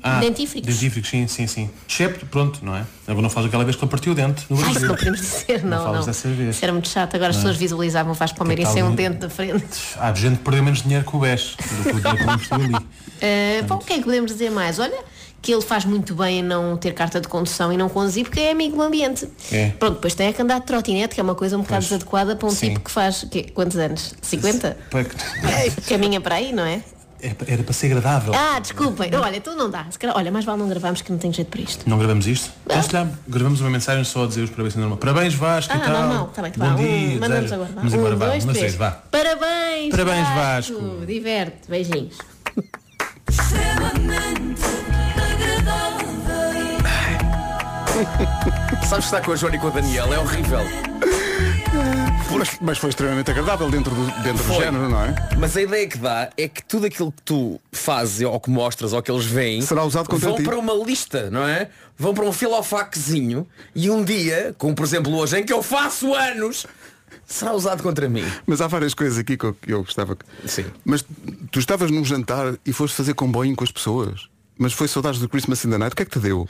Ah, 0.05 0.21
dentífricos. 0.21 0.73
Dentífricos, 0.73 1.11
sim, 1.11 1.27
sim, 1.27 1.47
sim. 1.47 1.71
Excepto, 1.88 2.27
pronto, 2.27 2.61
não 2.65 2.77
é? 2.77 2.85
Agora 3.07 3.22
não 3.22 3.31
faz 3.31 3.46
aquela 3.46 3.64
vez 3.64 3.76
que 3.76 3.83
ele 3.85 3.90
partiu 3.90 4.12
o 4.12 4.14
dente 4.14 4.44
no 4.48 4.57
isso 4.70 4.87
não 4.87 4.94
podemos 4.94 5.20
dizer, 5.20 5.64
Não 5.64 5.85
não, 5.85 5.92
não. 5.94 6.05
dessa 6.07 6.28
vez. 6.28 6.55
Isso 6.57 6.64
era 6.64 6.72
muito 6.72 6.88
chato. 6.88 7.16
Agora 7.16 7.31
as 7.31 7.37
é? 7.37 7.38
pessoas 7.40 7.57
visualizavam 7.57 8.12
o 8.12 8.14
Vasco 8.14 8.38
tal 8.38 8.72
sem 8.72 8.83
um 8.83 8.94
dente 8.94 9.18
da 9.18 9.28
frente. 9.28 9.64
Há 9.96 10.14
gente 10.14 10.38
que 10.38 10.44
perdeu 10.44 10.62
menos 10.62 10.83
dinheiro 10.83 11.05
que 11.05 11.16
o 11.16 11.18
BES 11.18 11.57
do 11.57 11.83
que 11.83 11.90
o 11.90 12.00
dinheiro 12.00 12.16
que 12.16 12.22
ele 12.22 12.33
investiu 12.33 12.57
ali. 12.57 12.74
Uh, 12.74 13.64
bom, 13.66 13.74
o 13.74 13.78
que 13.78 13.92
é 13.92 13.96
que 13.98 14.05
podemos 14.05 14.31
dizer 14.31 14.50
mais? 14.50 14.78
Olha, 14.78 15.02
que 15.42 15.52
ele 15.52 15.62
faz 15.62 15.85
muito 15.85 16.14
bem 16.14 16.38
em 16.38 16.42
não 16.42 16.76
ter 16.76 16.94
carta 16.94 17.20
de 17.20 17.26
condução 17.26 17.72
e 17.72 17.76
não 17.76 17.88
conduzir 17.88 18.24
porque 18.24 18.38
é 18.38 18.52
amigo 18.52 18.76
do 18.76 18.83
ambiente. 18.83 19.28
É. 19.50 19.70
Pronto, 19.70 19.94
depois 19.94 20.14
tem 20.14 20.28
é 20.28 20.33
que 20.33 20.40
andar 20.40 20.61
de 20.61 20.66
trotinete, 20.66 21.16
que 21.16 21.20
é 21.20 21.24
uma 21.24 21.35
coisa 21.35 21.57
um 21.57 21.62
bocado 21.62 21.81
Pois. 21.81 21.88
desadequada 21.88 22.37
para 22.37 22.46
um 22.46 22.52
Sim. 22.52 22.68
tipo 22.68 22.81
que 22.81 22.90
faz 22.90 23.26
quê? 23.28 23.48
quantos 23.52 23.76
anos? 23.76 24.14
50? 24.22 24.76
Pá, 24.88 25.05
Caminha 25.88 26.20
para 26.20 26.37
aí, 26.37 26.52
não 26.55 26.64
é? 26.64 26.81
Era 27.46 27.62
para 27.62 27.72
ser 27.72 27.87
agradável. 27.87 28.35
Ah, 28.35 28.58
desculpem. 28.58 29.14
Olha, 29.14 29.37
então 29.37 29.54
não 29.56 29.70
dá. 29.70 29.87
Calhar- 29.96 30.16
olha, 30.16 30.32
mais 30.32 30.44
vale 30.44 30.58
não 30.58 30.68
gravarmos 30.68 31.02
que 31.02 31.12
não 31.12 31.18
tenho 31.18 31.32
jeito 31.32 31.48
para 31.48 31.61
isto. 31.61 31.88
Não 31.88 31.96
gravamos 31.96 32.26
isto? 32.26 32.50
Então, 32.66 32.82
se 32.82 32.88
calhar, 32.90 33.08
gravamos 33.28 33.61
uma 33.61 33.70
mensagem 33.70 34.02
só 34.02 34.24
a 34.24 34.26
dizer 34.26 34.42
os 34.42 34.50
parabéns 34.50 34.74
normal. 34.74 34.98
Parabéns 34.98 35.35
Vasco 35.35 35.72
Ah, 35.72 35.76
e 35.76 35.80
tal. 35.80 35.92
não, 35.92 36.14
não, 36.14 36.26
está 36.28 36.42
bem, 36.42 36.52
Bom 36.56 36.64
vá. 36.66 36.74
dia. 36.74 36.87
Um, 37.16 37.20
mandamos 37.20 37.52
agora. 37.52 37.68
vá. 37.68 37.74
Vamos 37.76 37.94
embora, 37.94 38.14
um, 38.14 38.18
vá. 38.18 38.26
dois, 38.26 38.44
Mas 38.44 38.56
três. 38.58 38.74
vá. 38.74 38.90
Parabéns, 38.90 39.90
Parabéns, 39.92 40.28
Vasco. 40.28 40.72
Vasco. 40.80 41.06
Diverte. 41.06 41.68
Beijinhos. 41.70 42.16
Sabes 48.88 48.90
que 49.08 49.16
está 49.16 49.20
com 49.20 49.32
a 49.32 49.37
Joana 49.37 49.56
e 49.56 49.58
com 49.58 49.68
a 49.68 49.70
Daniela, 49.70 50.14
é 50.14 50.18
horrível. 50.18 50.61
Mas, 52.38 52.59
mas 52.61 52.79
foi 52.79 52.90
extremamente 52.90 53.31
agradável 53.31 53.71
dentro 53.71 53.95
do, 53.95 54.05
dentro 54.23 54.42
do 54.45 54.55
Foi. 54.55 54.64
género, 54.64 54.88
não 54.88 55.01
é? 55.05 55.14
Mas 55.38 55.57
a 55.57 55.62
ideia 55.62 55.87
que 55.87 55.99
dá 55.99 56.31
é 56.37 56.49
que 56.49 56.64
tudo 56.64 56.87
aquilo 56.87 57.12
que 57.12 57.23
tu 57.23 57.61
fazes 57.71 58.21
ou 58.27 58.38
que 58.40 58.51
mostras 58.51 58.92
ou 58.92 59.03
que 59.03 59.11
eles 59.11 59.25
veem 59.25 59.61
Será 59.62 59.85
usado 59.85 60.09
contra 60.09 60.29
vão 60.29 60.37
ti. 60.38 60.42
para 60.42 60.59
uma 60.59 60.73
lista, 60.75 61.31
não 61.31 61.47
é? 61.47 61.68
Vão 61.99 62.14
para 62.14 62.25
um 62.25 62.33
filofaquezinho 62.33 63.47
e 63.75 63.90
um 63.90 64.03
dia, 64.03 64.55
como 64.59 64.75
por 64.75 64.85
exemplo 64.85 65.14
hoje, 65.14 65.38
em 65.38 65.45
que 65.45 65.53
eu 65.53 65.62
faço 65.62 66.14
anos, 66.14 66.66
será 67.27 67.53
usado 67.53 67.83
contra 67.83 68.09
mim. 68.09 68.25
Mas 68.47 68.61
há 68.61 68.66
várias 68.66 68.95
coisas 68.95 69.18
aqui 69.18 69.37
que 69.37 69.45
eu, 69.45 69.55
que 69.55 69.73
eu 69.73 69.81
gostava. 69.85 70.16
que- 70.16 70.25
Sim. 70.49 70.64
Mas 70.85 71.05
tu 71.51 71.59
estavas 71.59 71.90
num 71.90 72.05
jantar 72.05 72.55
e 72.64 72.73
foste 72.73 72.97
fazer 72.97 73.14
comboio 73.14 73.55
com 73.55 73.64
as 73.64 73.71
pessoas. 73.71 74.29
Mas 74.59 74.73
foi 74.73 74.88
saudades 74.88 75.21
do 75.21 75.29
Christmas 75.29 75.64
in 75.64 75.71
the 75.71 75.79
Night. 75.79 75.92
O 75.92 75.97
que 75.97 76.03
é 76.03 76.05
que 76.07 76.11
te 76.12 76.18
deu? 76.18 76.49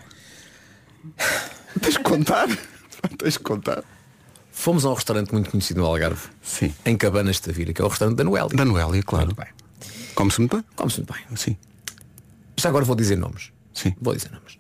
Tens 1.80 1.94
de 1.94 2.00
contar? 2.00 2.48
Tens 3.18 3.34
de 3.34 3.38
contar. 3.40 3.82
Fomos 4.52 4.84
a 4.84 4.90
um 4.90 4.94
restaurante 4.94 5.32
muito 5.32 5.50
conhecido 5.50 5.80
no 5.80 5.86
Algarve, 5.86 6.28
Sim. 6.42 6.72
em 6.84 6.96
Cabanas 6.96 7.36
de 7.36 7.42
Tavira, 7.42 7.72
que 7.72 7.80
é 7.80 7.84
o 7.84 7.88
restaurante 7.88 8.18
da 8.18 8.22
Noélia. 8.24 8.54
Da 8.54 8.64
Noélia, 8.64 9.02
claro. 9.02 9.34
Come-se 10.14 10.40
muito 10.40 10.56
bem? 10.56 10.64
Come-se 10.76 10.98
muito 10.98 11.12
bem. 11.12 11.22
Sim. 11.36 11.56
Já 12.58 12.68
agora 12.68 12.84
vou 12.84 12.94
dizer 12.94 13.16
nomes. 13.16 13.50
Sim. 13.72 13.94
Vou 14.00 14.14
dizer 14.14 14.30
nomes. 14.30 14.58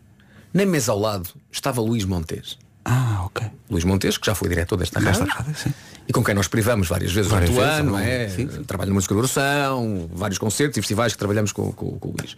Na 0.52 0.64
mesa 0.66 0.92
ao 0.92 0.98
lado 0.98 1.28
estava 1.52 1.80
Luís 1.80 2.04
Montes. 2.04 2.58
Ah, 2.84 3.22
ok. 3.26 3.46
Luís 3.70 3.84
Montes, 3.84 4.18
que 4.18 4.26
já 4.26 4.34
foi 4.34 4.48
diretor 4.48 4.76
desta 4.76 4.98
rádio, 4.98 5.26
sim. 5.54 5.72
e 6.08 6.12
com 6.12 6.22
quem 6.22 6.34
nós 6.34 6.48
privamos 6.48 6.88
várias 6.88 7.12
vezes 7.12 7.30
Várias 7.30 7.48
durante 7.50 7.70
o 7.70 7.72
ano, 7.78 7.90
não 7.92 7.98
é? 7.98 8.24
é? 8.24 8.28
Sim, 8.28 8.50
sim. 8.50 8.64
Trabalho 8.64 8.88
no 8.90 8.94
Música 8.96 9.14
do 9.14 9.18
Coração, 9.18 10.10
vários 10.12 10.36
concertos 10.36 10.76
e 10.76 10.80
festivais 10.82 11.12
que 11.12 11.18
trabalhamos 11.18 11.52
com, 11.52 11.70
com- 11.72 11.96
com 11.98 12.08
o 12.08 12.14
Luís. 12.18 12.36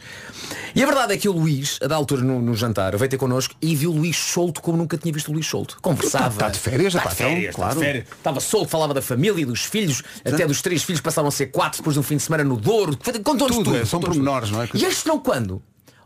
E 0.74 0.82
a 0.82 0.86
verdade 0.86 1.14
é 1.14 1.16
que 1.16 1.28
o 1.28 1.32
Luís, 1.32 1.78
a 1.82 1.86
da 1.88 1.96
altura 1.96 2.22
no, 2.22 2.40
no 2.42 2.54
jantar, 2.54 2.94
veio 2.96 3.08
ter 3.08 3.16
connosco 3.16 3.54
e 3.60 3.74
viu 3.74 3.90
o 3.90 3.96
Luís 3.96 4.16
solto 4.18 4.60
como 4.60 4.76
nunca 4.76 4.98
tinha 4.98 5.12
visto 5.12 5.28
o 5.28 5.32
Luís 5.32 5.46
solto. 5.46 5.78
Conversava. 5.80 6.26
Está- 6.28 6.46
está 6.46 6.48
de 6.50 6.58
férias, 6.58 6.94
está 6.94 7.02
pá, 7.02 7.08
de 7.10 7.16
férias, 7.16 7.38
então, 7.38 7.48
está 7.50 7.56
claro. 7.62 7.78
de 7.80 7.84
férias. 7.86 8.04
Estava 8.16 8.40
solto, 8.40 8.68
falava 8.68 8.92
da 8.94 9.02
família, 9.02 9.46
dos 9.46 9.64
filhos, 9.64 10.02
até 10.24 10.46
dos 10.46 10.60
três 10.60 10.82
filhos 10.82 11.00
passavam 11.00 11.28
a 11.30 11.32
ser 11.32 11.46
quatro 11.46 11.78
depois 11.78 11.94
de 11.94 12.00
um 12.00 12.02
fim 12.02 12.16
de 12.18 12.22
semana 12.22 12.44
no 12.44 12.56
Douro. 12.58 12.96
Contou-nos 13.24 13.56
Tudo, 13.56 13.70
tudo. 13.72 13.76
é, 13.78 13.84
são 13.86 13.98
pormenores, 13.98 14.50
não 14.50 14.62
é? 14.62 14.68
E 14.74 14.84
este 14.84 15.08
não 15.08 15.18
quando? 15.18 15.62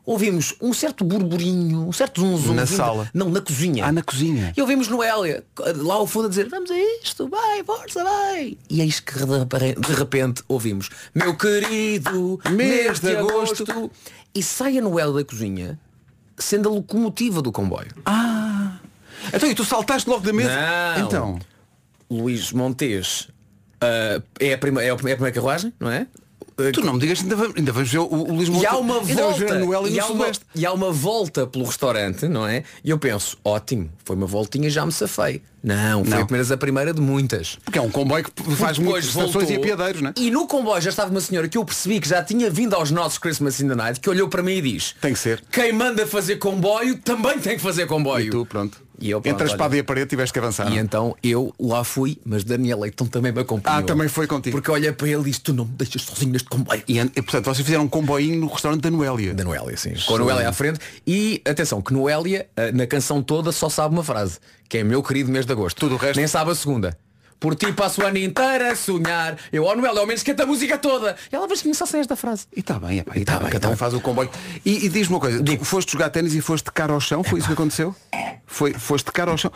Ouvimos 0.09 0.55
um 0.59 0.73
certo 0.73 1.05
burburinho, 1.05 1.87
um 1.87 1.93
certo 1.93 2.23
zum 2.23 2.39
zum 2.39 2.55
Na 2.55 2.65
sala. 2.65 3.11
Não, 3.13 3.29
na 3.29 3.43
cozinha. 3.43 3.85
Ah, 3.85 3.93
na 3.93 4.03
cozinha. 4.03 4.55
E 4.57 4.61
ouvimos 4.63 4.89
Noélia 4.89 5.45
lá 5.77 5.97
ao 5.97 6.07
fundo 6.07 6.25
a 6.25 6.29
dizer 6.31 6.49
Vamos 6.49 6.71
a 6.71 6.79
isto, 6.79 7.29
vai, 7.29 7.63
força, 7.63 8.03
vai 8.03 8.57
E 8.71 8.81
eis 8.81 9.01
que 9.01 9.13
de 9.19 9.93
repente- 9.93 10.43
ouvimos 10.49 10.89
Meu 11.15 11.37
querido, 11.37 12.41
mês 12.51 13.01
de 13.01 13.17
agosto 13.17 13.91
E 14.35 14.43
sai 14.43 14.79
a 14.79 14.81
Noélia 14.81 15.13
da 15.13 15.23
cozinha 15.25 15.79
Sendo 16.39 16.71
a 16.71 16.73
locomotiva 16.73 17.43
do 17.43 17.53
comboio 17.53 17.91
Ah. 18.07 18.79
Então 19.31 19.47
e 19.51 19.55
tu 19.55 19.63
saltaste 19.63 20.09
logo 20.09 20.25
da 20.25 20.33
mesa? 20.33 20.49
Não. 20.97 21.05
Então. 21.07 21.39
Luís 22.11 22.51
Montes 22.51 23.29
ah, 23.79 24.23
é, 24.41 24.55
a 24.55 24.59
prima, 24.59 24.83
é 24.83 24.89
a 24.89 24.97
primeira 24.97 25.31
carruagem, 25.33 25.71
não 25.79 25.91
é? 25.91 26.07
Tu 26.73 26.81
não 26.81 26.95
me 26.95 26.99
digas, 26.99 27.21
ainda 27.21 27.37
vamos, 27.37 27.57
ainda 27.57 27.71
vamos 27.71 27.89
ver 27.89 27.99
o, 27.99 28.05
o 28.05 28.35
Luís 28.35 28.49
E 28.49 28.67
há 28.67 28.77
uma 28.77 28.99
volta 28.99 29.55
e, 29.55 29.59
no 29.61 29.73
há 29.73 30.07
uma, 30.07 30.33
e 30.57 30.67
há 30.67 30.73
uma 30.73 30.91
volta 30.91 31.47
pelo 31.47 31.65
restaurante, 31.65 32.27
não 32.27 32.45
é? 32.45 32.65
E 32.83 32.91
eu 32.91 32.99
penso, 32.99 33.39
ótimo, 33.45 33.89
foi 34.05 34.17
uma 34.17 34.27
voltinha 34.27 34.69
já 34.69 34.85
me 34.85 34.91
safei. 34.91 35.41
Não, 35.63 36.05
foi 36.05 36.15
Não. 36.15 36.23
apenas 36.23 36.51
a 36.51 36.57
primeira 36.57 36.93
de 36.93 37.01
muitas. 37.01 37.57
Porque 37.65 37.79
é 37.79 37.83
um 37.83 37.91
comboio 37.91 38.25
que 38.25 38.57
faz 38.57 38.77
muitas 38.79 39.05
estações 39.05 39.51
e 39.51 39.55
apiadeiros, 39.55 40.01
não 40.01 40.11
é? 40.11 40.15
E 40.17 40.31
no 40.33 40.49
comboio 40.49 40.81
já 40.81 40.91
estava 40.91 41.11
uma 41.11 41.21
senhora 41.21 41.49
que 41.49 41.59
eu 41.59 41.65
percebi 41.65 42.01
que 42.01 42.09
já 42.09 42.25
tinha 42.25 42.51
vindo 42.51 42.75
aos 42.75 42.91
nossos 42.91 43.19
Christmas 43.19 43.61
in 43.61 43.69
the 43.69 43.77
Night, 43.77 44.01
que 44.01 44.11
olhou 44.11 44.29
para 44.29 44.43
mim 44.43 44.55
e 44.55 44.63
diz, 44.63 44.97
Tem 45.01 45.13
que 45.13 45.19
ser. 45.19 45.43
quem 45.53 45.73
manda 45.73 46.07
fazer 46.09 46.37
comboio 46.37 46.99
também 46.99 47.39
tem 47.39 47.57
que 47.57 47.63
fazer 47.63 47.87
comboio. 47.87 48.27
E 48.27 48.31
tu, 48.31 48.45
pronto. 48.47 48.88
E 49.01 49.11
eu, 49.11 49.21
pronto, 49.21 49.33
Entre 49.35 49.45
a 49.45 49.47
espada 49.51 49.71
olha. 49.75 49.79
e 49.79 49.81
a 49.81 49.85
parede 49.85 50.09
tiveste 50.11 50.33
que 50.33 50.39
avançar. 50.39 50.67
E 50.67 50.71
não 50.71 50.77
é? 50.77 50.81
então 50.81 51.17
eu 51.23 51.55
lá 51.59 51.85
fui, 51.85 52.19
mas 52.25 52.43
Daniel 52.45 52.81
Leitão 52.81 53.07
também 53.07 53.31
me 53.33 53.41
acompanhou. 53.41 53.79
Ah, 53.81 53.83
também 53.83 54.09
foi 54.09 54.27
contigo. 54.27 54.57
Porque 54.57 54.71
olha 54.71 54.93
para 54.93 55.09
ele 55.09 55.21
e 55.23 55.25
disse, 55.25 55.41
tu 55.41 55.53
não 55.53 55.65
me 55.65 55.73
deixas 55.73 56.03
sozinho 56.03 56.33
neste 56.33 56.49
comboio. 56.49 56.83
E, 56.89 56.99
e, 56.99 57.05
portanto, 57.23 57.45
vocês 57.45 57.65
fizeram 57.65 57.85
um 57.85 57.89
comboinho 57.89 58.41
no 58.41 58.47
restaurante 58.49 58.81
da 58.83 58.91
Noélia. 58.91 59.35
Da 59.35 59.45
Noélia, 59.45 59.77
sim. 59.77 59.95
Com 60.07 60.17
a 60.17 60.19
Noélia 60.19 60.49
à 60.49 60.53
frente. 60.53 60.81
E 61.07 61.41
atenção, 61.45 61.81
que 61.81 61.93
Noélia, 61.93 62.49
eh, 62.57 62.73
na 62.73 62.87
canção 62.87 63.23
toda, 63.23 63.53
só 63.53 63.69
sabe 63.69 63.95
uma 63.95 64.03
frase, 64.03 64.39
que 64.69 64.79
é 64.79 64.85
meu 64.85 65.03
querido 65.03 65.31
mês 65.31 65.47
de 65.47 65.53
agosto. 65.53 65.77
Tudo 65.79 65.95
o 65.95 65.99
resto- 65.99 66.19
Nem 66.19 66.27
sabe 66.27 66.51
a 66.51 66.55
segunda. 66.55 66.99
Por 67.41 67.55
ti 67.55 67.73
passo 67.73 68.03
o 68.03 68.05
ano 68.05 68.19
inteiro 68.19 68.67
a 68.67 68.75
sonhar. 68.75 69.37
Eu, 69.53 69.63
ó 69.65 69.77
Noélia, 69.77 70.01
ao 70.01 70.07
menos 70.07 70.25
canta 70.25 70.43
a 70.43 70.47
música 70.47 70.77
toda. 70.77 71.15
E 71.31 71.37
ela 71.37 71.47
vai 71.47 71.57
só 71.73 71.87
sem 71.87 72.01
esta 72.01 72.17
frase. 72.17 72.47
E 72.57 72.59
está 72.61 72.81
bem, 72.81 72.99
epá, 72.99 73.13
e 73.15 73.21
está 73.21 73.35
tá 73.35 73.39
bem, 73.39 73.49
bem, 73.51 73.57
então 73.59 73.71
tá 73.71 73.77
faz 73.77 73.95
o 73.95 74.01
comboio. 74.01 74.29
E, 74.65 74.87
e 74.87 74.89
diz-me 74.89 75.15
uma 75.15 75.21
coisa, 75.21 75.41
tu 75.43 75.65
foste 75.65 75.93
jogar 75.93 76.11
ténis 76.11 76.35
e 76.35 76.41
foste 76.41 76.71
cara 76.73 76.93
ao 76.93 77.01
chão, 77.01 77.23
foi 77.23 77.39
isso 77.39 77.47
que 77.47 77.55
aconteceu? 77.55 77.95
Foi, 78.49 78.73
foste 78.73 79.13
cara 79.13 79.31
ao 79.31 79.37
chão, 79.39 79.53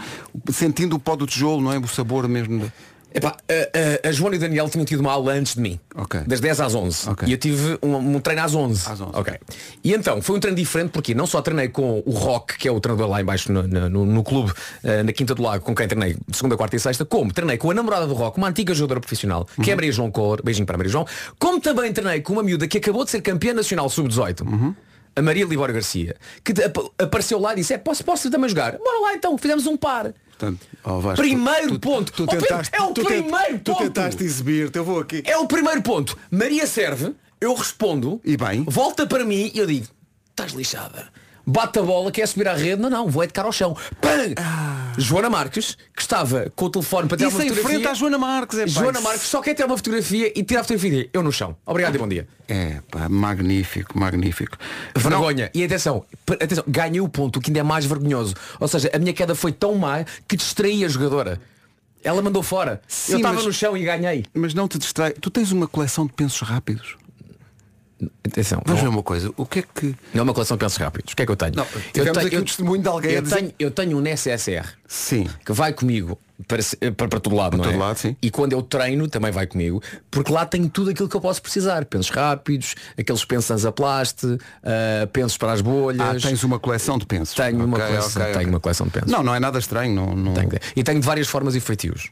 sentindo 0.53 0.95
o 0.95 0.99
pó 0.99 1.17
do 1.17 1.27
tijolo, 1.27 1.61
não 1.63 1.73
é? 1.73 1.79
O 1.79 1.89
sabor 1.89 2.29
mesmo. 2.29 2.61
de- 2.61 2.73
Epá, 3.15 3.37
a, 3.47 4.07
a, 4.07 4.09
a 4.09 4.13
Joana 4.13 4.37
e 4.37 4.39
o 4.39 4.41
Daniel 4.41 4.71
tinham 4.71 4.87
tido 4.87 5.01
uma 5.01 5.13
aula 5.13 5.35
antes 5.35 5.55
de 5.55 5.61
mim. 5.61 5.79
Ok. 5.95 6.21
Das 6.27 6.41
10 6.41 6.61
às 6.63 6.75
11. 6.75 7.11
Ok. 7.11 7.29
E 7.29 7.33
eu 7.33 7.37
tive 7.37 7.79
um, 7.83 7.95
um 7.95 8.19
treino 8.21 8.41
às 8.43 8.55
11. 8.55 8.89
Às 8.91 8.99
11, 9.03 9.11
Ok. 9.15 9.35
E 9.85 9.93
então, 9.93 10.23
foi 10.23 10.37
um 10.37 10.41
treino 10.41 10.57
diferente 10.57 10.93
porque 10.93 11.15
não 11.15 11.27
só 11.27 11.43
treinei 11.43 11.69
com 11.69 12.03
o 12.07 12.11
Rock, 12.11 12.57
que 12.57 12.67
é 12.67 12.73
o 12.73 12.81
treinador 12.81 13.11
lá 13.11 13.21
embaixo 13.21 13.53
no, 13.53 13.65
no, 13.65 14.07
no- 14.07 14.25
clube, 14.25 14.51
eh, 14.83 15.03
na 15.03 15.13
Quinta 15.13 15.35
do 15.35 15.43
Lago, 15.43 15.63
com 15.63 15.75
quem 15.75 15.87
treinei 15.87 16.17
segunda, 16.33 16.57
quarta 16.57 16.75
e 16.75 16.81
sexta, 16.81 17.05
como 17.05 17.31
treinei 17.35 17.59
com 17.59 17.71
a 17.71 17.75
namorada 17.75 18.07
do 18.07 18.15
Rock, 18.15 18.39
uma 18.39 18.49
antiga 18.49 18.73
jogadora 18.75 19.01
profissional, 19.01 19.47
que 19.63 19.69
é 19.69 19.75
a 19.75 19.77
Maria 19.77 19.93
João 19.93 20.11
Cor, 20.11 20.41
beijinho 20.43 20.65
para 20.67 20.79
Maria 20.79 20.91
João, 20.93 21.07
como 21.39 21.61
também 21.61 21.93
treinei 21.93 22.23
com 22.23 22.33
uma 22.33 22.43
miúda 22.43 22.67
que 22.67 22.79
acabou 22.79 23.05
de 23.05 23.11
ser 23.11 23.21
campeã 23.21 23.53
nacional 23.53 23.91
sub-18. 23.91 24.75
A 25.14 25.20
Maria 25.22 25.44
Libório 25.44 25.75
Garcia, 25.75 26.16
que 26.44 26.53
ap- 26.62 26.92
apareceu 26.98 27.38
lá 27.38 27.53
e 27.53 27.57
disse, 27.57 27.75
é, 27.75 27.79
posso, 27.79 28.03
posso 28.05 28.31
também 28.31 28.48
jogar? 28.48 28.79
Bora 28.79 29.01
lá 29.01 29.14
então, 29.14 29.37
fizemos 29.37 29.66
um 29.66 29.77
par. 29.77 30.12
Portanto, 30.31 30.66
Vasco, 30.85 31.14
Primeiro 31.22 31.72
tu- 31.75 31.81
ponto. 31.81 32.12
Tu 32.12 32.22
Oh, 32.25 32.27
Pedro, 32.27 32.46
tentaste, 32.48 32.75
é 32.77 32.83
o 32.83 32.92
tu 32.92 33.05
primeiro 33.05 33.59
Tu 33.61 33.72
ponto. 33.72 33.83
tentaste 33.85 34.25
exibir-te, 34.25 34.77
eu 34.79 34.85
vou 34.85 34.98
aqui. 35.01 35.22
É 35.25 35.37
o 35.37 35.46
primeiro 35.46 35.83
ponto. 35.83 36.16
Maria 36.31 36.66
serve, 36.66 37.14
eu 37.40 37.55
respondo, 37.55 38.20
E 38.25 38.37
bem? 38.37 38.64
volta 38.66 39.07
para 39.07 39.25
mim 39.25 39.51
e 39.55 39.59
eu 39.59 39.66
digo, 39.66 39.87
estás 40.31 40.53
lixada. 40.53 41.09
Bate 41.45 41.79
a 41.79 41.83
bola, 41.83 42.13
quer 42.13 42.27
subir 42.29 42.47
à 42.47 42.55
rede, 42.55 42.81
não, 42.81 42.89
não, 42.89 43.09
vou 43.09 43.23
é 43.23 43.27
de 43.27 43.33
cara 43.33 43.49
ao 43.49 43.53
chão. 43.53 43.77
Pam! 44.01 44.35
Joana 44.97 45.29
Marques, 45.31 45.77
que 45.97 46.03
estava 46.03 46.53
com 46.55 46.67
o 46.67 46.71
telefone 46.71 47.09
para 47.09 47.17
tirar 47.17 47.29
Isso 47.29 47.37
uma 47.39 47.45
em 47.45 47.49
fotografia. 47.49 47.79
frente 47.81 47.91
à 47.91 47.95
Joana 47.95 48.19
Marques, 48.19 48.59
é 48.59 48.67
Joana 48.67 48.99
isso- 48.99 49.03
Marques 49.03 49.23
só 49.23 49.41
quer 49.41 49.55
tirar 49.55 49.67
uma 49.67 49.77
fotografia 49.77 50.33
e 50.39 50.43
tirar 50.45 50.61
a 50.61 50.65
fotografia 50.65 51.09
eu 51.13 51.23
no 51.23 51.33
chão. 51.33 51.57
Obrigado 51.67 51.95
e 51.95 51.99
bom 51.99 52.07
dia. 52.07 52.29
É, 52.47 52.79
pá, 52.91 53.09
magnífico, 53.09 53.99
magnífico. 53.99 54.57
Vergonha. 54.95 55.51
E 55.55 55.65
atenção, 55.65 56.05
atenção, 56.29 56.65
ganhei 56.69 57.01
o 57.01 57.09
ponto, 57.09 57.39
o 57.39 57.43
que 57.43 57.51
ainda 57.51 57.61
é 57.61 57.63
mais 57.63 57.85
vergonhoso. 57.87 58.35
Ou 58.61 58.69
seja, 58.69 58.91
a 58.93 58.99
minha 58.99 59.13
queda 59.13 59.35
foi 59.35 59.51
tão 59.51 59.75
má 59.75 60.05
que 60.29 60.37
distraí 60.37 60.85
a 60.85 60.89
jogadora. 60.89 61.41
Ela 62.05 62.21
mandou 62.21 62.43
fora. 62.43 62.83
Sim, 62.87 63.13
eu 63.13 63.19
estava 63.19 63.43
no 63.43 63.53
chão 63.53 63.77
e 63.77 63.85
ganhei. 63.85 64.25
Mas 64.35 64.55
não 64.55 64.67
te 64.69 64.77
distrai. 64.77 65.13
Tu 65.13 65.31
tens 65.31 65.53
uma 65.53 65.67
coleção 65.69 66.05
de 66.07 66.13
pensos 66.13 66.41
rápidos. 66.47 66.97
Atenção. 68.27 68.62
Vamos 68.65 68.81
ver 68.81 68.87
não, 68.87 68.95
uma 68.95 69.03
coisa. 69.03 69.31
O 69.37 69.45
que 69.47 69.61
é 69.61 69.62
que. 69.62 69.87
não 70.15 70.21
é 70.21 70.23
uma 70.23 70.35
coleção 70.35 70.57
de 70.57 70.61
pensos 70.65 70.79
rápidos. 70.79 71.12
O 71.12 71.17
que 71.17 71.23
é 71.23 71.27
que 71.27 71.33
eu 71.33 71.37
tenho? 71.37 71.53
Não, 71.55 71.67
eu 71.95 72.12
tenho, 72.12 72.29
eu- 72.29 72.41
um 72.41 72.45
testemunho 72.45 72.83
de 72.83 72.88
alguém 72.88 73.12
Eu 73.12 73.23
dizer- 73.23 73.37
tenho, 73.37 73.53
eu 73.59 73.71
tenho 73.71 73.97
um 73.97 74.01
NSSR 74.01 74.67
Sim. 74.88 75.29
que 75.45 75.53
vai 75.53 75.73
comigo 75.73 76.19
para, 76.49 76.59
para, 76.97 77.09
para 77.09 77.21
todo 77.21 77.37
lado, 77.37 77.57
não 77.57 77.65
todo 77.65 77.75
é? 77.75 77.79
lado, 77.79 77.97
sim. 77.99 78.17
E 78.21 78.31
quando 78.31 78.53
eu 78.53 78.62
treino 78.62 79.07
também 79.09 79.31
vai 79.31 79.47
comigo, 79.47 79.81
porque 80.11 80.33
lá 80.33 80.45
tenho 80.45 80.69
tudo 80.69 80.91
aquilo 80.91 81.09
que 81.09 81.15
eu 81.17 81.21
posso 81.21 81.41
precisar. 81.41 81.85
Pensos 81.85 82.11
rápidos, 82.11 82.75
aqueles 82.99 83.25
pensos 83.25 83.65
a 83.65 83.71
plaste, 83.73 84.27
uh, 84.27 85.07
pensos 85.12 85.37
para 85.37 85.53
as 85.53 85.61
Ah, 85.61 85.62
bolhas. 85.62 86.23
tens 86.23 86.43
uma 86.43 86.59
coleção 86.59 86.99
de 86.99 87.07
pensos. 87.07 87.35
Tenho 87.35 87.65
uma 87.65 87.77
Ok, 87.77 87.87
coleção, 87.87 88.09
ok, 88.23 88.23
tenho 88.25 88.37
ok. 88.38 88.47
uma 88.49 88.61
coleção 88.61 88.87
de 88.87 88.93
pensos. 88.93 89.11
Não, 89.12 89.23
não 89.23 89.35
é 89.35 89.38
nada 89.41 89.59
estranho. 89.59 89.95
Não, 89.95 90.15
não... 90.17 90.35
Tenho. 90.35 90.51
E 90.75 90.83
tenho 90.83 91.01
de 91.01 91.07
várias 91.07 91.29
formas 91.29 91.55
e 91.55 91.61
feitios. 91.61 92.11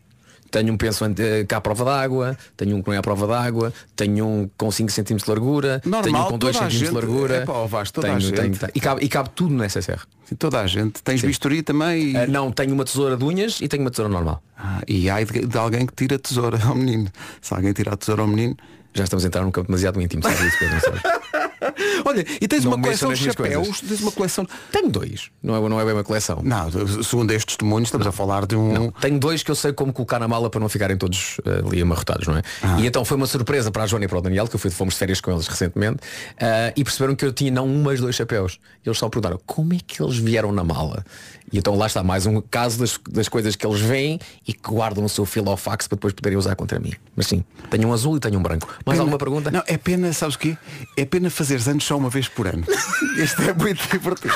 Tenho 0.50 0.72
um 0.72 0.76
penso 0.76 1.04
eh, 1.04 1.44
cá 1.46 1.58
à 1.58 1.60
prova 1.60 1.84
d'água, 1.84 2.36
tenho 2.56 2.76
um 2.76 2.82
que 2.82 2.88
não 2.88 2.94
é 2.94 2.98
à 2.98 3.02
prova 3.02 3.26
d'água, 3.26 3.72
tenho 3.94 4.26
um 4.26 4.50
com 4.58 4.70
5 4.70 4.90
cm 4.90 5.16
de 5.16 5.24
largura, 5.28 5.80
Normal, 5.84 6.02
tenho 6.02 6.18
um 6.18 6.24
com 6.28 6.38
2 6.38 6.56
toda 6.56 6.66
a 6.66 6.70
cm 6.70 6.78
de 6.84 6.90
largura. 6.90 7.36
Epá, 7.42 7.52
ó 7.52 7.66
Vasco, 7.66 7.94
toda 7.94 8.08
a 8.08 8.10
tenho, 8.10 8.20
gente. 8.20 8.34
tenho- 8.40 8.56
tenho- 8.56 8.72
e, 8.74 8.80
cabe, 8.80 9.04
e 9.04 9.08
cabe 9.08 9.30
tudo 9.34 9.54
no 9.54 9.62
SSR. 9.64 10.00
Sim, 10.24 10.34
Toda 10.36 10.60
a 10.60 10.66
gente. 10.66 11.02
Tens 11.02 11.22
bisturi 11.22 11.62
também. 11.62 12.10
E... 12.12 12.16
Ah, 12.16 12.26
não, 12.26 12.50
tenho 12.52 12.72
uma 12.74 12.84
tesoura 12.84 13.16
de 13.16 13.24
unhas 13.24 13.60
e 13.60 13.68
tenho 13.68 13.82
uma 13.82 13.90
tesoura 13.90 14.08
normal. 14.12 14.42
Ah, 14.56 14.80
e 14.86 15.08
há 15.10 15.22
de, 15.22 15.46
de 15.46 15.58
alguém 15.58 15.86
que 15.86 15.92
tira 15.94 16.16
a 16.16 16.18
tesoura 16.18 16.58
ao 16.64 16.74
menino. 16.74 17.08
Se 17.40 17.52
alguém 17.54 17.72
tirar 17.72 17.94
a 17.94 17.96
tesoura 17.96 18.22
ao 18.22 18.28
menino. 18.28 18.56
Já 18.94 19.04
estamos 19.04 19.24
a 19.24 19.28
entrar 19.28 19.42
num 19.42 19.50
campo 19.50 19.68
demasiado 19.68 20.00
íntimo, 20.00 20.22
sabe 20.22 20.46
isso, 20.46 20.58
Pedro, 20.58 20.74
não 20.74 20.80
sabes? 20.80 21.02
Olha, 22.04 22.24
e 22.40 22.48
tens 22.48 22.64
Não 22.64 22.72
uma 22.72 22.78
mexam 22.78 23.08
coleção 23.08 23.10
nas 23.10 23.18
de 23.18 23.24
minhas 23.24 23.36
chapéus. 23.36 23.66
coisas. 23.68 23.80
Tens 23.88 24.00
uma 24.00 24.12
coleção. 24.12 24.46
Tenho 24.72 24.88
dois, 24.88 25.30
não 25.42 25.54
é, 25.54 25.68
não 25.68 25.80
é 25.80 25.84
bem 25.84 25.92
uma 25.92 26.02
coleção. 26.04 26.40
Não, 26.42 26.70
segundo 27.02 27.30
estes 27.32 27.56
testemunhos, 27.56 27.88
estamos 27.88 28.06
a 28.06 28.12
falar 28.12 28.46
de 28.46 28.56
um. 28.56 28.72
Não, 28.72 28.90
tenho 28.90 29.18
dois 29.18 29.42
que 29.42 29.50
eu 29.50 29.54
sei 29.54 29.72
como 29.72 29.92
colocar 29.92 30.18
na 30.18 30.26
mala 30.26 30.48
para 30.50 30.58
não 30.60 30.68
ficarem 30.68 30.96
todos 30.96 31.36
eh, 31.44 31.62
ali 31.64 31.82
amarrotados, 31.82 32.26
não 32.26 32.36
é? 32.38 32.42
Ah. 32.62 32.80
E 32.80 32.86
então 32.86 33.04
foi 33.04 33.16
uma 33.16 33.26
surpresa 33.26 33.70
para 33.70 33.84
a 33.84 33.86
Joana 33.86 34.06
e 34.06 34.08
para 34.08 34.18
o 34.18 34.20
Daniel, 34.22 34.48
que 34.48 34.56
eu 34.56 34.58
fui, 34.60 34.70
fomos 34.70 34.94
de 34.94 34.98
férias 34.98 35.20
com 35.20 35.30
eles 35.30 35.46
recentemente, 35.46 35.98
ah, 36.40 36.72
e 36.74 36.82
perceberam 36.82 37.14
que 37.14 37.24
eu 37.24 37.32
tinha 37.32 37.50
não 37.50 37.66
um, 37.66 37.82
mas 37.82 38.00
dois 38.00 38.16
chapéus. 38.16 38.58
E 38.84 38.88
eles 38.88 38.98
só 38.98 39.08
perguntaram 39.08 39.38
como 39.46 39.74
é 39.74 39.78
que 39.86 40.02
eles 40.02 40.16
vieram 40.16 40.50
na 40.52 40.64
mala. 40.64 41.04
E 41.52 41.58
então 41.58 41.76
lá 41.76 41.86
está 41.86 42.02
mais 42.02 42.26
um 42.26 42.40
caso 42.40 42.78
das, 42.78 42.98
das 43.10 43.28
coisas 43.28 43.56
que 43.56 43.66
eles 43.66 43.80
veem 43.80 44.18
e 44.46 44.52
que 44.52 44.70
guardam 44.70 45.04
o 45.04 45.08
seu 45.08 45.26
filofax 45.26 45.88
para 45.88 45.96
depois 45.96 46.14
poderem 46.14 46.38
usar 46.38 46.54
contra 46.54 46.78
mim. 46.78 46.92
Mas 47.14 47.26
sim, 47.26 47.44
tenho 47.68 47.88
um 47.88 47.92
azul 47.92 48.16
e 48.16 48.20
tenho 48.20 48.38
um 48.38 48.42
branco. 48.42 48.68
Mais 48.86 48.96
Pena- 48.96 49.00
alguma 49.00 49.18
pergunta? 49.18 49.50
Não, 49.50 49.62
é 49.66 49.76
pena, 49.76 50.12
sabes 50.12 50.34
o 50.34 50.38
quê? 50.38 50.56
É 50.96 51.04
pena 51.04 51.28
fazeres 51.30 51.68
anos 51.68 51.84
só 51.84 51.96
uma 51.96 52.08
vez 52.10 52.28
por 52.28 52.46
ano. 52.46 52.64
este 53.18 53.48
é 53.48 53.52
muito 53.52 53.86
divertido. 53.88 54.34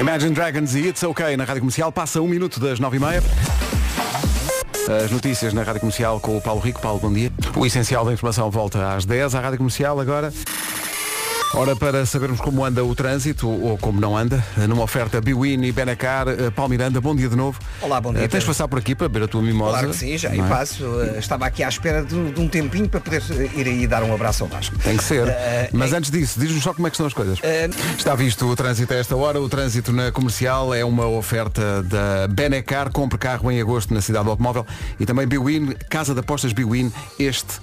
Imagine 0.00 0.34
Dragons 0.34 0.74
e 0.74 0.88
It's 0.88 1.02
OK 1.02 1.36
na 1.36 1.44
Rádio 1.44 1.60
Comercial. 1.60 1.92
Passa 1.92 2.20
um 2.20 2.26
minuto 2.28 2.58
das 2.58 2.80
nove 2.80 2.96
e 2.96 3.00
meia. 3.00 3.22
As 5.04 5.10
notícias 5.10 5.52
na 5.54 5.62
Rádio 5.62 5.80
Comercial 5.80 6.20
com 6.20 6.36
o 6.36 6.40
Paulo 6.40 6.60
Rico. 6.60 6.80
Paulo, 6.80 7.00
bom 7.00 7.12
dia. 7.12 7.30
O 7.56 7.64
essencial 7.64 8.04
da 8.04 8.12
informação 8.12 8.50
volta 8.50 8.94
às 8.94 9.04
10 9.04 9.34
à 9.34 9.40
Rádio 9.40 9.58
Comercial 9.58 9.98
agora. 10.00 10.32
Ora, 11.56 11.76
para 11.76 12.04
sabermos 12.04 12.40
como 12.40 12.64
anda 12.64 12.84
o 12.84 12.94
trânsito, 12.96 13.48
ou 13.48 13.78
como 13.78 14.00
não 14.00 14.16
anda, 14.16 14.44
numa 14.68 14.82
oferta 14.82 15.20
Biwin 15.20 15.62
e 15.64 15.70
Benacar, 15.70 16.26
eh, 16.28 16.50
Paulo 16.50 16.70
Miranda, 16.70 17.00
bom 17.00 17.14
dia 17.14 17.28
de 17.28 17.36
novo. 17.36 17.60
Olá, 17.80 18.00
bom 18.00 18.12
dia, 18.12 18.24
Eh, 18.24 18.28
Tens 18.28 18.40
de 18.40 18.46
passar 18.46 18.66
por 18.66 18.80
aqui 18.80 18.92
para 18.92 19.08
beber 19.08 19.26
a 19.26 19.28
tua 19.28 19.40
mimosa. 19.40 19.70
Claro 19.78 19.90
que 19.90 19.96
sim, 19.96 20.18
já 20.18 20.34
e 20.34 20.40
é? 20.40 20.48
passo. 20.48 20.84
Eh, 21.00 21.18
Estava 21.20 21.46
aqui 21.46 21.62
à 21.62 21.68
espera 21.68 22.02
de, 22.04 22.32
de 22.32 22.40
um 22.40 22.48
tempinho 22.48 22.88
para 22.88 22.98
poder 23.00 23.22
ir 23.54 23.66
aí 23.68 23.86
dar 23.86 24.02
um 24.02 24.12
abraço 24.12 24.42
ao 24.42 24.48
Vasco. 24.50 24.76
Tem 24.80 24.96
que 24.96 25.04
ser. 25.04 25.28
Eh, 25.28 25.70
Mas 25.72 25.92
antes 25.92 26.10
disso, 26.10 26.40
diz-nos 26.40 26.60
só 26.60 26.74
como 26.74 26.88
é 26.88 26.90
que 26.90 26.96
são 26.96 27.06
as 27.06 27.12
coisas. 27.14 27.38
Está 27.96 28.16
visto 28.16 28.46
o 28.46 28.56
trânsito 28.56 28.92
a 28.92 28.96
esta 28.96 29.14
hora. 29.14 29.40
O 29.40 29.48
trânsito 29.48 29.92
na 29.92 30.10
comercial 30.10 30.74
é 30.74 30.84
uma 30.84 31.06
oferta 31.06 31.84
da 31.84 32.26
Benecar. 32.28 32.90
Compre 32.90 33.16
carro 33.16 33.48
em 33.52 33.60
agosto 33.60 33.94
na 33.94 34.00
cidade 34.00 34.24
do 34.24 34.30
automóvel. 34.32 34.66
E 34.98 35.06
também 35.06 35.24
Biwin, 35.26 35.72
Casa 35.88 36.14
de 36.14 36.20
Apostas 36.20 36.52
Biwin. 36.52 36.92
Este 37.16 37.60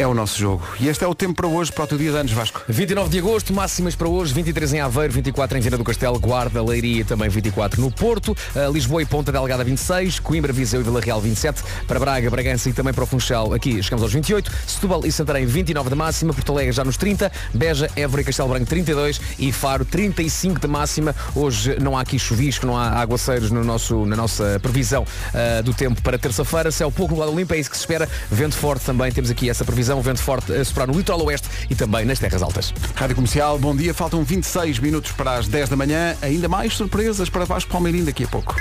é 0.00 0.06
o 0.06 0.14
nosso 0.14 0.38
jogo. 0.38 0.66
E 0.80 0.88
este 0.88 1.04
é 1.04 1.06
o 1.06 1.14
tempo 1.14 1.34
para 1.34 1.46
hoje, 1.46 1.70
para 1.70 1.84
o 1.84 1.86
teu 1.86 1.98
dia 1.98 2.10
de 2.10 2.16
anos, 2.16 2.32
Vasco. 2.32 2.62
29 2.66 3.10
de 3.10 3.18
agosto, 3.18 3.52
máximas 3.52 3.94
para 3.94 4.08
hoje, 4.08 4.32
23 4.32 4.72
em 4.72 4.80
Aveiro, 4.80 5.12
24 5.12 5.58
em 5.58 5.60
Viana 5.60 5.76
do 5.76 5.84
Castelo, 5.84 6.18
Guarda, 6.18 6.62
Leiria 6.62 7.04
também 7.04 7.28
24 7.28 7.78
no 7.78 7.90
Porto, 7.90 8.30
uh, 8.30 8.72
Lisboa 8.72 9.02
e 9.02 9.04
Ponta 9.04 9.30
Delgada 9.30 9.62
26, 9.62 10.18
Coimbra, 10.20 10.54
Viseu 10.54 10.80
e 10.80 10.84
Vila 10.84 11.02
Real 11.02 11.20
27, 11.20 11.62
para 11.86 12.00
Braga, 12.00 12.30
Bragança 12.30 12.70
e 12.70 12.72
também 12.72 12.94
para 12.94 13.04
o 13.04 13.06
Funchal, 13.06 13.52
aqui 13.52 13.82
chegamos 13.82 14.02
aos 14.02 14.10
28, 14.10 14.50
Setúbal 14.66 15.04
e 15.04 15.12
Santarém 15.12 15.44
29 15.44 15.90
de 15.90 15.94
máxima, 15.94 16.32
Porto 16.32 16.52
Alegre 16.52 16.72
já 16.72 16.82
nos 16.82 16.96
30, 16.96 17.30
Beja, 17.52 17.90
Évora 17.94 18.22
e 18.22 18.24
Castelo 18.24 18.48
Branco 18.48 18.66
32 18.66 19.20
e 19.38 19.52
Faro 19.52 19.84
35 19.84 20.60
de 20.60 20.66
máxima. 20.66 21.14
Hoje 21.34 21.76
não 21.78 21.94
há 21.94 22.00
aqui 22.00 22.18
chuvisco, 22.18 22.66
não 22.66 22.74
há 22.74 22.88
aguaceiros 22.88 23.50
no 23.50 23.62
nosso, 23.62 24.06
na 24.06 24.16
nossa 24.16 24.58
previsão 24.62 25.02
uh, 25.02 25.62
do 25.62 25.74
tempo 25.74 26.00
para 26.00 26.18
terça-feira, 26.18 26.70
céu 26.70 26.90
pouco 26.90 27.12
nublado 27.12 27.36
limpo, 27.36 27.52
é 27.52 27.58
isso 27.58 27.68
que 27.68 27.76
se 27.76 27.82
espera, 27.82 28.08
vento 28.30 28.56
forte 28.56 28.86
também, 28.86 29.12
temos 29.12 29.30
aqui 29.30 29.50
essa 29.50 29.62
previsão, 29.62 29.89
vento 30.00 30.22
forte 30.22 30.52
a 30.52 30.64
soprar 30.64 30.86
no 30.86 30.94
litoral 30.94 31.24
oeste 31.24 31.48
e 31.68 31.74
também 31.74 32.04
nas 32.04 32.18
terras 32.18 32.42
altas. 32.42 32.72
Rádio 32.94 33.16
Comercial, 33.16 33.58
bom 33.58 33.74
dia. 33.74 33.92
Faltam 33.92 34.22
26 34.22 34.78
minutos 34.78 35.10
para 35.12 35.34
as 35.34 35.48
10 35.48 35.70
da 35.70 35.76
manhã. 35.76 36.16
Ainda 36.22 36.48
mais 36.48 36.74
surpresas 36.74 37.28
para 37.28 37.44
Vasco 37.44 37.70
Palmeirinho 37.70 38.04
daqui 38.04 38.24
a 38.24 38.28
pouco. 38.28 38.54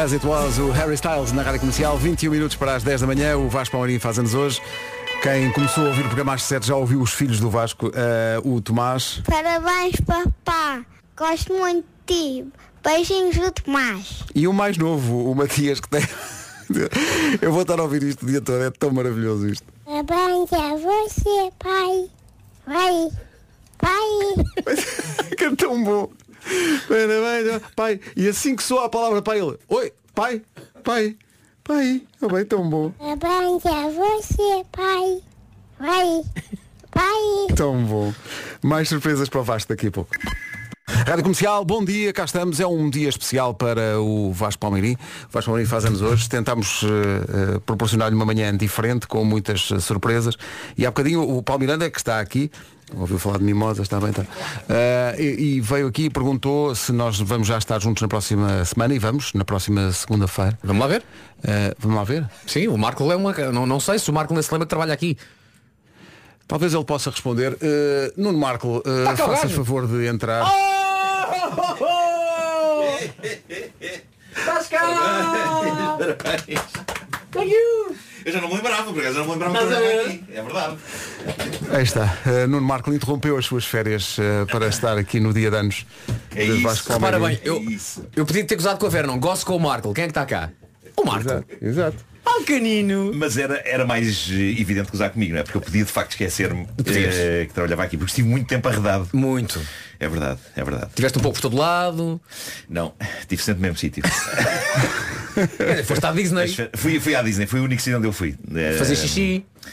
As 0.00 0.12
it 0.12 0.24
was, 0.24 0.58
o 0.58 0.70
Harry 0.70 0.94
Styles 0.94 1.32
na 1.32 1.42
Rádio 1.42 1.58
Comercial, 1.58 1.98
21 1.98 2.30
minutos 2.30 2.56
para 2.56 2.76
as 2.76 2.84
10 2.84 3.00
da 3.00 3.06
manhã. 3.08 3.36
O 3.36 3.48
Vasco 3.48 3.72
Palmeirinho 3.72 4.00
faz 4.00 4.16
anos 4.16 4.32
hoje. 4.32 4.62
Quem 5.22 5.50
começou 5.50 5.84
a 5.84 5.88
ouvir 5.88 6.02
o 6.02 6.04
programa 6.04 6.34
às 6.34 6.42
7 6.44 6.68
já 6.68 6.76
ouviu 6.76 7.00
os 7.00 7.12
filhos 7.12 7.40
do 7.40 7.50
Vasco, 7.50 7.90
eh, 7.92 8.38
o 8.44 8.60
Tomás. 8.60 9.20
Parabéns, 9.26 9.96
papá. 10.06 10.84
Gosto 11.16 11.52
muito 11.52 11.84
de 12.06 12.14
ti. 12.14 12.44
Beijinhos 12.84 13.36
do 13.36 13.50
Tomás. 13.50 14.22
E 14.32 14.46
o 14.46 14.52
mais 14.52 14.78
novo, 14.78 15.28
o 15.28 15.34
Matias, 15.34 15.80
que 15.80 15.88
tem. 15.88 16.02
Eu 17.40 17.52
vou 17.52 17.62
estar 17.62 17.78
a 17.78 17.82
ouvir 17.82 18.02
isto 18.02 18.24
o 18.24 18.26
dia 18.26 18.40
todo, 18.40 18.62
é 18.62 18.70
tão 18.70 18.90
maravilhoso 18.90 19.48
isto. 19.48 19.64
Parabéns 19.84 20.52
a 20.52 20.76
você, 20.76 21.52
pai. 21.58 22.10
Vai. 22.66 23.08
Pai. 23.78 25.34
que 25.36 25.44
é 25.44 25.56
tão 25.56 25.82
bom. 25.82 26.10
Parabéns, 26.88 27.62
pai. 27.74 28.00
E 28.16 28.28
assim 28.28 28.54
que 28.54 28.62
soa 28.62 28.86
a 28.86 28.88
palavra 28.88 29.22
para 29.22 29.38
ele. 29.38 29.58
Oi, 29.68 29.92
pai, 30.14 30.42
pai, 30.84 31.16
pai. 31.64 32.02
É 32.20 32.28
bem 32.28 32.44
tão 32.44 32.68
bom. 32.68 32.90
Parabéns 32.90 33.64
a 33.66 33.88
você, 33.88 34.64
pai. 34.72 35.22
Vai. 35.78 36.22
Pai. 36.90 37.56
Tão 37.56 37.84
bom. 37.84 38.12
Mais 38.62 38.88
surpresas 38.88 39.28
para 39.28 39.40
o 39.40 39.44
Vasco 39.44 39.68
daqui 39.68 39.86
a 39.86 39.90
pouco. 39.90 40.10
Rádio 40.88 41.22
Comercial, 41.22 41.64
bom 41.66 41.84
dia, 41.84 42.14
cá 42.14 42.24
estamos. 42.24 42.60
É 42.60 42.66
um 42.66 42.88
dia 42.88 43.10
especial 43.10 43.52
para 43.52 44.00
o 44.00 44.32
Vasco 44.32 44.58
Palmeirim. 44.58 44.94
O 44.94 45.32
Vasco 45.32 45.50
Palmeirim 45.50 45.68
faz 45.68 45.84
anos 45.84 46.00
hoje. 46.00 46.26
Tentámos 46.26 46.82
eh, 46.82 46.86
eh, 47.56 47.60
proporcionar-lhe 47.66 48.16
uma 48.16 48.24
manhã 48.24 48.56
diferente, 48.56 49.06
com 49.06 49.22
muitas 49.22 49.70
eh, 49.70 49.80
surpresas. 49.80 50.36
E 50.78 50.86
há 50.86 50.90
bocadinho 50.90 51.20
o 51.20 51.42
Paulo 51.42 51.60
Miranda, 51.60 51.90
que 51.90 51.98
está 51.98 52.20
aqui, 52.20 52.50
ouviu 52.96 53.18
falar 53.18 53.36
de 53.36 53.44
mimosas, 53.44 53.82
está 53.82 54.00
bem, 54.00 54.10
está. 54.10 54.24
E, 55.18 55.56
e 55.56 55.60
veio 55.60 55.88
aqui 55.88 56.04
e 56.04 56.10
perguntou 56.10 56.74
se 56.74 56.90
nós 56.90 57.20
vamos 57.20 57.46
já 57.46 57.58
estar 57.58 57.78
juntos 57.80 58.00
na 58.00 58.08
próxima 58.08 58.64
semana. 58.64 58.94
E 58.94 58.98
vamos, 58.98 59.34
na 59.34 59.44
próxima 59.44 59.92
segunda-feira. 59.92 60.58
Vamos 60.64 60.80
lá 60.80 60.86
ver? 60.86 61.04
Vamos 61.78 61.98
lá 61.98 62.04
ver? 62.04 62.26
Sim, 62.46 62.68
o 62.68 62.78
Marco 62.78 63.12
é 63.12 63.16
uma. 63.16 63.32
Não, 63.52 63.66
não 63.66 63.78
sei 63.78 63.98
se 63.98 64.10
o 64.10 64.14
Marco 64.14 64.34
se 64.42 64.50
lembra 64.50 64.64
que 64.64 64.70
trabalha 64.70 64.94
aqui. 64.94 65.18
Talvez 66.48 66.72
ele 66.72 66.84
possa 66.84 67.10
responder. 67.10 67.56
Eh, 67.60 68.12
Nuno 68.16 68.38
Marco, 68.38 68.82
eh, 68.84 69.04
Tá 69.04 69.16
faça 69.16 69.48
favor 69.50 69.86
de 69.86 70.06
entrar. 70.06 70.50
Estás 74.34 74.68
cá! 74.68 74.80
Parabéns. 75.98 76.60
Thank 77.30 77.52
you! 77.52 77.94
Eu 78.24 78.32
já 78.32 78.40
não 78.40 78.48
me 78.48 78.54
lembrava, 78.56 78.90
por 78.92 78.98
acaso 78.98 79.14
já 79.14 79.20
não 79.20 79.26
me 79.26 79.32
lembrava 79.32 79.66
ver? 79.66 80.00
aqui. 80.06 80.24
É 80.32 80.42
verdade. 80.42 80.78
Aí 81.70 81.82
está. 81.82 82.18
Uh, 82.24 82.46
Nuno 82.48 82.66
Marco 82.66 82.92
interrompeu 82.92 83.36
as 83.36 83.44
suas 83.44 83.66
férias 83.66 84.16
uh, 84.18 84.46
para 84.50 84.68
estar 84.68 84.96
aqui 84.96 85.20
no 85.20 85.32
dia 85.34 85.50
de 85.50 85.56
anos 85.56 85.86
É 86.34 86.44
de 86.46 86.52
isso. 86.52 86.62
Vasco 86.62 86.92
Repara 86.94 87.20
bem, 87.20 87.38
eu, 87.44 87.62
eu 88.16 88.24
podia 88.24 88.44
ter 88.44 88.56
gozado 88.56 88.78
com 88.78 88.86
a 88.86 88.88
Vera, 88.88 89.06
não 89.06 89.18
gosto 89.20 89.44
com 89.44 89.54
o 89.56 89.60
Marco. 89.60 89.92
Quem 89.92 90.04
é 90.04 90.06
que 90.06 90.12
está 90.12 90.24
cá? 90.24 90.50
O 90.96 91.04
Marco. 91.04 91.28
Exato, 91.28 91.46
exato. 91.60 91.96
Oh, 92.30 92.44
canino. 92.44 93.12
Mas 93.14 93.36
era, 93.38 93.62
era 93.64 93.84
mais 93.86 94.28
eh, 94.30 94.60
evidente 94.60 94.88
que 94.90 94.94
usar 94.94 95.10
comigo, 95.10 95.32
não 95.32 95.40
é? 95.40 95.42
Porque 95.42 95.56
eu 95.56 95.60
podia 95.62 95.84
de 95.84 95.90
facto 95.90 96.10
esquecer-me 96.12 96.66
eh, 96.86 97.46
que 97.46 97.54
trabalhava 97.54 97.84
aqui, 97.84 97.96
porque 97.96 98.10
estive 98.10 98.28
muito 98.28 98.46
tempo 98.46 98.68
arredado. 98.68 99.08
Muito. 99.12 99.60
É 100.00 100.08
verdade, 100.08 100.38
é 100.54 100.62
verdade. 100.62 100.90
Tiveste 100.94 101.18
um 101.18 101.22
pouco 101.22 101.36
por 101.36 101.42
todo 101.42 101.56
lado. 101.56 102.20
Não, 102.68 102.92
estive 103.20 103.42
sempre 103.42 103.60
no 103.60 103.62
mesmo 103.62 103.78
sítio. 103.78 104.02
Foste 105.86 106.06
à 106.06 106.12
Disney. 106.12 106.48
Fui, 106.74 107.00
fui 107.00 107.14
à 107.14 107.22
Disney, 107.22 107.46
foi 107.46 107.60
o 107.60 107.64
único 107.64 107.80
sítio 107.80 107.98
onde 107.98 108.06
eu 108.06 108.12
fui. 108.12 108.36
Fazer 108.76 108.96
xixi. 108.96 109.44
eh, 109.64 109.68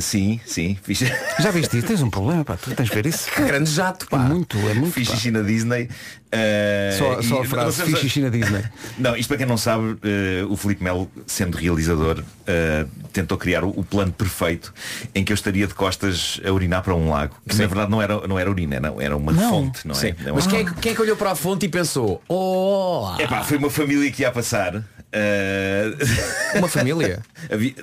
sim, 0.00 0.40
sim. 0.46 0.76
Fiz... 0.82 1.00
Já 1.38 1.50
viste 1.50 1.76
isso? 1.78 1.86
Tens 1.86 2.02
um 2.02 2.10
problema, 2.10 2.44
pá. 2.44 2.56
Tu 2.56 2.70
tens 2.74 2.88
de 2.88 2.94
ver 2.94 3.06
isso. 3.06 3.30
Que 3.30 3.42
grande 3.42 3.70
jato, 3.70 4.06
pá. 4.08 4.16
É 4.16 4.28
muito, 4.28 4.56
é 4.58 4.74
muito. 4.74 4.92
Fiz 4.92 5.08
pá. 5.08 5.14
xixi 5.14 5.30
na 5.30 5.42
Disney. 5.42 5.88
eh, 6.32 6.94
Só, 6.98 7.22
só 7.22 7.42
e- 7.42 7.46
a 7.46 7.48
frase, 7.48 7.82
fiz 7.82 7.98
xixi 7.98 8.20
na 8.20 8.28
Disney. 8.30 8.62
Não, 8.98 9.14
isto 9.16 9.28
para 9.28 9.36
quem 9.38 9.46
não 9.46 9.56
sabe, 9.58 9.96
eh, 10.02 10.44
o 10.48 10.56
Filipe 10.56 10.82
Melo, 10.82 11.10
sendo 11.26 11.56
realizador, 11.56 12.22
tentou 13.12 13.36
criar 13.38 13.64
o, 13.64 13.68
o 13.70 13.84
plano 13.84 14.12
perfeito 14.12 14.72
em 15.14 15.24
que 15.24 15.32
eu 15.32 15.34
estaria 15.34 15.66
de 15.66 15.74
costas 15.74 16.40
a 16.46 16.50
urinar 16.50 16.82
para 16.82 16.94
um 16.94 17.10
lago. 17.10 17.36
Que 17.48 17.56
na 17.56 17.66
verdade 17.66 17.90
não 17.90 18.00
era, 18.00 18.26
não 18.26 18.38
era 18.38 18.50
urina, 18.50 18.80
não, 18.80 19.00
era 19.00 19.16
uma 19.16 19.32
Não. 19.32 19.50
fonte, 19.50 19.86
não 19.86 19.94
é? 19.94 19.98
Sim. 19.98 20.14
É 20.24 20.32
Mas 20.32 20.46
quem 20.46 20.60
é, 20.60 20.64
que- 20.64 20.74
quem 20.74 20.92
é 20.92 20.94
que 20.94 21.02
olhou 21.02 21.16
para 21.16 21.32
a 21.32 21.34
fonte 21.34 21.66
e 21.66 21.68
pensou? 21.68 22.22
Oh, 22.28 23.14
Epá, 23.18 23.42
foi 23.44 23.58
uma 23.58 23.70
família 23.70 24.10
que 24.10 24.22
ia 24.22 24.30
passar. 24.32 24.82
Eh, 25.12 25.92
Uma 26.58 26.68
família? 26.68 27.22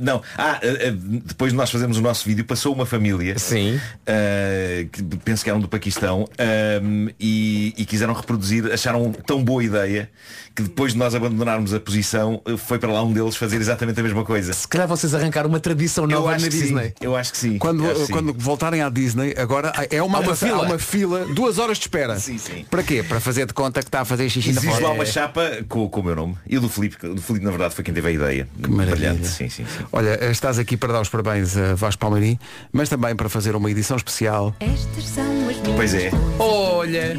Não, 0.02 0.22
ah, 0.38 0.60
eh, 0.62 0.88
eh, 0.88 0.92
depois 0.92 1.52
de 1.52 1.58
nós 1.58 1.70
fazermos 1.70 1.98
o 1.98 2.02
nosso 2.02 2.26
vídeo, 2.26 2.44
passou 2.46 2.74
uma 2.74 2.86
família. 2.86 3.38
Sim. 3.38 3.80
eh, 4.06 4.88
que 4.92 5.02
penso 5.24 5.44
que 5.44 5.50
eram 5.50 5.60
do 5.60 5.68
Paquistão. 5.68 6.28
ehm, 6.38 7.10
e, 7.20 7.74
e 7.78 7.86
quiseram 7.86 8.14
reproduzir, 8.14 8.72
acharam 8.72 9.12
tão 9.12 9.44
boa 9.44 9.64
ideia 9.64 10.10
que 10.56 10.62
depois 10.62 10.94
de 10.94 11.00
nós 11.00 11.16
abandonarmos 11.16 11.74
a 11.74 11.80
posição, 11.80 12.42
foi 12.58 12.78
para 12.78 12.92
lá 12.92 13.02
um 13.04 13.12
deles 13.12 13.36
fazer 13.36 13.58
exatamente 13.58 14.00
a 14.00 14.04
mesma 14.04 14.24
coisa. 14.24 14.54
Se 14.54 14.68
calhar 14.68 14.88
vocês 14.88 15.14
arrancaram 15.16 15.50
uma 15.50 15.60
tradição 15.60 16.06
nova 16.06 16.32
na 16.32 16.38
que 16.38 16.44
sim, 16.44 16.50
Disney. 16.50 16.94
Eu 17.02 17.16
acho 17.16 17.32
que 17.32 17.38
sim. 17.38 17.58
Quando, 17.58 17.84
acho 17.90 18.02
que 18.02 18.06
sim. 18.06 18.14
quando 18.14 18.34
voltarem 18.34 18.82
à 18.82 18.90
Disney, 18.90 19.34
agora 19.38 19.74
é 19.90 20.02
uma, 20.04 20.20
uma 20.20 20.36
fila. 20.36 20.62
uma 20.62 20.78
fila, 20.78 21.26
duas 21.34 21.58
horas 21.58 21.78
de 21.78 21.86
espera. 21.86 22.20
Sim, 22.20 22.38
sim. 22.38 22.66
Para 22.70 22.84
quê? 22.84 23.02
Para 23.02 23.20
fazer 23.20 23.48
de 23.48 23.54
conta 23.54 23.82
que 23.82 23.88
está 23.88 24.02
a 24.02 24.06
fazer 24.06 24.30
xixi 24.30 24.52
na 24.54 24.60
Existe 24.60 24.76
lá 24.76 24.80
porta. 24.90 24.94
uma 24.96 25.06
chapa 25.06 25.50
com, 25.68 25.90
com 25.90 26.00
o 26.02 26.04
meu 26.04 26.16
nome 26.16 26.36
e 26.48 26.58
o 26.58 26.62
do 26.62 26.70
Filipe. 26.70 26.98
O 27.14 27.16
do 27.16 27.22
Filipe, 27.22 27.46
na 27.46 27.52
verdade, 27.52 27.76
foi 27.76 27.84
quem 27.84 27.94
teve 27.94 28.08
a 28.08 28.12
ideia. 28.12 28.48
maravilha. 28.68 29.12
Brilhante. 29.12 29.28
Sim, 29.28 29.48
sim, 29.48 29.66
sim. 29.66 29.86
Olha, 29.92 30.32
estás 30.32 30.58
aqui 30.58 30.76
para 30.76 30.94
dar 30.94 31.02
os 31.02 31.10
parabéns 31.10 31.56
a 31.56 31.76
Vasco 31.76 32.00
Palmeirim, 32.00 32.40
mas 32.72 32.90
também 32.90 33.16
para 33.16 33.30
fazer 33.30 33.56
uma 33.56 33.70
edição 33.70 33.96
especial. 33.98 34.56
Estas 34.60 35.06
são 35.10 35.24
as 35.48 35.58
minhas 35.58 35.76
Pois 35.76 35.94
é. 35.94 36.10
Olha. 36.40 37.16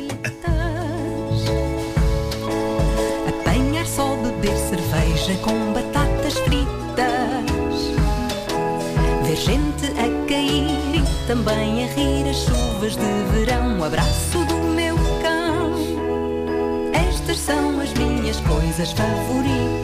Apanhar 3.29 3.87
só 3.87 4.17
beber 4.17 4.57
cerveja 4.57 5.35
com 5.43 5.73
batatas 5.73 6.35
fritas 6.41 6.75
Ver 9.23 9.37
gente 9.37 9.87
a 9.93 10.27
cair 10.29 10.97
e 10.97 11.27
também 11.29 11.85
a 11.85 11.87
rir 11.95 12.29
as 12.29 12.39
chuvas 12.39 12.97
de 12.97 13.39
verão 13.39 13.79
O 13.79 13.85
abraço 13.85 14.45
do 14.47 14.57
meu 14.75 14.97
cão 15.23 15.73
Estas 16.93 17.39
são 17.39 17.79
as 17.81 17.93
minhas 17.95 18.41
coisas 18.41 18.91
favoritas 18.93 19.84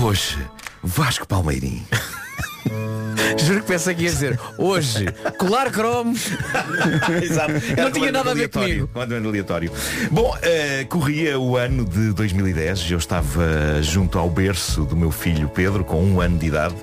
Hoje, 0.00 0.38
Vasco 0.80 1.26
Palmeirim. 1.26 1.84
Juro 3.38 3.60
que 3.60 3.66
pensei 3.66 3.94
que 3.94 4.02
ia 4.02 4.10
dizer 4.10 4.40
hoje, 4.56 5.06
colar 5.38 5.70
cromos. 5.70 6.28
Exato. 7.22 7.52
Não 7.76 7.90
tinha 7.90 8.12
nada 8.12 8.30
a 8.30 8.34
ver 8.34 8.48
comigo. 8.48 8.86
completamente 8.86 9.26
aleatório. 9.26 9.72
Bom, 10.10 10.36
eh, 10.42 10.84
corria 10.88 11.38
o 11.38 11.56
ano 11.56 11.84
de 11.84 12.12
2010. 12.12 12.90
Eu 12.90 12.98
estava 12.98 13.82
junto 13.82 14.18
ao 14.18 14.28
berço 14.28 14.84
do 14.84 14.96
meu 14.96 15.10
filho 15.10 15.48
Pedro, 15.48 15.84
com 15.84 16.02
um 16.02 16.20
ano 16.20 16.38
de 16.38 16.46
idade. 16.46 16.74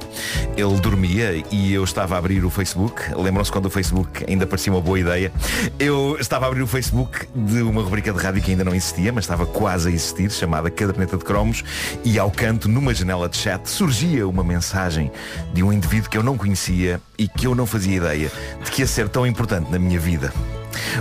Ele 0.55 0.79
dormia 0.79 1.43
e 1.51 1.73
eu 1.73 1.83
estava 1.83 2.15
a 2.15 2.17
abrir 2.17 2.43
o 2.43 2.49
Facebook. 2.49 3.01
Lembram-se 3.15 3.51
quando 3.51 3.65
o 3.65 3.69
Facebook 3.69 4.25
ainda 4.27 4.45
parecia 4.45 4.71
uma 4.71 4.81
boa 4.81 4.99
ideia? 4.99 5.31
Eu 5.79 6.17
estava 6.19 6.45
a 6.45 6.47
abrir 6.49 6.61
o 6.61 6.67
Facebook 6.67 7.27
de 7.35 7.61
uma 7.61 7.81
rubrica 7.81 8.11
de 8.11 8.19
rádio 8.19 8.41
que 8.41 8.51
ainda 8.51 8.63
não 8.63 8.73
existia, 8.73 9.11
mas 9.11 9.25
estava 9.25 9.45
quase 9.45 9.89
a 9.89 9.91
existir, 9.91 10.31
chamada 10.31 10.69
Caderneta 10.69 11.17
de 11.17 11.23
Cromos. 11.23 11.63
E 12.03 12.17
ao 12.17 12.31
canto, 12.31 12.67
numa 12.67 12.93
janela 12.93 13.27
de 13.27 13.37
chat, 13.37 13.69
surgia 13.69 14.27
uma 14.27 14.43
mensagem 14.43 15.11
de 15.53 15.63
um 15.63 15.71
indivíduo 15.75 16.09
que 16.09 16.17
eu 16.17 16.23
não 16.23 16.37
conhecia 16.37 16.99
e 17.17 17.27
que 17.27 17.45
eu 17.45 17.53
não 17.53 17.65
fazia 17.65 17.97
ideia 17.97 18.31
de 18.63 18.71
que 18.71 18.81
ia 18.81 18.87
ser 18.87 19.09
tão 19.09 19.27
importante 19.27 19.71
na 19.71 19.77
minha 19.77 19.99
vida. 19.99 20.33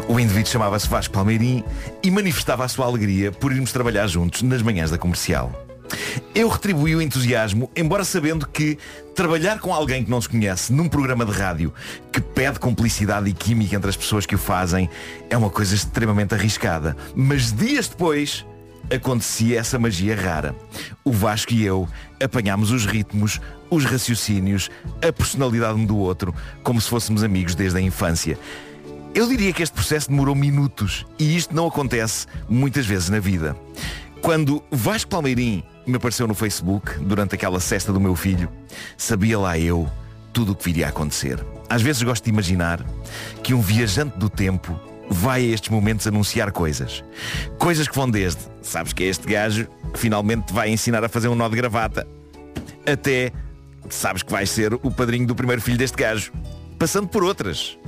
O 0.08 0.20
indivíduo 0.20 0.50
chamava-se 0.50 0.88
Vasco 0.88 1.14
Palmeirim 1.14 1.64
e 2.02 2.10
manifestava 2.10 2.64
a 2.64 2.68
sua 2.68 2.86
alegria 2.86 3.32
por 3.32 3.52
irmos 3.52 3.72
trabalhar 3.72 4.06
juntos 4.06 4.42
nas 4.42 4.62
manhãs 4.62 4.90
da 4.90 4.98
comercial. 4.98 5.52
Eu 6.34 6.48
retribuí 6.48 6.96
o 6.96 7.02
entusiasmo, 7.02 7.70
embora 7.76 8.04
sabendo 8.04 8.46
que 8.46 8.78
trabalhar 9.14 9.60
com 9.60 9.72
alguém 9.72 10.04
que 10.04 10.10
não 10.10 10.20
se 10.20 10.28
conhece 10.28 10.72
num 10.72 10.88
programa 10.88 11.24
de 11.24 11.32
rádio 11.32 11.72
que 12.10 12.20
pede 12.20 12.58
cumplicidade 12.58 13.28
e 13.28 13.32
química 13.32 13.76
entre 13.76 13.90
as 13.90 13.96
pessoas 13.96 14.26
que 14.26 14.34
o 14.34 14.38
fazem 14.38 14.88
é 15.30 15.36
uma 15.36 15.50
coisa 15.50 15.74
extremamente 15.74 16.34
arriscada. 16.34 16.96
Mas 17.14 17.52
dias 17.52 17.88
depois 17.88 18.44
acontecia 18.92 19.58
essa 19.58 19.78
magia 19.78 20.16
rara. 20.16 20.54
O 21.04 21.12
Vasco 21.12 21.52
e 21.52 21.64
eu 21.64 21.88
apanhámos 22.22 22.70
os 22.70 22.86
ritmos, 22.86 23.40
os 23.70 23.84
raciocínios, 23.84 24.70
a 25.06 25.12
personalidade 25.12 25.78
um 25.78 25.84
do 25.84 25.96
outro, 25.96 26.34
como 26.62 26.80
se 26.80 26.88
fôssemos 26.88 27.22
amigos 27.22 27.54
desde 27.54 27.78
a 27.78 27.80
infância. 27.80 28.38
Eu 29.14 29.28
diria 29.28 29.52
que 29.52 29.62
este 29.62 29.74
processo 29.74 30.08
demorou 30.08 30.34
minutos 30.34 31.06
e 31.18 31.36
isto 31.36 31.54
não 31.54 31.66
acontece 31.66 32.26
muitas 32.48 32.84
vezes 32.84 33.08
na 33.08 33.20
vida. 33.20 33.56
Quando 34.20 34.62
Vasco 34.70 35.10
Palmeirim 35.10 35.62
me 35.86 35.96
apareceu 35.96 36.26
no 36.26 36.34
Facebook 36.34 36.98
durante 36.98 37.34
aquela 37.34 37.60
cesta 37.60 37.92
do 37.92 38.00
meu 38.00 38.16
filho, 38.16 38.48
sabia 38.96 39.38
lá 39.38 39.58
eu 39.58 39.88
tudo 40.32 40.52
o 40.52 40.54
que 40.56 40.64
viria 40.64 40.86
a 40.86 40.88
acontecer. 40.88 41.44
Às 41.68 41.82
vezes 41.82 42.02
gosto 42.02 42.24
de 42.24 42.30
imaginar 42.30 42.84
que 43.42 43.54
um 43.54 43.60
viajante 43.60 44.18
do 44.18 44.28
tempo 44.28 44.78
vai 45.10 45.42
a 45.42 45.54
estes 45.54 45.70
momentos 45.70 46.06
anunciar 46.06 46.52
coisas. 46.52 47.04
Coisas 47.58 47.88
que 47.88 47.94
vão 47.94 48.10
desde, 48.10 48.40
sabes 48.62 48.92
que 48.92 49.04
é 49.04 49.06
este 49.06 49.26
gajo 49.26 49.66
que 49.92 49.98
finalmente 49.98 50.46
te 50.46 50.52
vai 50.52 50.70
ensinar 50.70 51.04
a 51.04 51.08
fazer 51.08 51.28
um 51.28 51.34
nó 51.34 51.48
de 51.48 51.56
gravata, 51.56 52.06
até 52.86 53.32
sabes 53.88 54.22
que 54.22 54.32
vais 54.32 54.50
ser 54.50 54.74
o 54.74 54.90
padrinho 54.90 55.26
do 55.26 55.34
primeiro 55.34 55.62
filho 55.62 55.78
deste 55.78 55.96
gajo. 55.96 56.32
Passando 56.78 57.08
por 57.08 57.22
outras, 57.22 57.78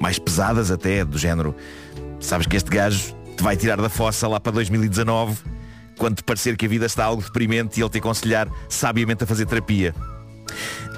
mais 0.00 0.18
pesadas 0.18 0.70
até, 0.70 1.04
do 1.04 1.18
género, 1.18 1.54
sabes 2.20 2.46
que 2.46 2.56
este 2.56 2.70
gajo 2.70 3.14
te 3.36 3.42
vai 3.42 3.56
tirar 3.56 3.80
da 3.80 3.88
fossa 3.88 4.28
lá 4.28 4.40
para 4.40 4.52
2019, 4.52 5.38
quando 5.98 6.16
te 6.16 6.24
parecer 6.24 6.56
que 6.56 6.66
a 6.66 6.68
vida 6.68 6.86
está 6.86 7.04
algo 7.04 7.22
deprimente 7.22 7.80
e 7.80 7.82
ele 7.82 7.90
te 7.90 7.98
aconselhar 7.98 8.48
sabiamente 8.68 9.24
a 9.24 9.26
fazer 9.26 9.46
terapia. 9.46 9.94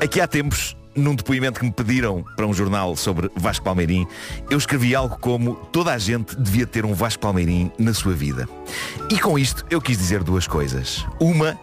Aqui 0.01 0.21
há 0.21 0.27
tempos, 0.27 0.77
num 0.99 1.15
depoimento 1.15 1.61
que 1.61 1.67
me 1.67 1.73
pediram 1.73 2.25
para 2.37 2.47
um 2.47 2.53
jornal 2.53 2.97
sobre 2.97 3.31
Vasco 3.37 3.65
Palmeirim, 3.65 4.07
eu 4.51 4.59
escrevi 4.59 4.95
algo 4.95 5.19
como 5.19 5.55
toda 5.73 5.93
a 5.93 5.99
gente 5.99 6.37
devia 6.37 6.67
ter 6.67 6.85
um 6.85 6.95
Vasco 6.95 7.21
Palmeirim 7.21 7.71
na 7.79 7.95
sua 7.95 8.15
vida. 8.15 8.49
E 9.11 9.19
com 9.19 9.39
isto 9.39 9.65
eu 9.71 9.81
quis 9.81 9.97
dizer 9.97 10.23
duas 10.23 10.47
coisas. 10.47 11.05
Uma, 11.21 11.59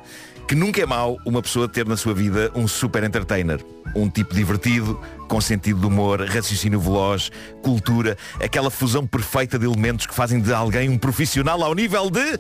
que 0.47 0.55
nunca 0.55 0.81
é 0.81 0.85
mau 0.85 1.17
uma 1.25 1.41
pessoa 1.41 1.67
ter 1.67 1.85
na 1.85 1.97
sua 1.97 2.13
vida 2.13 2.51
um 2.55 2.67
super 2.67 3.03
entertainer. 3.03 3.63
Um 3.95 4.09
tipo 4.09 4.33
divertido, 4.33 4.99
com 5.27 5.39
sentido 5.41 5.79
de 5.79 5.85
humor, 5.87 6.21
raciocínio 6.21 6.79
veloz, 6.79 7.31
cultura, 7.63 8.17
aquela 8.43 8.69
fusão 8.69 9.07
perfeita 9.07 9.57
de 9.57 9.65
elementos 9.65 10.05
que 10.05 10.13
fazem 10.13 10.39
de 10.39 10.53
alguém 10.53 10.89
um 10.89 10.97
profissional 10.97 11.63
ao 11.63 11.73
nível 11.73 12.09
de 12.09 12.39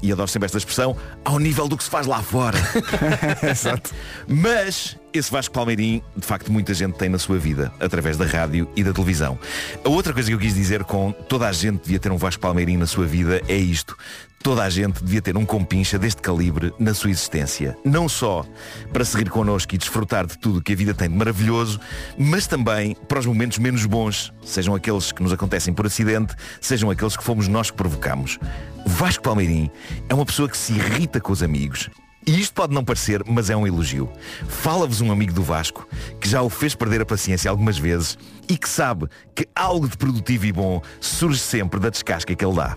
e 0.00 0.12
adoro 0.12 0.28
sempre 0.28 0.46
esta 0.46 0.58
expressão, 0.58 0.96
ao 1.24 1.38
nível 1.38 1.68
do 1.68 1.76
que 1.76 1.84
se 1.84 1.90
faz 1.90 2.06
lá 2.06 2.22
fora. 2.22 2.58
Exato. 3.42 3.90
Mas 4.26 4.96
esse 5.12 5.30
Vasco 5.30 5.52
Palmeirim, 5.52 6.02
de 6.16 6.24
facto, 6.24 6.50
muita 6.50 6.72
gente 6.72 6.96
tem 6.96 7.08
na 7.08 7.18
sua 7.18 7.38
vida, 7.38 7.72
através 7.78 8.16
da 8.16 8.24
rádio 8.24 8.68
e 8.74 8.82
da 8.82 8.92
televisão. 8.92 9.38
A 9.84 9.88
outra 9.88 10.12
coisa 10.12 10.28
que 10.28 10.34
eu 10.34 10.38
quis 10.38 10.54
dizer 10.54 10.84
com 10.84 11.12
toda 11.12 11.48
a 11.48 11.52
gente 11.52 11.82
devia 11.82 11.98
ter 11.98 12.10
um 12.10 12.16
Vasco 12.16 12.40
Palmeirim 12.40 12.76
na 12.76 12.86
sua 12.86 13.04
vida 13.04 13.42
é 13.48 13.56
isto. 13.56 13.96
Toda 14.42 14.64
a 14.64 14.68
gente 14.68 15.04
devia 15.04 15.22
ter 15.22 15.36
um 15.36 15.46
compincha 15.46 15.96
deste 15.96 16.20
calibre 16.20 16.74
na 16.76 16.92
sua 16.92 17.10
existência. 17.10 17.76
Não 17.84 18.08
só 18.08 18.44
para 18.92 19.04
se 19.04 19.16
rir 19.16 19.30
connosco 19.30 19.72
e 19.72 19.78
desfrutar 19.78 20.26
de 20.26 20.36
tudo 20.36 20.60
que 20.60 20.72
a 20.72 20.76
vida 20.76 20.92
tem 20.92 21.08
de 21.08 21.14
maravilhoso, 21.14 21.78
mas 22.18 22.48
também 22.48 22.96
para 23.06 23.20
os 23.20 23.26
momentos 23.26 23.58
menos 23.58 23.86
bons, 23.86 24.32
sejam 24.44 24.74
aqueles 24.74 25.12
que 25.12 25.22
nos 25.22 25.32
acontecem 25.32 25.72
por 25.72 25.86
acidente, 25.86 26.34
sejam 26.60 26.90
aqueles 26.90 27.16
que 27.16 27.22
fomos 27.22 27.46
nós 27.46 27.70
que 27.70 27.76
provocamos. 27.76 28.36
Vasco 28.84 29.22
Palmeirim 29.22 29.70
é 30.08 30.14
uma 30.14 30.26
pessoa 30.26 30.48
que 30.48 30.56
se 30.56 30.72
irrita 30.72 31.20
com 31.20 31.32
os 31.32 31.40
amigos. 31.40 31.88
E 32.26 32.40
isto 32.40 32.52
pode 32.52 32.74
não 32.74 32.84
parecer, 32.84 33.22
mas 33.24 33.48
é 33.48 33.56
um 33.56 33.64
elogio. 33.64 34.10
Fala-vos 34.48 35.00
um 35.00 35.12
amigo 35.12 35.32
do 35.32 35.42
Vasco 35.44 35.88
que 36.20 36.28
já 36.28 36.42
o 36.42 36.50
fez 36.50 36.74
perder 36.74 37.00
a 37.00 37.06
paciência 37.06 37.48
algumas 37.48 37.78
vezes 37.78 38.18
e 38.48 38.58
que 38.58 38.68
sabe 38.68 39.06
que 39.36 39.46
algo 39.54 39.88
de 39.88 39.96
produtivo 39.96 40.46
e 40.46 40.52
bom 40.52 40.82
surge 41.00 41.38
sempre 41.38 41.78
da 41.78 41.90
descasca 41.90 42.34
que 42.34 42.44
ele 42.44 42.56
dá. 42.56 42.76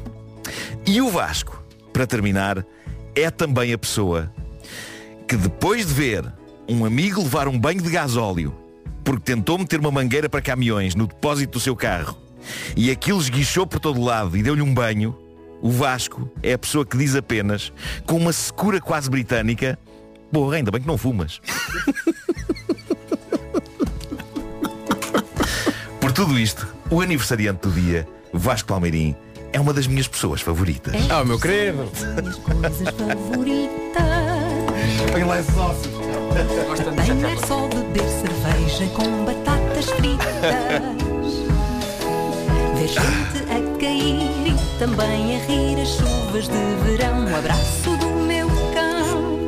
E 0.85 1.01
o 1.01 1.09
Vasco, 1.09 1.63
para 1.91 2.05
terminar, 2.07 2.65
é 3.15 3.29
também 3.31 3.73
a 3.73 3.77
pessoa 3.77 4.31
que 5.27 5.35
depois 5.35 5.85
de 5.87 5.93
ver 5.93 6.25
um 6.67 6.85
amigo 6.85 7.21
levar 7.21 7.47
um 7.47 7.57
banho 7.57 7.81
de 7.81 7.89
gasóleo 7.89 8.53
porque 9.03 9.21
tentou 9.21 9.57
meter 9.57 9.79
uma 9.79 9.91
mangueira 9.91 10.27
para 10.27 10.41
caminhões 10.41 10.95
no 10.95 11.07
depósito 11.07 11.53
do 11.53 11.59
seu 11.59 11.75
carro 11.75 12.17
e 12.75 12.91
aquilo 12.91 13.19
esguichou 13.19 13.65
por 13.65 13.79
todo 13.79 14.01
lado 14.01 14.35
e 14.35 14.43
deu-lhe 14.43 14.61
um 14.61 14.73
banho, 14.73 15.17
o 15.61 15.71
Vasco 15.71 16.29
é 16.43 16.53
a 16.53 16.57
pessoa 16.57 16.85
que 16.85 16.97
diz 16.97 17.15
apenas, 17.15 17.71
com 18.05 18.17
uma 18.17 18.33
secura 18.33 18.81
quase 18.81 19.09
britânica, 19.09 19.79
porra, 20.31 20.57
ainda 20.57 20.71
bem 20.71 20.81
que 20.81 20.87
não 20.87 20.97
fumas. 20.97 21.39
Por 25.99 26.11
tudo 26.11 26.37
isto, 26.37 26.67
o 26.89 27.01
aniversariante 27.01 27.67
do 27.67 27.71
dia, 27.71 28.07
Vasco 28.31 28.67
Palmeirim, 28.67 29.15
é 29.55 29.59
uma 29.59 29.73
das 29.73 29.87
minhas 29.87 30.05
pessoas 30.05 30.41
favoritas. 30.41 30.93
Ah, 31.09 31.23
meu 31.23 31.39
querido. 31.39 31.89
Coisas 32.43 32.89
favoritas. 32.89 34.03
Põe 35.13 35.23
lá 35.23 35.39
esses 35.39 35.55
ossos. 35.55 35.87
É 37.23 37.47
só 37.47 37.65
beber 37.69 38.03
cerveja 38.03 38.85
com 38.93 39.23
batatas 39.23 39.85
fritas. 39.91 40.27
Ver 42.75 42.87
gente 42.89 43.43
a 43.49 43.79
cair 43.79 44.45
e 44.45 44.77
também 44.77 45.37
a 45.37 45.45
rir 45.45 45.81
as 45.81 45.87
chuvas 45.87 46.49
de 46.49 46.75
verão. 46.83 47.25
Um 47.25 47.35
abraço 47.37 47.95
do 47.97 48.09
meu 48.09 48.49
cão. 48.73 49.39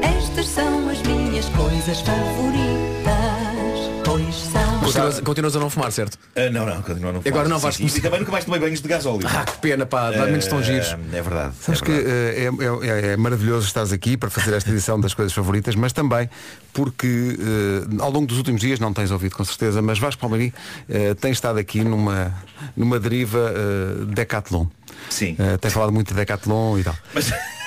Estas 0.00 0.48
são 0.48 0.88
as 0.88 1.02
minhas 1.02 1.46
coisas 1.50 2.00
favoritas. 2.00 3.01
Continuas, 4.92 5.20
continuas 5.20 5.56
a 5.56 5.60
não 5.60 5.70
fumar, 5.70 5.90
certo? 5.92 6.18
Ah, 6.36 6.50
não, 6.50 6.66
não, 6.66 6.82
continua 6.82 7.10
a 7.10 7.12
não 7.14 7.22
E 7.24 7.28
agora 7.28 7.44
fumar. 7.44 7.48
não 7.48 7.58
vais 7.58 7.76
sim. 7.76 7.86
E 7.86 8.00
também 8.00 8.20
nunca 8.20 8.32
mais 8.32 8.44
tomei 8.44 8.60
banhos 8.60 8.80
de 8.80 8.88
gasóleo. 8.88 9.26
Ah, 9.26 9.44
que 9.44 9.58
pena, 9.58 9.86
pá, 9.86 10.10
dá 10.10 10.26
menos 10.26 10.46
tão 10.46 10.62
giros. 10.62 10.96
É 11.12 11.22
verdade. 11.22 11.54
Sabes 11.60 11.82
é 11.82 11.84
que 11.84 11.90
verdade. 11.92 12.10
eh, 12.10 12.86
é, 12.86 13.08
é- 13.10 13.12
é 13.12 13.16
maravilhoso 13.16 13.66
estares 13.66 13.92
aqui 13.92 14.16
para 14.16 14.30
fazer 14.30 14.54
esta 14.54 14.70
edição 14.70 15.00
das 15.00 15.14
coisas 15.14 15.32
favoritas, 15.32 15.74
mas 15.74 15.92
também 15.92 16.28
porque 16.72 17.36
eh, 17.38 18.02
ao 18.02 18.10
longo 18.10 18.26
dos 18.26 18.38
últimos 18.38 18.60
dias, 18.60 18.78
não 18.80 18.92
tens 18.92 19.10
ouvido 19.10 19.36
com 19.36 19.44
certeza, 19.44 19.80
mas 19.82 19.98
Vasco 19.98 20.20
Palmeirim 20.20 20.52
eh, 20.88 21.14
tem 21.14 21.32
estado 21.32 21.58
aqui 21.58 21.82
numa, 21.84 22.32
numa 22.76 22.98
deriva 22.98 23.52
eh, 23.54 24.04
decathlon. 24.06 24.66
Sim. 25.10 25.36
Eh, 25.38 25.56
tem 25.58 25.70
falado 25.70 25.92
muito 25.92 26.08
de 26.08 26.14
decathlon 26.14 26.78
e 26.78 26.84
tal. 26.84 26.96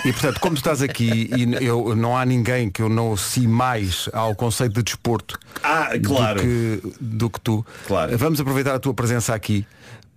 E 0.05 0.11
portanto, 0.13 0.39
como 0.39 0.55
tu 0.55 0.59
estás 0.59 0.81
aqui 0.81 1.29
e 1.35 1.65
eu, 1.65 1.95
não 1.95 2.15
há 2.17 2.25
ninguém 2.25 2.69
que 2.69 2.81
eu 2.81 2.89
não 2.89 3.13
associe 3.13 3.47
mais 3.47 4.07
ao 4.13 4.35
conceito 4.35 4.73
de 4.73 4.83
desporto 4.83 5.37
Ah, 5.63 5.89
claro. 6.03 6.39
do, 6.41 6.43
que, 6.43 6.93
do 7.01 7.29
que 7.29 7.39
tu, 7.41 7.65
Claro. 7.87 8.17
vamos 8.17 8.39
aproveitar 8.39 8.75
a 8.75 8.79
tua 8.79 8.93
presença 8.93 9.33
aqui 9.33 9.65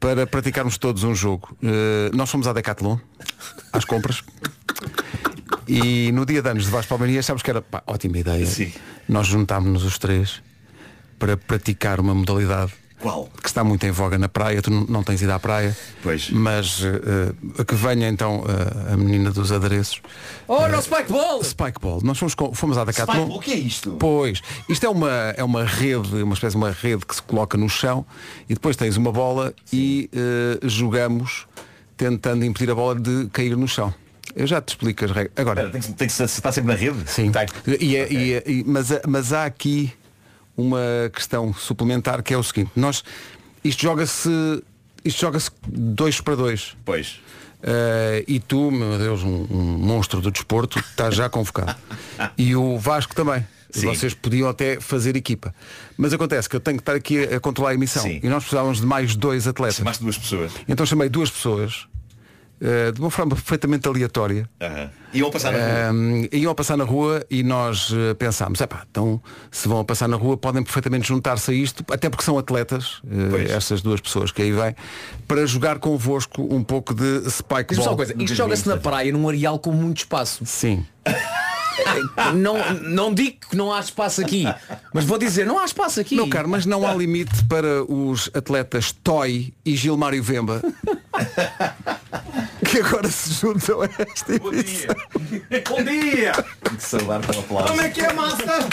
para 0.00 0.26
praticarmos 0.26 0.78
todos 0.78 1.04
um 1.04 1.14
jogo. 1.14 1.56
Eh, 1.62 2.10
nós 2.14 2.30
fomos 2.30 2.46
à 2.46 2.52
Decathlon, 2.52 2.98
às 3.72 3.84
compras. 3.84 4.22
E 5.66 6.10
no 6.12 6.24
dia 6.24 6.40
de 6.42 6.48
anos 6.48 6.64
de 6.64 6.70
Vasco 6.70 6.88
Palmeirinha 6.88 7.22
sabes 7.22 7.42
que 7.42 7.50
era 7.50 7.60
pá, 7.60 7.82
ótima 7.86 8.18
ideia. 8.18 8.46
Sim. 8.46 8.72
Nós 9.08 9.26
juntámos-nos 9.26 9.84
os 9.84 9.98
três 9.98 10.42
para 11.18 11.36
praticar 11.36 12.00
uma 12.00 12.14
modalidade 12.14 12.72
Qual? 13.00 13.28
que 13.42 13.48
está 13.48 13.62
muito 13.62 13.84
em 13.86 13.90
voga 13.90 14.18
na 14.18 14.28
praia, 14.28 14.60
tu 14.60 14.70
não- 14.70 15.02
tens 15.02 15.22
ido 15.22 15.30
à 15.32 15.38
praia, 15.38 15.76
Pois. 16.02 16.30
mas 16.30 16.82
eh, 16.82 17.64
que 17.64 17.74
venha 17.74 18.08
então 18.08 18.44
eh, 18.48 18.92
a 18.92 18.96
menina 18.96 19.30
dos 19.30 19.52
adereços. 19.52 20.00
Oh, 20.46 20.66
no 20.68 20.82
Spike 20.82 21.10
Ball! 21.12 21.42
Spike 21.44 21.80
Ball. 21.80 22.00
Nós 22.02 22.18
fomos, 22.18 22.34
com- 22.34 22.52
fomos 22.54 22.76
à 22.76 22.84
Decathlon. 22.84 23.22
Spike, 23.26 23.38
o 23.38 23.40
que 23.40 23.52
é 23.52 23.56
isto? 23.56 23.92
Pois, 23.98 24.40
isto 24.68 24.84
é 24.84 24.88
uma, 24.88 25.10
é 25.36 25.44
uma 25.44 25.64
rede, 25.64 26.22
uma 26.22 26.34
espécie 26.34 26.52
de 26.56 26.62
uma 26.62 26.70
rede 26.70 27.06
que 27.06 27.14
se 27.14 27.22
coloca 27.22 27.56
no 27.56 27.68
chão 27.68 28.04
e 28.48 28.54
depois 28.54 28.74
tens 28.76 28.96
uma 28.96 29.12
bola 29.12 29.54
e 29.72 30.10
eh, 30.12 30.58
jogamos 30.68 31.46
tentando 31.96 32.44
impedir 32.44 32.70
a 32.70 32.74
bola 32.74 32.94
de 32.98 33.26
cair 33.32 33.56
no 33.56 33.66
chão. 33.68 33.92
Eu 34.36 34.46
já 34.46 34.60
te 34.60 34.68
explico 34.68 35.04
as 35.04 35.10
regras. 35.10 35.32
Agora, 35.36 35.62
Espera, 35.62 35.72
tem 35.72 35.80
que, 35.80 35.98
tem 35.98 36.06
que 36.06 36.12
se- 36.12 36.28
se 36.28 36.38
está 36.38 36.52
sempre 36.52 36.72
na 36.72 36.78
rede? 36.78 36.98
sim. 37.06 37.32
E 37.80 37.96
é- 37.96 38.12
e 38.12 38.32
é- 38.34 38.42
e- 38.46 38.64
mas, 38.66 38.92
há- 38.92 39.00
mas 39.08 39.32
há 39.32 39.44
aqui 39.46 39.92
uma 40.58 41.10
questão 41.14 41.54
suplementar 41.54 42.22
que 42.22 42.34
é 42.34 42.36
o 42.36 42.42
seguinte, 42.42 42.72
nós 42.76 43.02
isto 43.64 43.80
joga-se 43.80 44.28
isto 45.04 45.20
joga-se 45.20 45.50
dois 45.66 46.20
para 46.20 46.34
dois. 46.34 46.76
Pois. 46.84 47.20
Eh, 47.62 48.24
e 48.28 48.40
tu, 48.40 48.70
meu 48.70 48.98
Deus, 48.98 49.22
um, 49.22 49.46
um 49.50 49.78
monstro 49.78 50.20
do 50.20 50.30
desporto, 50.30 50.78
estás 50.78 51.14
já 51.14 51.28
convocado. 51.28 51.74
e 52.36 52.54
o 52.54 52.78
Vasco 52.78 53.14
também. 53.14 53.46
Sim. 53.70 53.86
vocês 53.86 54.14
podiam 54.14 54.48
até 54.48 54.80
fazer 54.80 55.14
equipa. 55.14 55.54
Mas 55.96 56.12
acontece 56.14 56.48
que 56.48 56.56
eu 56.56 56.60
tenho 56.60 56.78
que 56.78 56.82
estar 56.82 56.94
aqui 56.94 57.22
a, 57.24 57.36
a 57.36 57.40
controlar 57.40 57.70
a 57.70 57.74
emissão. 57.74 58.02
Sim. 58.02 58.18
E 58.22 58.28
nós 58.28 58.42
precisávamos 58.42 58.80
de 58.80 58.86
mais 58.86 59.14
dois 59.14 59.46
atletas. 59.46 59.76
Chamaste 59.76 60.02
duas 60.02 60.16
pessoas. 60.16 60.52
Então 60.66 60.86
chamei 60.86 61.08
duas 61.08 61.30
pessoas, 61.30 61.86
eh, 62.60 62.92
de 62.92 63.00
uma 63.00 63.10
forma 63.10 63.34
perfeitamente 63.34 63.86
aleatória. 63.88 64.48
Aham. 64.60 64.90
Iam 65.14 65.30
passar 65.30 65.52
na 65.52 65.58
rua. 65.58 65.92
Um, 65.92 66.28
iam 66.32 66.52
a 66.52 66.54
passar 66.54 66.76
na 66.76 66.84
rua 66.84 67.24
e 67.30 67.42
nós 67.42 67.92
eh, 67.94 68.14
pensámos, 68.14 68.60
epá, 68.60 68.82
então 68.90 69.20
se 69.50 69.66
vão 69.66 69.80
a 69.80 69.84
passar 69.84 70.06
na 70.06 70.16
rua 70.16 70.36
podem 70.36 70.62
perfeitamente 70.62 71.08
juntar-se 71.08 71.50
a 71.50 71.54
isto, 71.54 71.82
até 71.90 72.10
porque 72.10 72.24
são 72.24 72.36
atletas, 72.36 73.00
eh, 73.10 73.52
estas 73.52 73.80
duas 73.80 74.00
pessoas 74.00 74.30
que 74.30 74.42
aí 74.42 74.52
vêm, 74.52 74.74
para 75.26 75.46
jogar 75.46 75.78
convosco 75.78 76.42
um 76.54 76.62
pouco 76.62 76.92
de 76.94 77.30
spike 77.30 77.68
Diz-me 77.70 77.84
só 77.84 77.90
ball. 77.90 77.92
uma 77.92 77.96
coisa, 77.96 78.14
isto 78.18 78.34
joga-se 78.34 78.68
na 78.68 78.76
praia 78.76 79.10
num 79.12 79.26
areal 79.28 79.58
com 79.58 79.72
muito 79.72 79.98
espaço. 79.98 80.44
Sim. 80.44 80.84
Não, 82.34 82.56
não 82.82 83.14
digo 83.14 83.36
que 83.50 83.56
não 83.56 83.72
há 83.72 83.78
espaço 83.78 84.20
aqui, 84.20 84.44
mas 84.92 85.04
vou 85.04 85.16
dizer, 85.16 85.46
não 85.46 85.60
há 85.60 85.64
espaço 85.64 86.00
aqui. 86.00 86.16
Meu 86.16 86.28
caro, 86.28 86.48
mas 86.48 86.66
não 86.66 86.84
há 86.84 86.92
limite 86.92 87.44
para 87.44 87.84
os 87.84 88.28
atletas 88.34 88.90
Toy 88.90 89.54
e 89.64 89.76
Gilmário 89.76 90.20
Vemba 90.20 90.60
que 92.70 92.80
agora 92.80 93.08
se 93.08 93.32
juntam 93.32 93.82
a 93.82 93.86
esta 93.86 94.34
emissão. 94.34 94.94
Bom 95.68 95.82
dia! 95.82 96.32
Que 96.32 96.82
saudar 96.82 97.24
com 97.24 97.40
aplauso. 97.40 97.68
Como 97.68 97.80
é 97.80 97.88
que 97.88 98.00
é, 98.00 98.12
massa? 98.12 98.68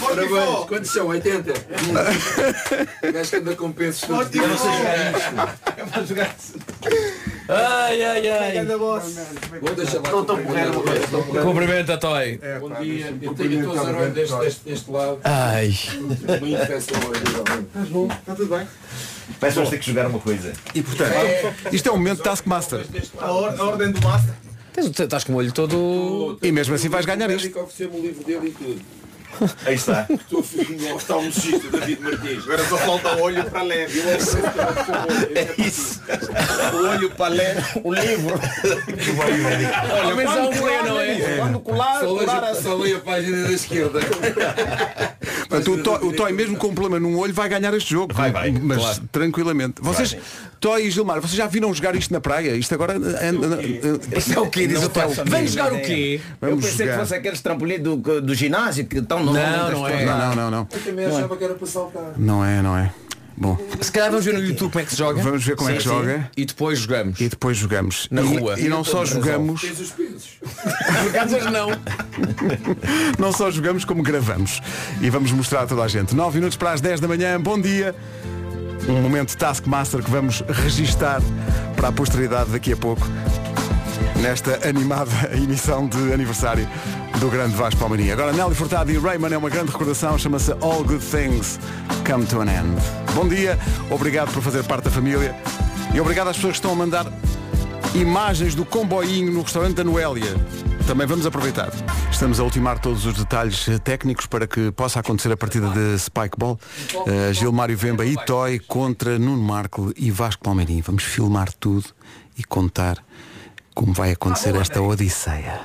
Parabéns, 0.00 0.66
quantos 0.66 0.90
são? 0.90 1.08
80? 1.08 1.52
O 3.04 3.12
gajo 3.12 3.30
que 3.30 3.36
anda 3.36 3.56
com 3.56 3.72
pensos 3.72 4.08
todos. 4.08 4.34
Eu 4.34 4.48
não 4.48 4.56
sei 4.56 6.06
jogar 6.06 6.34
isto. 6.38 7.33
Ai, 7.48 8.02
ai, 8.02 8.28
ai. 8.30 8.64
Vou 8.66 9.74
deixar 9.74 9.98
lá. 9.98 10.02
Estou 10.04 10.24
tão 10.24 10.42
porreiro, 10.42 10.82
Cumprimenta, 11.42 11.98
Toy. 11.98 12.40
Bom 12.60 12.70
dia. 12.82 13.14
Eu 13.20 13.34
tenho 13.34 13.64
todos 13.64 13.80
os 13.82 13.86
aromas 13.88 14.12
deste, 14.14 14.36
deste, 14.38 14.60
deste 14.64 14.90
lado. 14.90 15.18
Ai. 15.24 15.74
Muito. 16.40 16.62
Estás 16.62 17.88
bom? 17.90 18.06
Está 18.06 18.34
tudo 18.34 18.56
bem? 18.56 18.66
Parece 19.40 19.54
que 19.54 19.54
vamos 19.54 19.70
ter 19.70 19.78
que 19.78 19.86
jogar 19.86 20.06
uma 20.06 20.18
coisa. 20.20 20.52
E 20.74 20.82
portanto, 20.82 21.12
isto 21.72 21.88
é 21.88 21.92
um 21.92 21.96
momento 21.96 22.18
de 22.18 22.22
Taskmaster. 22.24 22.86
A, 23.20 23.32
or- 23.32 23.54
a 23.60 23.64
ordem 23.64 23.92
do 23.92 24.00
Master. 24.00 24.34
Tens- 24.72 24.98
Estás 24.98 25.24
com 25.24 25.34
o 25.34 25.36
olho 25.36 25.52
todo. 25.52 26.38
E 26.42 26.50
mesmo 26.50 26.74
assim 26.74 26.88
vais 26.88 27.04
ganhar 27.06 27.28
isto. 27.30 27.40
O 27.40 27.42
médico 27.42 27.60
ofereceu-me 27.60 27.98
o 27.98 28.02
livro 28.02 28.24
dele 28.24 28.48
e 28.48 28.50
tudo. 28.52 28.80
Aí 29.66 29.74
está. 29.74 30.06
Estou 30.10 30.42
filhinho 30.42 30.90
ao 30.90 30.96
oftalmologista 30.96 31.68
David 31.70 32.00
Martins. 32.02 32.42
Agora 32.44 32.68
só 32.68 32.78
falta 32.78 33.16
o 33.16 33.20
olho 33.22 33.44
para 33.44 33.62
ler. 33.62 33.88
É 35.34 35.60
isso. 35.60 36.00
O 36.72 36.88
olho 36.88 37.10
para 37.10 37.28
ler 37.34 37.56
o 37.82 37.92
livro. 37.92 38.34
Olha, 39.92 40.14
mas 40.14 40.30
há 40.30 40.42
um 40.42 40.50
play, 40.50 40.82
não 40.84 41.00
é? 41.00 41.36
Quando 41.38 41.60
colar, 41.60 42.00
Só 42.00 42.06
colar 42.06 42.44
a... 42.44 42.54
Só 42.54 42.74
leio 42.76 42.96
a 42.98 43.00
página 43.00 43.42
da 43.46 43.52
esquerda. 43.52 44.00
O 45.54 45.78
Toy, 45.78 45.98
o 46.08 46.12
Toy, 46.12 46.32
mesmo 46.32 46.56
com 46.56 46.68
um 46.68 46.74
problema 46.74 46.98
num 46.98 47.16
olho, 47.16 47.32
vai 47.32 47.48
ganhar 47.48 47.72
este 47.74 47.90
jogo. 47.92 48.12
Vai, 48.12 48.32
vai, 48.32 48.50
Mas 48.50 48.76
claro. 48.78 49.02
tranquilamente. 49.12 49.74
Vocês, 49.80 50.12
Vai. 50.12 50.22
Toy 50.58 50.86
e 50.86 50.90
Gilmar, 50.90 51.20
vocês 51.20 51.34
já 51.34 51.46
viram 51.46 51.72
jogar 51.72 51.94
isto 51.94 52.12
na 52.12 52.20
praia? 52.20 52.56
Isto 52.56 52.74
agora. 52.74 52.94
anda- 52.96 53.60
Isto 54.16 54.32
é 54.34 54.40
o 54.40 54.50
quê? 54.50 54.66
Diz 54.66 54.82
o 54.82 54.88
Toy. 54.88 55.04
Vem 55.26 55.46
jogar 55.46 55.72
o 55.72 55.80
quê? 55.80 56.20
Eu 56.42 56.48
Vamos 56.48 56.64
pensei 56.64 56.86
jogar. 56.86 56.92
que 56.94 56.98
fosse 57.04 57.14
aqueles 57.14 57.40
trampolim 57.40 57.78
do, 57.78 57.96
do 57.96 58.34
ginásio 58.34 58.84
que 58.86 58.98
estão 58.98 59.23
no 59.24 59.32
Não, 59.32 59.70
não 59.70 59.88
é. 59.88 60.04
Não, 60.04 60.18
não, 60.18 60.34
não, 60.36 60.50
não. 60.50 60.68
Eu 60.72 60.80
também 60.84 61.06
achava 61.06 61.36
que 61.36 61.44
era 61.44 61.54
para 61.54 61.66
saltar. 61.66 62.12
Não 62.16 62.44
é, 62.44 62.62
não 62.62 62.76
é. 62.76 62.92
Bom, 63.36 63.58
Se 63.80 63.90
calhar 63.90 64.10
vamos 64.10 64.24
ver 64.24 64.34
no 64.34 64.38
YouTube 64.44 64.70
como 64.70 64.80
é 64.80 64.84
que 64.84 64.90
se 64.92 64.96
joga. 64.96 65.20
vamos 65.20 65.44
ver 65.44 65.56
como 65.56 65.68
é 65.68 65.72
que 65.74 65.82
Sim, 65.82 65.88
sim. 65.88 65.94
joga. 65.96 66.30
E 66.36 66.44
depois 66.44 66.78
jogamos. 66.78 67.20
E 67.20 67.28
depois 67.28 67.56
jogamos. 67.56 68.06
Na 68.08 68.22
E- 68.22 68.24
rua. 68.38 68.60
E, 68.60 68.68
não 68.68 68.84
só 68.84 69.04
jogamos, 69.04 69.60
Tens 69.60 69.80
os 69.80 71.50
não. 71.50 71.70
não 73.18 73.32
só 73.32 73.50
jogamos 73.50 73.84
como 73.84 74.04
gravamos. 74.04 74.60
E 75.00 75.10
vamos 75.10 75.32
mostrar 75.32 75.62
a 75.62 75.66
toda 75.66 75.82
a 75.82 75.88
gente. 75.88 76.14
9 76.14 76.36
minutos 76.36 76.56
para 76.56 76.72
as 76.72 76.80
10 76.80 77.00
da 77.00 77.08
manhã. 77.08 77.40
Bom 77.40 77.60
dia. 77.60 77.92
Um 78.88 79.00
momento 79.02 79.36
Taskmaster 79.36 80.00
que 80.02 80.10
vamos 80.10 80.44
registar 80.48 81.20
para 81.74 81.88
a 81.88 81.92
posteridade 81.92 82.50
daqui 82.50 82.72
a 82.72 82.76
pouco. 82.76 83.04
Nesta 84.20 84.68
animada 84.68 85.10
emissão 85.34 85.86
de 85.86 86.12
aniversário 86.12 86.68
do 87.18 87.28
grande 87.28 87.54
Vasco 87.56 87.80
Palmeirinho. 87.80 88.12
Agora 88.12 88.32
Nelly 88.32 88.54
Furtado 88.54 88.90
e 88.90 88.98
Rayman 88.98 89.32
é 89.32 89.38
uma 89.38 89.50
grande 89.50 89.72
recordação, 89.72 90.18
chama-se 90.18 90.52
All 90.60 90.84
Good 90.84 91.04
Things 91.04 91.58
Come 92.08 92.24
to 92.26 92.40
an 92.40 92.46
End. 92.46 92.80
Bom 93.14 93.28
dia, 93.28 93.58
obrigado 93.90 94.32
por 94.32 94.42
fazer 94.42 94.64
parte 94.64 94.84
da 94.84 94.90
família 94.90 95.34
e 95.92 96.00
obrigado 96.00 96.28
às 96.28 96.36
pessoas 96.36 96.52
que 96.52 96.58
estão 96.58 96.72
a 96.72 96.74
mandar 96.74 97.06
imagens 97.94 98.54
do 98.54 98.64
comboinho 98.64 99.32
no 99.32 99.42
restaurante 99.42 99.76
da 99.76 99.84
Noélia. 99.84 100.34
Também 100.86 101.06
vamos 101.06 101.24
aproveitar. 101.24 101.70
Estamos 102.10 102.38
a 102.38 102.44
ultimar 102.44 102.78
todos 102.78 103.06
os 103.06 103.14
detalhes 103.14 103.66
eh, 103.68 103.78
técnicos 103.78 104.26
para 104.26 104.46
que 104.46 104.70
possa 104.70 105.00
acontecer 105.00 105.32
a 105.32 105.36
partida 105.36 105.68
de 105.70 105.98
Spike 105.98 106.38
Ball. 106.38 106.58
Uh, 106.94 107.32
Gilmário 107.32 107.76
Vemba 107.76 108.04
e 108.04 108.16
Toy 108.26 108.58
contra 108.58 109.18
Nuno 109.18 109.42
Marco 109.42 109.92
e 109.96 110.10
Vasco 110.10 110.42
Palmeirinho. 110.42 110.82
Vamos 110.86 111.02
filmar 111.02 111.52
tudo 111.54 111.86
e 112.36 112.44
contar 112.44 113.02
como 113.74 113.92
vai 113.92 114.12
acontecer 114.12 114.54
esta 114.56 114.80
odisseia. 114.80 115.60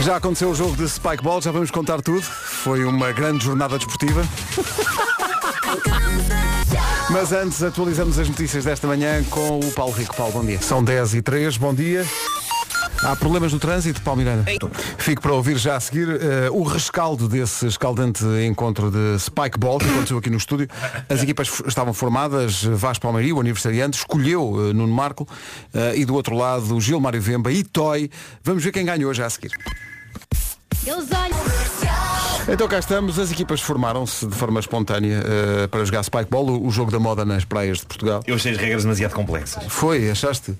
Já 0.00 0.16
aconteceu 0.16 0.50
o 0.50 0.54
jogo 0.54 0.76
de 0.76 0.88
Spike 0.88 1.22
Ball, 1.22 1.42
já 1.42 1.50
vamos 1.50 1.70
contar 1.70 2.00
tudo. 2.00 2.22
Foi 2.22 2.84
uma 2.84 3.12
grande 3.12 3.44
jornada 3.44 3.76
desportiva. 3.76 4.22
Mas 7.10 7.32
antes 7.32 7.62
atualizamos 7.62 8.18
as 8.18 8.28
notícias 8.28 8.64
desta 8.64 8.86
manhã 8.86 9.24
com 9.24 9.60
o 9.60 9.72
Paulo 9.72 9.92
Rico. 9.92 10.14
Paulo, 10.14 10.32
bom 10.32 10.44
dia. 10.44 10.60
São 10.60 10.84
10 10.84 11.14
e 11.14 11.22
3, 11.22 11.56
bom 11.56 11.74
dia. 11.74 12.06
Há 13.02 13.14
problemas 13.14 13.52
no 13.52 13.60
trânsito, 13.60 14.02
Paulo 14.02 14.18
Miranda? 14.18 14.44
Fico 14.98 15.22
para 15.22 15.32
ouvir 15.32 15.56
já 15.56 15.76
a 15.76 15.80
seguir 15.80 16.08
eh, 16.08 16.50
o 16.50 16.62
rescaldo 16.62 17.28
desse 17.28 17.66
escaldante 17.66 18.24
encontro 18.44 18.90
de 18.90 19.18
Spike 19.20 19.58
Ball 19.58 19.78
que 19.78 19.88
aconteceu 19.88 20.18
aqui 20.18 20.28
no 20.28 20.36
estúdio. 20.36 20.68
As 21.08 21.22
equipas 21.22 21.62
estavam 21.66 21.94
formadas, 21.94 22.64
Vasco 22.64 23.02
Palmeirinho, 23.02 23.36
o 23.36 23.40
aniversariante, 23.40 23.98
escolheu 23.98 24.70
eh, 24.70 24.72
Nuno 24.72 24.92
Marco 24.92 25.28
eh, 25.72 25.98
e 25.98 26.04
do 26.04 26.14
outro 26.14 26.34
lado 26.36 26.80
Gilmário 26.80 27.20
Vemba 27.22 27.52
e 27.52 27.62
Toy. 27.62 28.10
Vamos 28.42 28.64
ver 28.64 28.72
quem 28.72 28.84
ganhou 28.84 29.14
já 29.14 29.26
a 29.26 29.30
seguir. 29.30 29.52
Então 32.50 32.66
cá 32.66 32.78
estamos, 32.78 33.18
as 33.18 33.30
equipas 33.30 33.60
formaram-se 33.60 34.26
de 34.26 34.34
forma 34.34 34.58
espontânea 34.58 35.22
eh, 35.22 35.66
para 35.66 35.84
jogar 35.84 36.02
Spike 36.02 36.30
Ball, 36.30 36.46
o, 36.46 36.66
o 36.66 36.70
jogo 36.70 36.90
da 36.90 36.98
moda 36.98 37.22
nas 37.24 37.44
praias 37.44 37.78
de 37.78 37.86
Portugal. 37.86 38.22
Eu 38.26 38.36
achei 38.36 38.52
as 38.52 38.58
regras 38.58 38.84
demasiado 38.84 39.12
complexas. 39.12 39.64
Foi, 39.68 40.10
achaste? 40.10 40.52
Uh, 40.52 40.56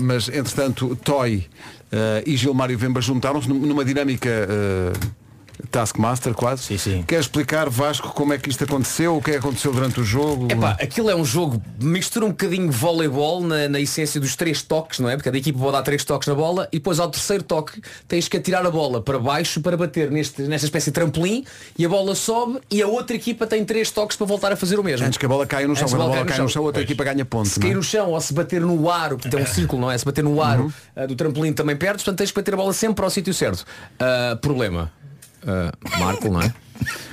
mas, 0.00 0.28
entretanto, 0.30 0.96
Toy 1.04 1.46
uh, 1.92 2.22
e 2.24 2.36
Gilmário 2.38 2.78
Vemba 2.78 3.02
juntaram-se 3.02 3.46
num- 3.48 3.58
numa 3.58 3.84
dinâmica 3.84 4.28
uh, 4.30 4.98
Taskmaster 5.70 6.34
quase. 6.34 6.62
Sim, 6.62 6.78
sim. 6.78 7.04
Quer 7.06 7.20
explicar, 7.20 7.68
Vasco, 7.68 8.08
como 8.10 8.32
é 8.32 8.38
que 8.38 8.48
isto 8.48 8.64
aconteceu? 8.64 9.16
O 9.16 9.22
que 9.22 9.30
é 9.30 9.32
que 9.34 9.38
aconteceu 9.40 9.72
durante 9.72 10.00
o 10.00 10.04
jogo? 10.04 10.46
Epá, 10.50 10.72
aquilo 10.80 11.10
é 11.10 11.16
um 11.16 11.24
jogo, 11.24 11.60
mistura 11.80 12.24
um 12.26 12.30
bocadinho 12.30 12.70
voleibol 12.70 13.42
na, 13.42 13.68
na 13.68 13.80
essência 13.80 14.20
dos 14.20 14.36
três 14.36 14.62
toques, 14.62 14.98
não 14.98 15.08
é? 15.08 15.16
Porque 15.16 15.28
cada 15.28 15.38
equipa 15.38 15.58
pode 15.58 15.72
dar 15.72 15.82
três 15.82 16.04
toques 16.04 16.28
na 16.28 16.34
bola 16.34 16.68
e 16.72 16.78
depois 16.78 16.98
ao 17.00 17.10
terceiro 17.10 17.42
toque 17.42 17.80
tens 18.06 18.28
que 18.28 18.36
atirar 18.36 18.64
a 18.64 18.70
bola 18.70 19.02
para 19.02 19.18
baixo 19.18 19.60
para 19.60 19.76
bater 19.76 20.10
neste, 20.10 20.42
nesta 20.42 20.66
espécie 20.66 20.86
de 20.86 20.92
trampolim 20.94 21.44
e 21.76 21.84
a 21.84 21.88
bola 21.88 22.14
sobe 22.14 22.60
e 22.70 22.80
a 22.82 22.86
outra 22.86 23.16
equipa 23.16 23.46
tem 23.46 23.64
três 23.64 23.90
toques 23.90 24.16
para 24.16 24.26
voltar 24.26 24.52
a 24.52 24.56
fazer 24.56 24.78
o 24.78 24.84
mesmo. 24.84 25.06
Antes 25.06 25.18
que 25.18 25.26
a 25.26 25.28
bola 25.28 25.46
caia 25.46 25.66
no 25.66 25.74
chão, 25.74 25.82
Antes 25.84 25.94
quando 25.94 26.02
a 26.02 26.04
que 26.04 26.10
bola 26.16 26.26
cai 26.26 26.38
no 26.38 26.48
chão, 26.48 26.62
a 26.62 26.64
outra 26.66 26.80
Pois. 26.80 26.90
equipa 26.90 27.04
ganha 27.04 27.24
ponto. 27.24 27.48
Se 27.48 27.58
é? 27.58 27.62
cair 27.62 27.74
no 27.74 27.82
chão 27.82 28.10
ou 28.10 28.20
se 28.20 28.32
bater 28.32 28.60
no 28.60 28.90
aro, 28.90 29.16
porque 29.16 29.28
tem 29.34 29.42
um 29.42 29.46
círculo, 29.46 29.82
não 29.82 29.90
é? 29.90 29.98
Se 29.98 30.04
bater 30.04 30.22
no 30.24 30.40
aro 30.42 30.64
Uhum. 30.64 30.72
ah, 30.96 31.06
do 31.06 31.14
trampolim 31.14 31.52
também 31.52 31.76
perdes, 31.76 32.02
portanto 32.04 32.18
tens 32.18 32.30
que 32.30 32.36
bater 32.36 32.54
a 32.54 32.56
bola 32.56 32.72
sempre 32.72 32.96
para 32.96 33.06
o 33.06 33.10
sítio 33.10 33.34
certo. 33.34 33.64
Ah, 33.98 34.36
problema. 34.40 34.92
Ah, 35.48 35.72
Marco, 35.98 36.28
não 36.30 36.42
é? 36.42 36.52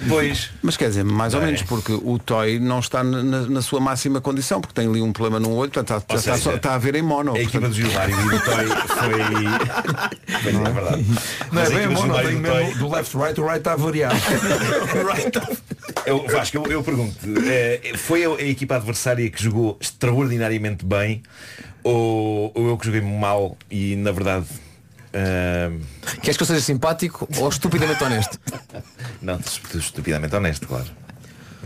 Pois. 0.07 0.51
Mas 0.61 0.77
quer 0.77 0.89
dizer, 0.89 1.03
mais 1.03 1.33
ou 1.33 1.41
menos, 1.41 1.63
porque 1.63 1.91
o 1.91 2.19
Toy 2.19 2.59
não 2.59 2.77
está 2.77 3.03
na, 3.03 3.23
na 3.23 3.61
sua 3.63 3.79
máxima 3.79 4.21
condição, 4.21 4.61
porque 4.61 4.75
tem 4.79 4.87
ali 4.87 5.01
um 5.01 5.11
problema 5.11 5.39
no 5.39 5.55
olho, 5.55 5.71
portanto 5.71 6.01
está, 6.03 6.15
está, 6.17 6.33
seja, 6.35 6.43
só- 6.51 6.55
está 6.55 6.75
a 6.75 6.77
ver 6.77 6.93
em 6.93 7.01
mono. 7.01 7.33
A 7.35 7.39
equipa 7.41 7.67
do 7.67 7.73
Gilmário 7.73 8.15
e 8.15 8.23
do 8.29 8.39
Toy 8.41 8.67
foi. 8.67 9.25
Pois 10.43 10.55
é, 10.55 10.59
é 10.69 10.71
verdade. 10.71 11.03
Não 11.03 11.15
Mas 11.51 11.71
é 11.71 11.83
a 11.83 11.87
bem 11.87 11.97
Gilmário 11.97 12.29
tem 12.29 12.41
do 12.43 12.47
Toy- 12.47 12.73
do 12.75 12.89
left 12.91 13.17
right, 13.17 13.41
o 13.41 13.43
right 13.43 13.57
está 13.57 13.75
variado. 13.75 14.15
Eu, 16.05 16.27
Vasco, 16.27 16.57
eu, 16.57 16.65
eu 16.71 16.83
pergunto, 16.83 17.15
eh, 17.47 17.93
foi 17.95 18.23
a, 18.23 18.29
a 18.29 18.41
equipa 18.43 18.75
adversária 18.75 19.27
que 19.29 19.41
jogou 19.41 19.75
extraordinariamente 19.81 20.85
bem 20.85 21.23
ou, 21.83 22.51
ou 22.53 22.67
eu 22.67 22.77
que 22.77 22.85
joguei 22.85 23.01
mal 23.01 23.57
e 23.71 23.95
na 23.95 24.11
verdade. 24.11 24.45
Queres 26.21 26.37
que 26.37 26.43
eu 26.43 26.47
seja 26.47 26.61
simpático 26.61 27.27
ou 27.37 27.49
estupidamente 27.49 28.03
honesto? 28.03 28.39
Não, 29.21 29.37
tu- 29.39 29.61
tu 29.71 29.77
estupidamente 29.77 30.35
honesto, 30.35 30.67
claro. 30.67 30.85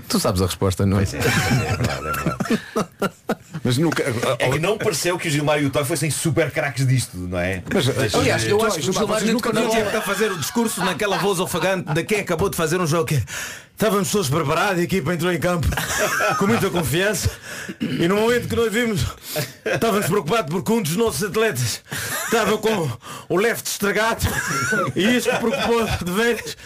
Tu 0.10 0.20
sabes 0.20 0.42
a 0.42 0.46
resposta, 0.46 0.86
não 0.86 1.00
é? 1.00 1.04
é, 1.04 1.06
verdade, 1.06 2.08
é 2.08 2.12
verdade. 2.12 2.62
Mas 3.64 3.78
nunca. 3.78 4.04
É 4.40 4.50
que 4.50 4.60
não 4.60 4.78
pareceu 4.78 5.18
que 5.18 5.28
o 5.28 5.32
Gilmar 5.32 5.62
e 5.62 5.66
o 5.66 5.70
Toy 5.70 5.84
fossem 5.84 6.10
super 6.10 6.50
craques 6.52 6.88
disto, 6.88 7.18
não 7.18 7.38
é? 7.38 7.62
Mas, 7.72 8.16
aliás, 8.16 8.46
eu 8.46 8.64
acho 8.66 8.80
que 8.80 8.90
o 8.90 8.94
Gilmar 8.94 9.24
nunca 9.26 9.52
Não 9.54 9.70
tinha 9.70 9.82
que 9.82 9.88
estar 9.88 10.00
a 10.00 10.02
fazer 10.02 10.32
o 10.32 10.38
discurso 10.38 10.84
naquela 10.84 11.18
voz 11.18 11.40
ofegante 11.40 11.94
de 11.94 12.04
quem 12.04 12.22
acabou 12.22 12.50
de 12.50 12.56
fazer 12.56 12.80
um 12.80 12.88
jogo 12.88 13.06
que 13.06 13.24
estávamos 13.72 14.12
todos 14.12 14.30
preparados, 14.30 14.80
a 14.80 14.84
equipa 14.84 15.14
entrou 15.14 15.32
em 15.32 15.40
campo 15.40 15.68
com 16.38 16.48
muita 16.48 16.70
confiança 16.70 17.30
e 17.80 18.08
no 18.08 18.18
momento 18.18 18.48
que 18.48 18.56
nós 18.56 18.72
vimos 18.74 19.06
estávamos 19.66 20.06
preocupados 20.08 20.52
porque 20.52 20.72
um 20.72 20.82
dos 20.82 20.98
nossos 20.98 21.24
atletas 21.24 21.82
estava 22.26 22.58
com 22.58 22.92
o 23.30 23.38
left 23.38 23.70
estragado 23.70 24.26
e 24.96 25.16
isso 25.16 25.30
preocupou 25.30 25.86
de 26.04 26.12
veras. 26.12 26.58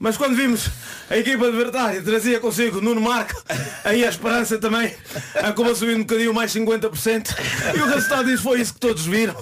Mas 0.00 0.16
quando 0.16 0.34
vimos 0.34 0.70
a 1.10 1.18
equipa 1.18 1.46
adversária 1.46 2.00
trazia 2.00 2.40
consigo 2.40 2.80
Nuno 2.80 3.02
Marco, 3.02 3.44
aí 3.84 4.02
a 4.02 4.08
esperança 4.08 4.56
também 4.56 4.94
acabou 5.34 5.76
subindo 5.76 5.98
um 5.98 6.04
bocadinho 6.04 6.32
mais 6.32 6.54
50% 6.54 7.36
e 7.76 7.82
o 7.82 7.86
resultado 7.86 8.24
disso 8.24 8.42
foi 8.42 8.62
isso 8.62 8.72
que 8.72 8.80
todos 8.80 9.04
viram. 9.04 9.36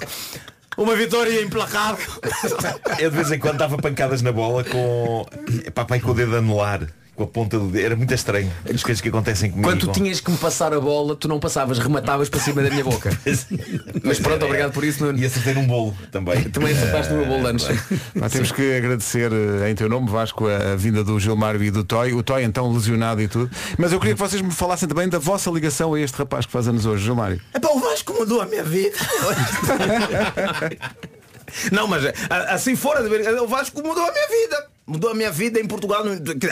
Uma 0.77 0.97
vitória 0.97 1.41
implacável. 1.43 2.09
Eu 2.99 3.11
de 3.11 3.17
vez 3.17 3.31
em 3.31 3.39
quando 3.39 3.59
dava 3.59 3.77
pancadas 3.79 4.21
na 4.21 4.33
bola 4.33 4.65
com. 4.65 5.27
Epá, 5.65 5.85
pai, 5.85 6.01
com 6.01 6.11
o 6.11 6.15
dedo 6.15 6.37
anular. 6.37 6.89
Com 7.19 7.25
a 7.25 7.27
ponta 7.27 7.59
do 7.59 7.67
dedo. 7.67 7.85
Era 7.85 7.97
muito 7.97 8.15
estranho. 8.15 8.49
As 8.73 8.81
coisas 8.81 9.01
que 9.01 9.09
acontecem 9.09 9.51
comigo. 9.51 9.69
Quando 9.69 9.89
tu 9.89 9.93
tinhas 9.93 10.21
que 10.21 10.31
me 10.31 10.39
passar 10.39 10.73
a 10.73 10.79
bola, 10.79 11.17
tu 11.17 11.27
não 11.27 11.41
passavas, 11.41 11.77
rematavas 11.81 12.29
para 12.29 12.39
cima 12.39 12.63
da 12.63 12.71
minha 12.71 12.85
boca. 12.85 13.11
Mas 14.05 14.21
pronto, 14.21 14.45
obrigado 14.45 14.73
por 14.73 14.85
isso, 14.85 15.05
Nuno. 15.05 15.19
E 15.19 15.27
acertei 15.27 15.53
num 15.53 15.67
bolo 15.67 15.97
também. 16.13 16.45
Também 16.51 16.73
acertaste 16.73 17.13
no 17.13 17.19
meu 17.19 17.27
bolo 17.27 17.43
de 17.43 17.49
anos. 17.49 17.67
Nós 18.15 18.31
temos 18.31 18.53
que 18.53 18.77
agradecer 18.77 19.33
eh, 19.33 19.69
em 19.69 19.75
teu 19.75 19.89
nome, 19.89 20.09
Vasco, 20.09 20.47
a, 20.47 20.77
vinda 20.77 21.03
do 21.03 21.19
Gilmário 21.19 21.61
e 21.61 21.73
do 21.73 21.83
Toy. 21.83 22.13
O 22.13 22.23
Toy 22.23 22.45
então 22.45 22.73
lesionado 22.73 23.21
e 23.21 23.27
tudo. 23.27 23.51
Mas 23.77 23.93
eu 23.93 23.99
queria 23.99 24.15
que 24.15 24.21
vocês 24.21 24.41
me 24.41 24.53
falassem 24.53 24.89
também 24.89 25.09
da 25.09 25.19
vossa 25.19 25.51
ligação 25.51 25.95
a 25.95 26.01
este 26.01 26.17
rapaz 26.19 26.47
que 26.47 26.53
faz 26.53 26.69
anos 26.69 26.87
hoje, 26.87 27.03
Gilmário. 27.05 27.41
É 27.53 27.59
para 27.59 27.75
o 27.75 27.81
Vasco 27.81 28.13
mudou 28.13 28.41
a 28.41 28.47
minha 28.47 28.63
vida. 28.63 28.97
Não, 31.73 31.89
mas 31.89 32.05
a- 32.07 32.13
assim 32.55 32.77
fora 32.77 33.03
de 33.03 33.09
brincadeira, 33.09 33.43
o 33.43 33.49
Vasco 33.49 33.83
mudou 33.83 34.05
a 34.05 34.13
minha 34.13 34.29
vida. 34.29 34.69
Mudou 34.89 35.11
a 35.11 35.15
minha 35.15 35.31
vida 35.31 35.61
em 35.61 35.67
Portugal, 35.67 36.03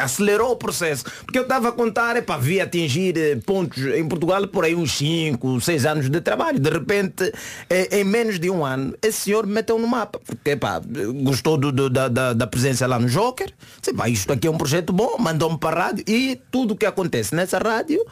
acelerou 0.00 0.52
o 0.52 0.56
processo. 0.56 1.04
Porque 1.24 1.38
eu 1.38 1.42
estava 1.42 1.70
a 1.70 1.72
contar, 1.72 2.16
epá, 2.16 2.36
vi 2.36 2.60
atingir 2.60 3.16
eh, 3.16 3.36
pontos 3.36 3.82
em 3.82 4.06
Portugal 4.06 4.46
por 4.48 4.64
aí 4.64 4.74
uns 4.74 4.92
5, 4.92 5.60
6 5.60 5.86
anos 5.86 6.10
de 6.10 6.20
trabalho. 6.20 6.60
De 6.60 6.68
repente, 6.70 7.32
eh, 7.70 8.00
em 8.00 8.04
menos 8.04 8.38
de 8.38 8.50
um 8.50 8.64
ano, 8.64 8.94
esse 9.02 9.20
senhor 9.22 9.46
me 9.46 9.54
meteu 9.54 9.78
no 9.78 9.86
mapa. 9.88 10.20
Porque 10.24 10.50
epá, 10.50 10.80
gostou 11.22 11.56
do- 11.56 11.72
do- 11.72 11.88
da, 11.88 12.08
da- 12.08 12.32
da 12.34 12.46
presença 12.46 12.86
lá 12.86 12.98
no 12.98 13.08
Joker. 13.08 13.50
Disse, 13.80 13.90
"Epá, 13.94 14.08
isto 14.08 14.32
aqui 14.32 14.46
é 14.46 14.50
um 14.50 14.58
projeto 14.58 14.92
bom, 14.92 15.16
mandou-me 15.18 15.58
para 15.58 15.80
a 15.80 15.84
rádio 15.86 16.04
e 16.06 16.38
tudo 16.50 16.74
o 16.74 16.76
que 16.76 16.84
acontece 16.86 17.34
nessa 17.34 17.58
rádio 17.58 18.04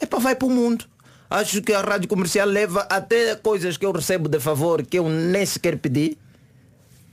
epá, 0.00 0.18
vai 0.18 0.34
para 0.34 0.46
o 0.46 0.50
mundo. 0.50 0.84
Acho 1.28 1.60
que 1.60 1.72
a 1.72 1.80
rádio 1.80 2.08
comercial 2.08 2.46
leva 2.46 2.86
até 2.88 3.34
coisas 3.34 3.76
que 3.76 3.84
eu 3.84 3.90
recebo 3.92 4.28
de 4.28 4.38
favor 4.38 4.82
que 4.86 4.98
eu 4.98 5.08
nem 5.08 5.44
sequer 5.44 5.76
pedi. 5.76 6.16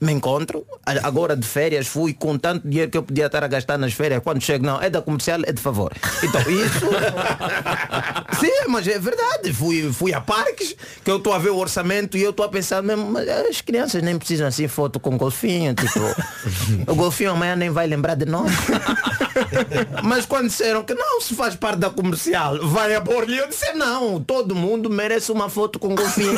Me 0.04 0.12
encontro, 0.12 0.66
agora 1.01 1.34
de 1.34 1.47
férias 1.47 1.88
fui 1.88 2.14
com 2.14 2.38
tanto 2.38 2.68
dinheiro 2.68 2.91
que 2.91 2.97
eu 2.97 3.04
podia 3.04 3.28
estar 3.28 3.41
a 3.41 3.47
gastar 3.47 3.78
nas 3.78 3.93
férias. 3.93 4.22
Quando 4.22 4.41
chego, 4.41 4.66
não, 4.66 4.82
é 4.82 4.89
da 4.89 5.01
comercial, 5.01 5.39
é 5.45 5.54
de 5.54 5.62
favor. 5.62 5.93
Então 6.22 6.41
isso. 6.41 6.86
Sim, 8.38 8.68
mas 8.68 8.86
é 8.86 8.99
verdade. 8.99 9.54
Fui, 9.54 9.93
fui 9.93 10.14
a 10.14 10.20
parques, 10.20 10.76
que 11.06 11.10
eu 11.10 11.18
estou 11.18 11.32
a 11.32 11.38
ver 11.38 11.51
o 11.51 11.58
orçamento 11.58 12.18
e 12.18 12.22
eu 12.22 12.32
estou 12.32 12.45
a 12.45 12.49
pensar 12.49 12.84
mesmo, 12.84 13.06
mas 13.06 13.30
as 13.30 13.62
crianças 13.62 14.04
nem 14.04 14.18
precisam 14.18 14.45
assim 14.45 14.68
foto 14.68 14.99
com 14.99 15.18
golfinho, 15.18 15.74
tipo, 15.74 15.99
o 16.91 16.95
golfinho 16.95 17.32
amanhã 17.32 17.56
nem 17.56 17.70
vai 17.70 17.88
lembrar 17.88 18.16
de 18.16 18.26
nós. 18.26 18.51
Mas 20.03 20.25
quando 20.25 20.47
disseram 20.47 20.84
que 20.84 20.93
não, 20.93 21.21
se 21.21 21.36
faz 21.36 21.55
parte 21.55 21.79
da 21.79 21.89
comercial, 21.89 22.59
vai 22.67 22.95
a 22.95 23.01
pôr-lhe, 23.01 23.38
eu 23.38 23.47
disse 23.47 23.73
não, 23.73 24.19
todo 24.21 24.55
mundo 24.55 24.89
merece 24.89 25.31
uma 25.31 25.49
foto 25.49 25.79
com 25.79 25.95
golfinho. 25.95 26.34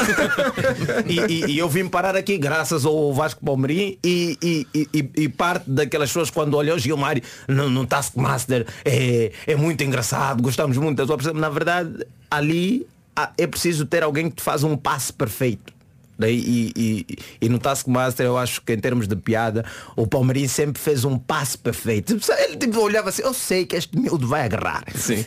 e, 1.08 1.20
e- 1.34 1.46
e 1.52 1.58
eu 1.58 1.68
vim 1.70 1.88
parar 1.88 2.16
aqui 2.16 2.38
graças 2.38 2.86
ao 2.86 3.14
Vasco 3.14 3.44
Palmeirim 3.44 3.98
e, 4.04 4.38
e- 4.44 5.30
parte 5.30 5.70
daquelas 5.70 6.10
pessoas 6.10 6.30
quando 6.30 6.56
olhou 6.56 6.78
Gilmar 6.78 7.18
no, 7.48 7.70
no 7.70 7.86
Taskmaster 7.86 8.66
é, 8.84 9.32
é 9.48 9.56
muito 9.56 9.84
engraçado, 9.84 10.42
gostamos 10.42 10.78
muito 10.78 10.98
da 10.98 11.06
sua 11.06 11.18
presença. 11.18 11.38
Na 11.38 11.50
verdade, 11.50 12.06
ali 12.30 12.88
ah, 13.16 13.32
é 13.38 13.48
preciso 13.48 13.86
ter 13.86 14.04
alguém 14.04 14.30
que 14.30 14.38
te 14.38 14.44
faz 14.44 14.64
um 14.64 14.76
passe 14.78 15.12
perfeito. 15.12 15.74
Daí, 16.18 16.38
e, 16.40 16.74
e- 16.76 17.18
e 17.42 17.50
no 17.50 17.60
Taskmaster 17.60 18.26
eu 18.26 18.38
acho 18.38 18.62
que 18.62 18.74
em 18.74 18.80
termos 18.80 19.08
de 19.08 19.16
piada 19.16 19.66
o 19.96 20.08
Palmeirinho 20.08 20.48
sempre 20.50 20.82
fez 20.82 21.04
um 21.04 21.18
passe 21.18 21.58
perfeito. 21.58 22.18
Ele 22.40 22.58
tipo, 22.58 22.80
olhava 22.80 23.10
assim, 23.10 23.22
eu 23.22 23.34
sei 23.34 23.66
que 23.66 23.76
este 23.76 23.98
miúdo 23.98 24.28
vai 24.28 24.44
agarrar. 24.44 24.84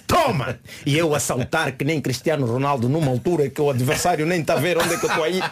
Toma! 0.07 0.59
E 0.87 0.97
eu 0.97 1.15
a 1.15 1.21
saltar 1.21 1.73
que 1.73 1.85
nem 1.85 2.01
Cristiano 2.01 2.47
Ronaldo 2.47 2.89
numa 2.89 3.11
altura 3.11 3.49
que 3.49 3.61
o 3.61 3.71
adversário 3.71 4.25
nem 4.27 4.41
está 4.41 4.55
a 4.55 4.57
ver 4.57 4.79
onde 4.79 4.95
é 4.95 4.97
que 4.97 5.05
eu 5.05 5.11
estou 5.11 5.25
aí. 5.25 5.43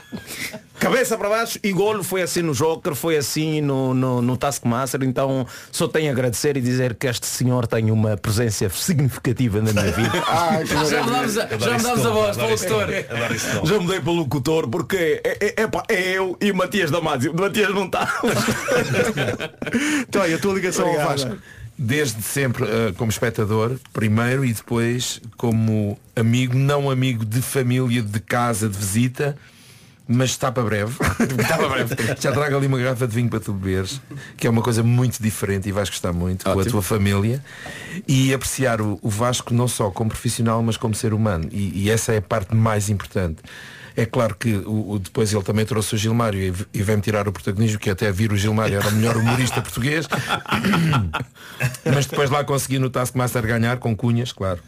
Cabeça 0.78 1.16
para 1.16 1.28
baixo 1.30 1.58
e 1.62 1.72
golo 1.72 2.04
foi 2.04 2.20
assim 2.22 2.42
no 2.42 2.52
Joker, 2.52 2.94
foi 2.94 3.16
assim 3.16 3.62
no, 3.62 3.94
no, 3.94 4.20
no 4.20 4.36
Taskmaster, 4.36 5.02
então 5.04 5.46
só 5.72 5.88
tenho 5.88 6.08
a 6.10 6.12
agradecer 6.12 6.54
e 6.56 6.60
dizer 6.60 6.94
que 6.94 7.06
este 7.06 7.26
senhor 7.26 7.66
tem 7.66 7.90
uma 7.90 8.16
presença 8.16 8.68
significativa 8.68 9.60
na 9.62 9.72
minha 9.72 9.90
vida. 9.92 10.12
Já 10.86 11.02
mudámos 11.02 11.38
a, 11.38 11.48
já 11.58 11.74
a 11.76 11.78
voz 12.10 12.36
para 12.36 12.46
o 12.46 12.50
locutor. 12.50 12.86
Já 13.64 13.80
mudei 13.80 14.00
para 14.00 14.12
locutor 14.12 14.68
porque 14.68 15.22
é, 15.26 15.38
é, 15.40 15.62
é, 15.62 15.66
pá, 15.66 15.82
é 15.88 16.12
eu 16.12 16.36
e 16.40 16.52
Matias 16.52 16.90
Damasio. 16.90 17.32
O 17.32 17.40
Matias 17.40 17.74
não 17.74 17.86
está. 17.86 18.06
Então, 20.08 20.22
a 20.22 20.38
tua 20.38 20.54
ligação 20.54 20.86
ao 20.86 20.94
Vasco? 20.94 21.36
Desde 21.76 22.22
sempre 22.22 22.64
eh, 22.64 22.92
como 22.96 23.10
espectador, 23.10 23.78
primeiro, 23.92 24.44
e 24.44 24.52
depois 24.52 25.20
como 25.36 25.98
amigo, 26.14 26.56
não 26.56 26.88
amigo 26.88 27.24
de 27.24 27.42
família, 27.42 28.00
de 28.00 28.20
casa, 28.20 28.68
de 28.68 28.78
visita, 28.78 29.36
mas 30.08 30.30
está 30.30 30.50
para 30.50 30.62
breve. 30.62 30.96
está 31.38 31.58
para 31.58 31.68
breve. 31.68 31.94
Já 32.18 32.32
trago 32.32 32.56
ali 32.56 32.66
uma 32.66 32.78
garrafa 32.78 33.06
de 33.06 33.14
vinho 33.14 33.28
para 33.28 33.40
tu 33.40 33.52
beberes, 33.52 34.00
que 34.36 34.46
é 34.46 34.50
uma 34.50 34.62
coisa 34.62 34.82
muito 34.82 35.22
diferente 35.22 35.68
e 35.68 35.72
vais 35.72 35.90
gostar 35.90 36.12
muito 36.12 36.44
com 36.44 36.50
a 36.50 36.54
Ótimo. 36.54 36.70
tua 36.70 36.82
família. 36.82 37.44
E 38.06 38.32
apreciar 38.32 38.80
o, 38.80 38.98
o 39.02 39.10
Vasco 39.10 39.52
não 39.52 39.68
só 39.68 39.90
como 39.90 40.08
profissional, 40.08 40.62
mas 40.62 40.76
como 40.76 40.94
ser 40.94 41.12
humano. 41.12 41.48
E, 41.52 41.84
e 41.84 41.90
essa 41.90 42.12
é 42.12 42.18
a 42.18 42.22
parte 42.22 42.54
mais 42.54 42.88
importante. 42.88 43.42
É 43.96 44.04
claro 44.04 44.34
que 44.38 44.52
o, 44.52 44.90
o- 44.92 44.98
depois 44.98 45.32
ele 45.32 45.42
também 45.42 45.64
trouxe 45.64 45.94
o 45.94 45.98
Gilmário 45.98 46.38
e, 46.38 46.78
e 46.78 46.82
vem-me 46.82 47.00
tirar 47.00 47.26
o 47.26 47.32
protagonismo, 47.32 47.78
que 47.78 47.88
até 47.88 48.12
vir 48.12 48.30
o 48.30 48.36
Gilmário 48.36 48.76
era 48.76 48.88
o 48.88 48.92
melhor 48.92 49.16
humorista 49.16 49.62
português. 49.62 50.06
Mas 51.84 52.06
depois 52.06 52.28
lá 52.30 52.44
consegui 52.44 52.78
no 52.78 52.90
Taskmaster 52.90 53.42
ganhar 53.46 53.78
com 53.78 53.96
cunhas, 53.96 54.32
claro. 54.32 54.60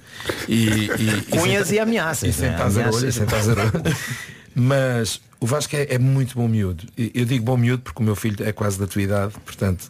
E, 0.49 0.87
e- 0.99 1.23
Cunhas 1.31 1.69
sem- 1.69 1.77
e 1.77 1.81
ameaças, 1.81 2.29
E 2.31 2.33
sem 2.33 2.51
né? 2.51 2.57
tazarolho, 2.57 2.97
Ameaças. 2.97 3.15
sem 3.15 3.27
tazarolho. 3.27 3.73
Mas 4.59 5.21
o 5.39 5.47
Vasco 5.47 5.77
é, 5.77 5.87
é 5.89 5.99
muito 5.99 6.35
bom 6.35 6.49
miúdo. 6.49 6.85
Eu 6.97 7.25
digo 7.25 7.45
bom 7.45 7.57
miúdo 7.57 7.83
porque 7.85 8.03
o 8.03 8.05
meu 8.05 8.17
filho 8.17 8.45
é 8.45 8.51
quase 8.51 8.77
da 8.77 8.89
tua 8.89 9.01
idade, 9.01 9.35
portanto. 9.45 9.89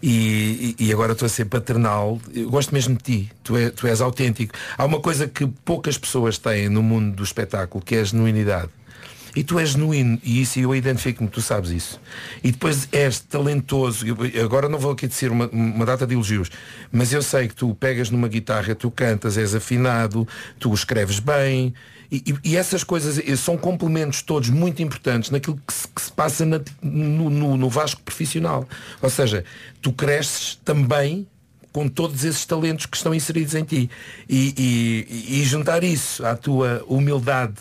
E, 0.00 0.76
e- 0.78 0.92
agora 0.92 1.12
estou 1.14 1.26
a 1.26 1.28
ser 1.28 1.46
paternal. 1.46 2.20
Eu 2.32 2.48
gosto 2.48 2.72
mesmo 2.72 2.94
de 2.96 3.02
ti. 3.02 3.32
Tu, 3.42 3.56
é- 3.56 3.70
tu 3.70 3.88
és 3.88 4.00
autêntico. 4.00 4.54
Há 4.78 4.84
uma 4.84 5.00
coisa 5.00 5.26
que 5.26 5.46
poucas 5.64 5.98
pessoas 5.98 6.38
têm 6.38 6.68
no 6.68 6.80
mundo 6.80 7.16
do 7.16 7.24
espetáculo, 7.24 7.82
que 7.84 7.96
é 7.96 8.00
a 8.00 8.04
genuinidade. 8.04 8.70
E 9.34 9.42
tu 9.42 9.58
és 9.58 9.70
genuíno, 9.70 10.20
e 10.22 10.42
isso 10.42 10.60
eu 10.60 10.72
identifico-me, 10.76 11.28
tu 11.28 11.42
sabes 11.42 11.70
isso. 11.70 12.00
E 12.44 12.52
depois 12.52 12.86
és 12.92 13.18
talentoso. 13.18 14.06
Agora 14.44 14.68
não 14.68 14.78
vou 14.78 14.92
aqui 14.92 15.08
dizer 15.08 15.32
uma, 15.32 15.48
uma 15.48 15.84
data 15.84 16.06
de 16.06 16.14
elogios, 16.14 16.50
mas 16.92 17.12
eu 17.12 17.20
sei 17.20 17.48
que 17.48 17.54
tu 17.56 17.74
pegas 17.74 18.10
numa 18.10 18.28
guitarra, 18.28 18.76
tu 18.76 18.92
cantas, 18.92 19.36
és 19.36 19.52
afinado, 19.52 20.28
tu 20.60 20.72
escreves 20.72 21.18
bem. 21.18 21.74
E, 22.26 22.34
e- 22.44 22.56
essas 22.56 22.84
coisas 22.84 23.18
eh, 23.18 23.36
são 23.36 23.56
complementos 23.56 24.22
todos 24.22 24.50
muito 24.50 24.82
importantes 24.82 25.30
naquilo 25.30 25.58
que 25.66 25.72
se, 25.72 25.88
que 25.88 26.00
se 26.02 26.12
passa 26.12 26.44
na- 26.46 26.60
no, 26.82 27.28
no- 27.30 27.56
no 27.56 27.68
Vasco 27.68 28.00
profissional. 28.02 28.68
Ou 29.02 29.10
seja, 29.10 29.44
tu 29.82 29.92
cresces 29.92 30.58
também 30.64 31.26
com 31.72 31.88
todos 31.88 32.22
esses 32.24 32.44
talentos 32.44 32.86
que 32.86 32.96
estão 32.96 33.12
inseridos 33.14 33.54
em 33.54 33.64
ti. 33.64 33.90
E, 34.28 34.54
e- 34.56 35.40
e 35.40 35.44
juntar 35.44 35.82
isso 35.82 36.24
à 36.24 36.36
tua 36.36 36.84
humildade 36.86 37.54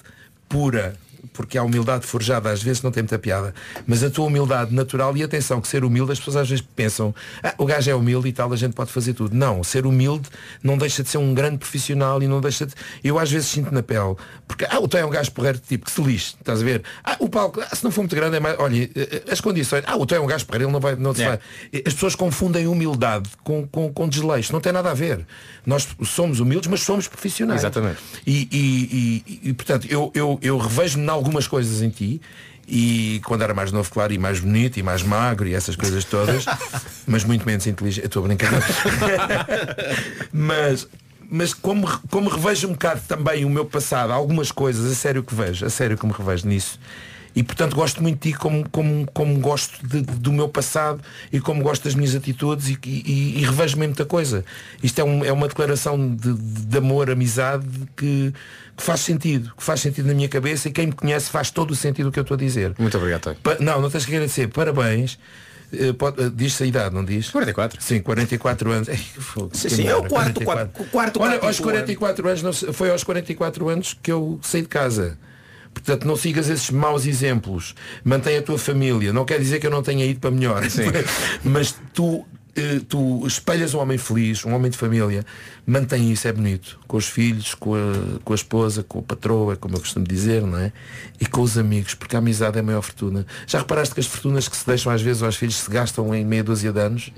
pura, 0.47 0.95
porque 1.31 1.57
a 1.57 1.63
humildade 1.63 2.05
forjada 2.05 2.49
às 2.51 2.61
vezes 2.61 2.81
não 2.81 2.91
tem 2.91 3.01
muita 3.03 3.17
piada, 3.17 3.53
mas 3.87 4.03
a 4.03 4.09
tua 4.09 4.25
humildade 4.25 4.73
natural 4.73 5.15
e 5.15 5.23
atenção 5.23 5.61
que 5.61 5.67
ser 5.67 5.83
humilde 5.85 6.11
as 6.11 6.19
pessoas 6.19 6.35
às 6.37 6.49
vezes 6.49 6.65
pensam, 6.75 7.13
ah, 7.41 7.53
o 7.57 7.65
gajo 7.65 7.89
é 7.89 7.95
humilde 7.95 8.27
e 8.27 8.33
tal, 8.33 8.51
a 8.51 8.55
gente 8.55 8.73
pode 8.73 8.91
fazer 8.91 9.13
tudo. 9.13 9.35
Não, 9.35 9.63
ser 9.63 9.85
humilde 9.85 10.29
não 10.61 10.77
deixa 10.77 11.01
de 11.03 11.09
ser 11.09 11.17
um 11.17 11.33
grande 11.33 11.57
profissional 11.57 12.21
e 12.21 12.27
não 12.27 12.41
deixa 12.41 12.65
de. 12.65 12.73
Eu 13.03 13.17
às 13.17 13.31
vezes 13.31 13.47
sinto 13.47 13.73
na 13.73 13.81
pele, 13.81 14.15
porque 14.47 14.65
ah, 14.69 14.79
o 14.79 14.87
Tom 14.87 14.97
é 14.97 15.05
um 15.05 15.09
gajo 15.09 15.31
porreiro 15.31 15.57
de 15.59 15.63
tipo 15.63 15.85
que 15.85 15.91
se 15.91 16.01
lixe, 16.01 16.35
estás 16.39 16.61
a 16.61 16.63
ver? 16.63 16.83
Ah, 17.03 17.15
o 17.19 17.29
palco, 17.29 17.61
ah, 17.61 17.75
se 17.75 17.83
não 17.83 17.91
for 17.91 18.01
muito 18.01 18.15
grande 18.15 18.35
é 18.35 18.39
mais. 18.39 18.59
Olha, 18.59 18.89
eh, 18.95 19.23
as 19.31 19.39
condições, 19.39 19.83
ah, 19.87 19.95
o 19.95 20.05
Tom 20.05 20.15
é 20.15 20.19
um 20.19 20.27
gajo 20.27 20.45
porreiro, 20.45 20.65
ele 20.65 20.73
não 20.73 20.79
vai. 20.79 20.95
Não 20.95 21.13
se 21.13 21.23
É. 21.23 21.27
vai. 21.29 21.39
As 21.85 21.93
pessoas 21.93 22.15
confundem 22.15 22.67
humildade 22.67 23.29
com, 23.43 23.65
com, 23.67 23.91
com 23.93 24.07
desleixo. 24.09 24.51
Não 24.53 24.59
tem 24.59 24.71
nada 24.73 24.91
a 24.91 24.93
ver. 24.93 25.25
Nós 25.65 25.87
somos 26.03 26.39
humildes, 26.39 26.69
mas 26.69 26.81
somos 26.81 27.07
profissionais. 27.07 27.61
Exatamente. 27.61 27.97
E, 28.27 28.47
e- 28.51 29.23
e- 29.43 29.49
e, 29.49 29.53
portanto, 29.53 29.87
eu, 29.89 30.11
eu, 30.13 30.37
eu 30.41 30.57
revejo-me 30.57 31.05
algumas 31.13 31.47
coisas 31.47 31.81
em 31.81 31.89
ti. 31.89 32.21
E 32.67 33.21
quando 33.25 33.41
era 33.41 33.53
mais 33.53 33.71
novo, 33.71 33.89
claro, 33.91 34.13
e 34.13 34.17
mais 34.17 34.39
bonito, 34.39 34.77
e 34.77 34.83
mais 34.83 35.03
magro, 35.03 35.47
e 35.47 35.53
essas 35.53 35.75
coisas 35.75 36.05
todas, 36.05 36.45
mas 37.05 37.23
muito 37.23 37.45
menos 37.45 37.67
inteligente. 37.67 38.05
Estou 38.05 38.23
a 38.23 38.27
brincar. 38.27 38.51
mas, 40.31 40.87
mas 41.29 41.53
como, 41.53 41.87
como 42.09 42.29
revejo 42.29 42.67
um 42.69 42.71
bocado 42.71 43.01
também 43.07 43.43
o 43.43 43.49
meu 43.49 43.65
passado, 43.65 44.13
algumas 44.13 44.51
coisas, 44.51 44.89
a 44.89 44.95
sério 44.95 45.23
que 45.23 45.35
vejo, 45.35 45.65
a 45.65 45.69
sério 45.69 45.97
que 45.97 46.05
me 46.05 46.13
revejo 46.13 46.47
nisso. 46.47 46.79
E 47.35 47.41
portanto 47.41 47.75
gosto 47.75 48.01
muito 48.03 48.21
de 48.21 48.31
ti 48.31 48.37
como, 48.37 48.67
como, 48.69 49.07
como 49.11 49.39
gosto 49.39 49.85
de- 49.87 50.01
do 50.01 50.31
meu 50.31 50.47
passado 50.47 51.01
e 51.31 51.39
como 51.39 51.63
gosto 51.63 51.83
das 51.85 51.95
minhas 51.95 52.13
atitudes 52.15 52.67
e, 52.69 52.77
e, 52.85 53.39
e 53.39 53.43
revejo-me 53.45 53.87
muita 53.87 54.05
coisa. 54.05 54.45
Isto 54.83 54.99
é, 54.99 55.03
um- 55.03 55.25
é 55.25 55.31
uma 55.31 55.47
declaração 55.47 56.15
de, 56.15 56.33
de 56.33 56.77
amor, 56.77 57.09
amizade 57.09 57.65
que, 57.97 58.31
que 58.77 58.83
faz 58.83 58.99
sentido, 58.99 59.51
que 59.57 59.63
faz 59.63 59.81
sentido 59.81 60.07
na 60.07 60.13
minha 60.13 60.29
cabeça 60.29 60.67
e 60.69 60.71
quem 60.71 60.87
me 60.87 60.93
conhece 60.93 61.29
faz 61.31 61.49
todo 61.49 61.71
o 61.71 61.75
sentido 61.75 62.05
do 62.09 62.11
que 62.11 62.19
eu 62.19 62.23
estou 62.23 62.35
a 62.35 62.37
dizer. 62.39 62.73
Muito 62.77 62.95
obrigado. 62.97 63.35
Pa- 63.41 63.57
não, 63.59 63.81
não 63.81 63.89
tens 63.89 64.05
que 64.05 64.11
agradecer. 64.13 64.47
Parabéns. 64.49 65.17
Eh, 65.71 65.87
eh, 65.89 66.31
Diz-se 66.35 66.61
a 66.61 66.65
idade, 66.67 66.93
não 66.93 67.03
diz? 67.03 67.31
44. 67.31 67.81
Sim, 67.81 67.99
44 68.01 68.71
anos. 68.71 68.87
Ei, 68.89 68.97
Sim, 69.53 69.69
sim, 69.69 69.87
é 69.87 69.95
o 69.95 70.03
quarto, 70.03 70.39
44. 70.43 70.45
quarto, 70.45 70.91
quarto, 70.91 71.19
Olha, 71.19 71.29
quarto 71.39 71.45
aos 71.47 71.55
ano. 71.57 71.63
44 71.65 72.27
anos, 72.29 72.43
não 72.43 72.53
foi 72.73 72.91
aos 72.91 73.03
44 73.03 73.69
anos 73.69 73.97
que 74.03 74.11
eu 74.11 74.39
saí 74.43 74.61
de 74.61 74.67
casa. 74.67 75.17
Portanto, 75.73 76.05
não 76.05 76.15
sigas 76.15 76.49
esses 76.49 76.69
maus 76.69 77.05
exemplos. 77.05 77.75
Mantém 78.03 78.37
a 78.37 78.41
tua 78.41 78.57
família. 78.57 79.11
Não 79.11 79.25
quer 79.25 79.39
dizer 79.39 79.59
que 79.59 79.67
eu 79.67 79.71
não 79.71 79.81
tenha 79.81 80.05
ido 80.05 80.19
para 80.19 80.31
melhor. 80.31 80.61
Mas 81.43 81.75
tu, 81.93 82.25
eh, 82.55 82.79
tu 82.87 83.25
espelhas 83.25 83.73
um 83.73 83.79
homem 83.79 83.97
feliz, 83.97 84.45
um 84.45 84.53
homem 84.53 84.69
de 84.69 84.77
família. 84.77 85.25
Mantém 85.65 86.11
isso, 86.11 86.27
é 86.27 86.31
bonito. 86.31 86.79
Com 86.87 86.97
os 86.97 87.07
filhos, 87.07 87.55
com 87.55 87.73
a, 87.75 88.19
com 88.23 88.33
a 88.33 88.35
esposa, 88.35 88.83
com 88.83 88.99
a 88.99 89.01
patroa, 89.01 89.55
como 89.55 89.75
eu 89.75 89.79
costumo 89.79 90.05
dizer, 90.05 90.43
não 90.43 90.57
é? 90.57 90.71
E 91.19 91.25
com 91.25 91.41
os 91.41 91.57
amigos, 91.57 91.95
porque 91.95 92.15
a 92.15 92.19
amizade 92.19 92.57
é 92.57 92.61
a 92.61 92.63
maior 92.63 92.81
fortuna. 92.81 93.25
Já 93.47 93.59
reparaste 93.59 93.93
que 93.93 93.99
as 93.99 94.07
fortunas 94.07 94.47
que 94.47 94.55
se 94.55 94.65
deixam 94.65 94.91
às 94.91 95.01
vezes 95.01 95.23
aos 95.23 95.35
filhos 95.35 95.55
se 95.55 95.69
gastam 95.69 96.13
em 96.13 96.23
meia 96.23 96.43
dúzia 96.43 96.71
de 96.71 96.79
anos? 96.79 97.11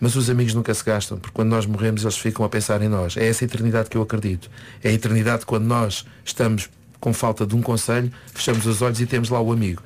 Mas 0.00 0.16
os 0.16 0.28
amigos 0.28 0.54
nunca 0.54 0.74
se 0.74 0.84
gastam, 0.84 1.18
porque 1.18 1.34
quando 1.34 1.50
nós 1.50 1.66
morremos 1.66 2.02
eles 2.02 2.16
ficam 2.16 2.44
a 2.44 2.48
pensar 2.48 2.82
em 2.82 2.88
nós. 2.88 3.16
É 3.16 3.26
essa 3.26 3.44
eternidade 3.44 3.88
que 3.88 3.96
eu 3.96 4.02
acredito. 4.02 4.50
É 4.82 4.88
a 4.90 4.92
eternidade 4.92 5.46
quando 5.46 5.64
nós 5.64 6.04
estamos 6.24 6.68
com 7.04 7.12
falta 7.12 7.46
de 7.46 7.54
um 7.54 7.60
conselho, 7.60 8.10
fechamos 8.34 8.64
os 8.64 8.80
olhos 8.80 8.98
e 8.98 9.04
temos 9.04 9.28
lá 9.28 9.38
o 9.38 9.52
amigo. 9.52 9.82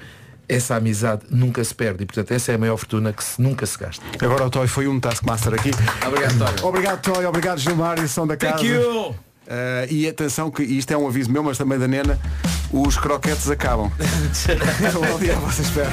Essa 0.48 0.76
amizade 0.76 1.22
nunca 1.28 1.64
se 1.64 1.74
perde 1.74 2.04
e, 2.04 2.06
portanto, 2.06 2.30
essa 2.30 2.52
é 2.52 2.54
a 2.54 2.58
maior 2.58 2.76
fortuna 2.76 3.12
que 3.12 3.24
se- 3.24 3.42
nunca 3.42 3.66
se 3.66 3.76
gasta. 3.76 4.04
Agora 4.24 4.46
o 4.46 4.50
Toy 4.50 4.68
foi 4.68 4.86
um 4.86 5.00
Taskmaster 5.00 5.52
aqui. 5.52 5.72
Obrigado, 6.06 6.38
Toy. 6.38 6.68
Obrigado, 6.68 7.00
Toy. 7.02 7.26
Obrigado, 7.26 7.58
Gilmar 7.58 7.98
e 7.98 8.06
som 8.06 8.24
da 8.24 8.36
casa. 8.36 8.54
Thank 8.58 8.66
you. 8.68 9.16
Eh, 9.48 9.88
e 9.90 10.08
atenção 10.08 10.48
que 10.48 10.62
isto 10.62 10.92
é 10.92 10.96
um 10.96 11.08
aviso 11.08 11.28
meu, 11.32 11.42
mas 11.42 11.58
também 11.58 11.76
da 11.76 11.88
Nena, 11.88 12.16
os 12.72 12.96
croquetes 12.96 13.50
acabam. 13.50 13.90
Estão 14.86 15.02
ali 15.02 15.32
à 15.32 15.34
vossa 15.34 15.60
espera. 15.60 15.90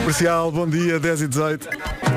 Comercial, 0.00 0.52
bom 0.52 0.68
dia, 0.68 1.00
10 1.00 1.22
e 1.22 1.26
18. 1.28 1.68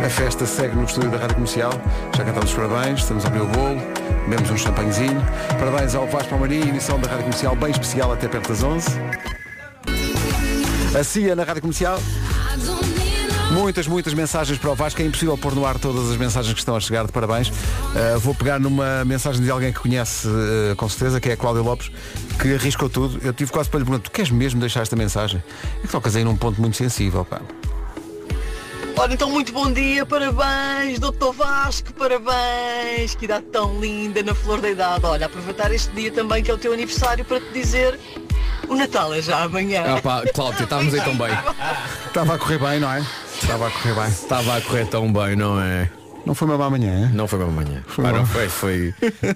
A 0.06 0.10
festa 0.10 0.45
segue 0.45 0.76
no 0.76 0.84
estúdio 0.84 1.10
da 1.10 1.18
Rádio 1.18 1.34
Comercial. 1.36 1.72
Já 2.16 2.24
cantamos 2.24 2.52
os 2.52 2.56
parabéns, 2.56 3.00
estamos 3.00 3.26
a 3.26 3.28
abrir 3.28 3.41
o 3.41 3.47
bolo, 3.47 3.82
bebemos 4.30 4.52
um 4.52 4.58
champanhezinho. 4.58 5.20
Parabéns 5.58 5.96
ao 5.96 6.08
Vasco 6.08 6.30
Palmarim, 6.30 6.70
emissão 6.70 7.00
da 7.00 7.10
Rádio 7.10 7.24
Comercial, 7.24 7.56
bem 7.56 7.72
especial 7.72 8.14
até 8.14 8.28
perto 8.28 8.50
das 8.50 8.62
11. 8.62 8.88
A 10.98 11.04
CIA 11.04 11.36
na 11.36 11.44
Rádio 11.44 11.64
Comercial. 11.64 12.00
Muitas, 13.52 13.88
muitas 13.88 14.14
mensagens 14.14 14.60
para 14.60 14.70
o 14.70 14.76
Vasco. 14.76 15.02
É 15.02 15.06
impossível 15.06 15.36
pôr 15.36 15.56
no 15.56 15.66
ar 15.66 15.80
todas 15.80 16.12
as 16.12 16.18
mensagens 16.18 16.54
que 16.54 16.60
estão 16.60 16.76
a 16.76 16.80
chegar 16.80 17.08
de 17.08 17.12
parabéns. 17.12 17.50
Uh, 17.50 18.20
vou 18.20 18.36
pegar 18.36 18.60
numa 18.60 19.04
mensagem 19.04 19.42
de 19.42 19.50
alguém 19.50 19.74
que 19.74 19.80
conhece 19.80 20.28
uh, 20.28 20.76
com 20.76 20.88
certeza, 20.88 21.20
que 21.20 21.30
é 21.30 21.34
a 21.34 21.38
Cláudia 21.38 21.64
Lopes, 21.64 21.92
que 22.40 22.54
arriscou 22.54 22.88
tudo. 22.88 23.20
Eu 23.24 23.34
tive 23.34 23.52
quase 23.52 23.68
para 23.68 23.80
lhe 23.80 23.86
perguntar, 23.86 24.04
tu 24.04 24.12
queres 24.12 24.30
mesmo 24.30 24.60
deixar 24.60 24.82
esta 24.82 24.96
mensagem? 24.96 25.44
É 25.80 25.82
que 25.82 25.88
tocas 25.88 26.16
aí 26.16 26.24
num 26.24 26.36
ponto 26.36 26.62
muito 26.62 26.78
sensível, 26.78 27.26
pá. 27.26 27.42
Ora, 29.00 29.14
então 29.14 29.30
muito 29.30 29.54
bom 29.54 29.72
dia, 29.72 30.06
parabéns, 30.06 31.00
doutor 31.00 31.32
Vasco, 31.32 31.93
parabéns, 31.93 33.16
que 33.16 33.24
idade 33.24 33.45
tão 33.45 33.80
linda 33.80 34.22
na 34.22 34.36
flor 34.36 34.60
da 34.60 34.70
idade. 34.70 35.06
Olha, 35.06 35.26
aproveitar 35.26 35.72
este 35.74 35.89
dia 35.93 36.12
também 36.12 36.43
que 36.43 36.52
é 36.52 36.54
o 36.54 36.58
teu 36.58 36.74
aniversário 36.74 37.24
para 37.24 37.39
te 37.39 37.50
dizer 37.54 37.97
o 38.68 38.76
Natal 38.76 39.14
é 39.14 39.22
já 39.22 39.43
amanhã. 39.43 39.86
Ah, 39.88 40.02
pá, 40.02 40.24
Cláudia, 40.34 40.64
estávamos 40.64 40.93
aí 40.93 41.00
tão 41.00 41.18
bem. 41.18 41.30
Estava 42.08 42.36
a 42.36 42.38
correr 42.38 42.58
bem, 42.58 42.80
não 42.82 42.91
é? 42.91 43.06
Estava 43.41 43.68
a 43.68 43.72
correr 43.72 43.95
bem. 43.95 44.08
Estava 44.10 44.58
a 44.58 44.62
correr 44.62 44.86
tão 44.88 45.14
bem, 45.14 45.36
não 45.38 45.62
é? 45.62 45.89
Não 46.26 46.36
foi 46.36 46.48
mesmo 46.48 46.64
amanhã, 46.64 47.10
é? 47.12 47.16
Não 47.16 47.28
foi 47.28 47.40
mesmo 47.40 47.52
amanhã. 47.60 47.84
Foi 47.88 48.04
Pá, 48.04 48.12
bom. 48.12 48.18
não, 48.18 48.26
foi, 48.26 48.50
foi, 48.50 48.94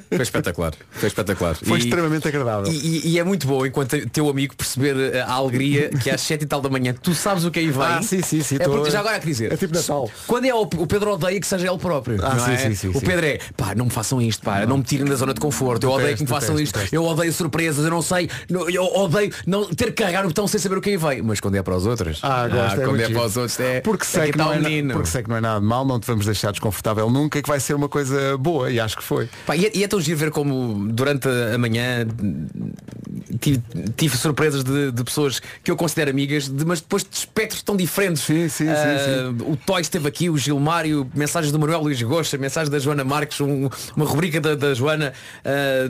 foi 0.09 0.21
espetacular. 0.21 0.73
Foi 0.91 1.07
espetacular. 1.07 1.55
Foi 1.55 1.79
extremamente 1.79 2.27
agradável. 2.27 2.71
E, 2.71 2.75
e- 2.77 3.07
e 3.13 3.19
é 3.19 3.23
muito 3.23 3.47
bom 3.47 3.65
enquanto 3.65 3.97
teu 4.09 4.29
amigo 4.29 4.55
perceber 4.55 5.17
a 5.21 5.31
alegria 5.33 5.89
que 5.89 6.09
às 6.09 6.21
7 6.21 6.43
e 6.43 6.45
tal 6.45 6.61
da 6.61 6.69
manhã 6.69 6.93
tu 6.93 7.13
sabes 7.13 7.43
o 7.45 7.51
que 7.51 7.59
aí 7.59 7.69
vem. 7.69 7.81
Ah, 7.83 8.01
sim, 8.01 8.21
sim, 8.21 8.41
sim, 8.41 8.55
É 8.59 8.65
porque, 8.65 8.91
já 8.91 8.99
agora 8.99 9.19
quer 9.19 9.27
dizer. 9.27 9.51
É 9.53 9.57
tipo 9.57 9.73
Natal. 9.73 10.09
Quando 10.27 10.45
é 10.45 10.53
o, 10.53 10.61
o 10.61 10.87
Pedro 10.87 11.11
odeia 11.13 11.39
que 11.39 11.47
seja 11.47 11.67
ele 11.69 11.77
próprio. 11.77 12.17
Ah, 12.23 12.35
não 12.35 12.45
sim, 12.45 12.51
é? 12.51 12.57
sim, 12.57 12.75
sim, 12.75 12.87
o. 12.89 13.01
Pedro 13.01 13.25
é, 13.25 13.39
pá, 13.57 13.73
não 13.75 13.85
me 13.85 13.91
façam 13.91 14.21
isto, 14.21 14.43
pá, 14.43 14.65
não 14.65 14.77
me 14.77 14.83
tirem 14.83 15.05
da 15.05 15.15
zona 15.15 15.33
de 15.33 15.39
conforto. 15.39 15.83
Eu 15.85 15.91
odeio 15.91 16.15
que 16.15 16.23
me 16.23 16.29
façam 16.29 16.59
isto. 16.59 16.79
Eu 16.91 17.03
odeio 17.05 17.31
surpresas, 17.33 17.83
eu 17.83 17.91
não 17.91 18.01
sei. 18.01 18.29
não- 18.49 18.69
Eu 18.69 18.83
odeio 18.85 19.31
não 19.45 19.65
ter 19.65 19.87
que 19.87 20.03
carregar 20.03 20.23
o 20.25 20.27
botão 20.27 20.47
sem 20.47 20.59
saber 20.59 20.77
o 20.77 20.81
que 20.81 20.91
aí 20.91 20.97
vem. 20.97 21.21
Mas 21.21 21.39
quando 21.39 21.55
é 21.55 21.63
para 21.63 21.75
os 21.75 21.85
outros. 21.85 22.19
Ah, 22.23 22.47
gosto, 22.47 22.81
é 22.81 22.85
quando 22.85 22.99
é 23.01 23.09
para 23.09 23.25
os 23.25 23.37
outros 23.37 23.59
é. 23.59 23.81
Porque 23.81 24.05
sei, 24.05 24.21
é 24.21 24.23
que 24.25 24.29
está 24.31 24.43
não 24.45 24.53
é, 24.53 24.93
porque 24.93 25.07
sei 25.09 25.23
que 25.23 25.29
não 25.29 25.37
é 25.37 25.41
nada 25.41 25.59
mal, 25.61 25.85
não 25.85 25.99
te 25.99 26.07
vamos 26.07 26.25
deixar 26.25 26.51
desconfortável 26.73 27.09
nunca 27.09 27.41
que 27.41 27.47
vai 27.47 27.59
ser 27.59 27.75
uma 27.75 27.87
coisa 27.87 28.37
boa 28.37 28.71
e 28.71 28.79
acho 28.79 28.97
que 28.97 29.03
foi. 29.03 29.29
Pá, 29.45 29.55
e, 29.55 29.65
é, 29.67 29.71
e 29.75 29.83
é 29.83 29.87
tão 29.87 30.01
giro 30.01 30.17
ver 30.17 30.31
como 30.31 30.91
durante 30.91 31.27
a 31.27 31.57
manhã 31.57 32.05
tive, 33.39 33.61
tive 33.95 34.17
surpresas 34.17 34.63
de, 34.63 34.91
de 34.91 35.03
pessoas 35.03 35.39
que 35.63 35.69
eu 35.69 35.77
considero 35.77 36.09
amigas, 36.09 36.49
de- 36.49 36.65
mas 36.65 36.81
depois 36.81 37.03
de 37.03 37.15
espectros 37.15 37.61
tão 37.61 37.75
diferentes. 37.75 38.23
Sim, 38.23 38.49
sim, 38.49 38.65
Ah, 38.67 39.43
O 39.45 39.55
Toy 39.55 39.81
esteve 39.81 40.07
aqui, 40.07 40.29
o 40.29 40.37
Gilmário, 40.37 41.09
mensagens 41.13 41.51
do 41.51 41.59
Manuel 41.59 41.81
Luís 41.81 42.01
Gosta, 42.01 42.37
mensagens 42.37 42.69
da 42.69 42.79
Joana 42.79 43.03
Marques, 43.03 43.39
um- 43.39 43.69
uma 43.95 44.05
rubrica 44.05 44.41
da, 44.41 44.55
da 44.55 44.73
Joana, 44.73 45.13
ah, 45.45 45.87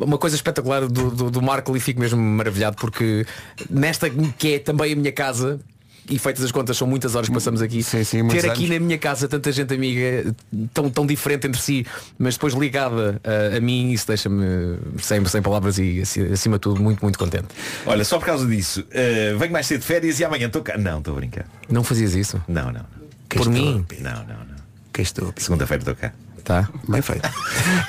uma 0.00 0.18
coisa 0.18 0.34
espetacular 0.36 0.86
do, 0.86 1.10
do, 1.10 1.30
do 1.30 1.42
Marco 1.42 1.76
e 1.76 1.80
fico 1.80 2.00
mesmo 2.00 2.20
maravilhado 2.20 2.76
porque 2.76 3.26
nesta 3.68 4.08
que 4.10 4.54
é 4.54 4.58
também 4.58 4.92
a 4.92 4.96
minha 4.96 5.12
casa. 5.12 5.60
E 6.08 6.18
feitas 6.18 6.42
as 6.44 6.50
contas, 6.50 6.76
são 6.76 6.86
muitas 6.88 7.14
horas 7.14 7.28
que 7.28 7.34
passamos 7.34 7.62
aqui. 7.62 7.82
Sim, 7.82 8.02
sim, 8.04 8.26
Ter 8.28 8.50
aqui 8.50 8.64
anos. 8.64 8.70
na 8.70 8.80
minha 8.80 8.98
casa 8.98 9.28
tanta 9.28 9.52
gente 9.52 9.72
amiga, 9.72 10.34
tão, 10.74 10.90
tão 10.90 11.06
diferente 11.06 11.46
entre 11.46 11.60
si, 11.60 11.86
mas 12.18 12.34
depois 12.34 12.54
ligada 12.54 13.20
a, 13.22 13.56
a 13.56 13.60
mim, 13.60 13.92
isso 13.92 14.06
deixa-me 14.08 14.78
sem, 15.00 15.24
sem 15.26 15.40
palavras 15.42 15.78
e 15.78 16.00
aci- 16.00 16.32
acima 16.32 16.56
de 16.56 16.60
tudo 16.62 16.82
muito, 16.82 17.00
muito 17.00 17.18
contente. 17.18 17.46
Olha, 17.86 18.04
só 18.04 18.18
por 18.18 18.26
causa 18.26 18.46
disso, 18.46 18.84
eh, 18.90 19.34
venho 19.38 19.52
mais 19.52 19.66
cedo 19.66 19.80
de 19.80 19.86
férias 19.86 20.18
e 20.18 20.24
amanhã 20.24 20.46
estou 20.46 20.62
cá. 20.62 20.76
Não, 20.76 20.98
estou 20.98 21.12
a 21.14 21.16
brincar. 21.16 21.44
Não 21.68 21.84
fazias 21.84 22.14
isso? 22.14 22.42
Não, 22.48 22.66
não. 22.66 22.72
não. 22.72 22.86
Por 23.28 23.48
mim? 23.48 23.84
Não, 24.00 24.10
não, 24.12 24.20
não. 24.24 24.56
Que 24.92 25.02
estou. 25.02 25.32
Segunda-feira 25.36 25.80
estou 25.82 25.94
cá. 25.94 26.12
Tá. 26.42 26.68
Bem 26.88 27.02
feito. 27.02 27.28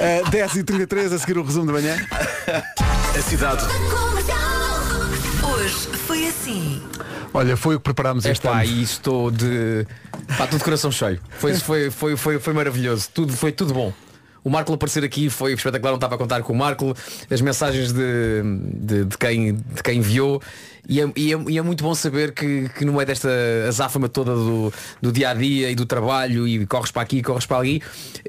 Uh, 0.02 0.30
10h33 0.32 1.14
a 1.14 1.20
seguir 1.20 1.38
o 1.38 1.44
resumo 1.44 1.68
da 1.68 1.74
manhã. 1.74 1.96
A 3.18 3.22
cidade. 3.22 3.64
Hoje 5.62 5.76
foi 5.76 6.26
assim. 6.26 6.82
Olha, 7.32 7.56
foi 7.56 7.76
o 7.76 7.80
que 7.80 7.84
preparámos 7.84 8.26
este 8.26 8.48
Epá, 8.48 8.62
ano. 8.64 8.72
e 8.72 8.82
estou 8.82 9.30
de. 9.30 9.86
Pá, 10.36 10.48
tudo 10.48 10.58
de 10.58 10.64
coração 10.64 10.92
cheio. 10.92 11.20
Foi, 11.30 11.54
foi, 11.54 11.92
foi, 11.92 12.18
foi, 12.18 12.40
foi 12.40 12.54
maravilhoso. 12.54 13.08
Tudo, 13.14 13.32
foi 13.34 13.52
tudo 13.52 13.72
bom. 13.72 13.94
O 14.44 14.50
Marco 14.50 14.74
aparecer 14.74 15.04
aqui 15.04 15.30
foi 15.30 15.54
espetacular, 15.54 15.92
não 15.92 15.98
estava 15.98 16.16
a 16.16 16.18
contar 16.18 16.42
com 16.42 16.52
o 16.52 16.56
Marco, 16.56 16.96
as 17.30 17.42
mensagens 17.42 17.94
de, 17.94 18.42
de, 18.74 19.06
de 19.06 19.18
quem, 19.20 19.54
de 19.54 19.84
quem 19.84 20.00
enviou. 20.00 20.42
E 20.90 21.00
é, 21.00 21.12
e 21.16 21.34
é- 21.34 21.44
e 21.50 21.58
é 21.58 21.62
muito 21.62 21.84
bom 21.84 21.94
saber 21.96 22.34
que, 22.34 22.70
que 22.78 22.84
no 22.86 22.94
meio 22.94 23.06
desta 23.06 23.30
azáfama 23.68 24.10
toda 24.10 24.34
do, 24.36 24.74
do 25.02 25.12
dia 25.12 25.30
a 25.30 25.34
dia 25.34 25.70
e 25.72 25.76
do 25.76 25.86
trabalho 25.86 26.48
e 26.48 26.66
corres 26.66 26.92
para 26.92 27.02
aqui, 27.02 27.22
corres 27.22 27.46
para 27.46 27.58
ali 27.58 27.82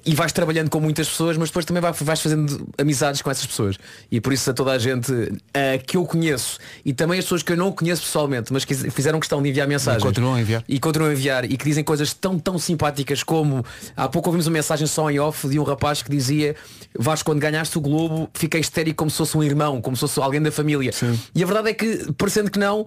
e 0.05 0.14
vais 0.14 0.32
trabalhando 0.32 0.68
com 0.70 0.80
muitas 0.80 1.09
pessoas, 1.09 1.36
mas 1.36 1.48
depois 1.48 1.64
também 1.64 1.80
vai- 1.80 1.92
vais 1.92 2.20
fazendo 2.20 2.68
amizades 2.78 3.22
com 3.22 3.30
essas 3.30 3.46
pessoas. 3.46 3.76
E 4.11 4.20
por 4.20 4.32
isso 4.32 4.50
a 4.50 4.53
toda 4.55 4.72
a 4.72 4.78
gente 4.78 5.12
eh, 5.55 5.78
que 5.78 5.96
eu 5.96 6.05
conheço 6.05 6.59
e 6.84 6.92
também 6.92 7.18
as 7.18 7.24
pessoas 7.24 7.42
que 7.42 7.53
eu 7.53 7.57
não 7.57 7.72
conheço 7.72 8.03
pessoalmente, 8.03 8.53
mas 8.53 8.64
que 8.64 8.74
fizeram 8.74 9.18
questão 9.18 9.42
de 9.42 9.48
enviar 9.48 9.66
mensagens. 9.66 10.03
E 10.03 10.07
continuam 10.07 10.34
a 10.34 10.40
enviar. 10.40 10.64
E 10.68 10.78
continuam 10.78 11.11
a 11.11 11.12
enviar 11.14 11.44
e 11.44 11.57
que 11.57 11.64
dizem 11.64 11.82
coisas 11.84 12.12
tão, 12.12 12.38
tão 12.38 12.59
simpáticas 12.59 13.22
como 13.22 13.64
há 13.96 14.09
pouco 14.09 14.28
ouvimos 14.28 14.46
uma 14.46 14.53
mensagem 14.55 14.86
só 14.86 15.11
em 15.11 15.18
off 15.18 15.48
de 15.48 15.59
um 15.59 15.62
rapaz 15.62 16.03
que 16.03 16.11
dizia 16.11 16.55
Vasco, 16.98 17.26
quando 17.30 17.40
ganhaste 17.40 17.78
o 17.78 17.80
Globo, 17.80 18.28
fiquei 18.34 18.61
histérico 18.61 18.96
como 18.98 19.11
se 19.11 19.16
fosse 19.16 19.36
um 19.36 19.42
irmão, 19.42 19.80
como 19.80 19.96
se 19.96 20.00
fosse 20.00 20.20
alguém 20.20 20.40
da 20.42 20.53
família. 20.53 20.90
E 21.34 21.42
a 21.42 21.46
verdade 21.46 21.70
é 21.70 21.74
que, 21.74 22.12
parecendo 22.18 22.41
que 22.51 22.59
não, 22.59 22.86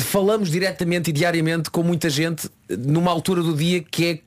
falamos 0.00 0.50
diretamente 0.50 1.10
e 1.10 1.12
diariamente 1.12 1.70
com 1.70 1.82
muita 1.82 2.10
gente 2.10 2.50
numa 2.68 3.10
altura 3.10 3.42
do 3.42 3.54
dia 3.54 3.82
que 3.82 4.04
é 4.06 4.18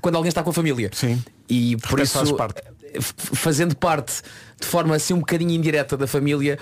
quando 0.00 0.16
alguém 0.16 0.28
está 0.28 0.42
com 0.42 0.50
a 0.50 0.52
família. 0.52 0.90
Sim. 0.92 1.22
E 1.48 1.76
por 1.76 1.98
Portanto, 1.98 2.24
isso, 2.24 2.36
parte. 2.36 2.62
fazendo 3.00 3.76
parte 3.76 4.22
de 4.60 4.66
forma 4.66 4.94
assim 4.94 5.14
um 5.14 5.18
bocadinho 5.18 5.50
indireta 5.50 5.96
da 5.96 6.06
família, 6.06 6.58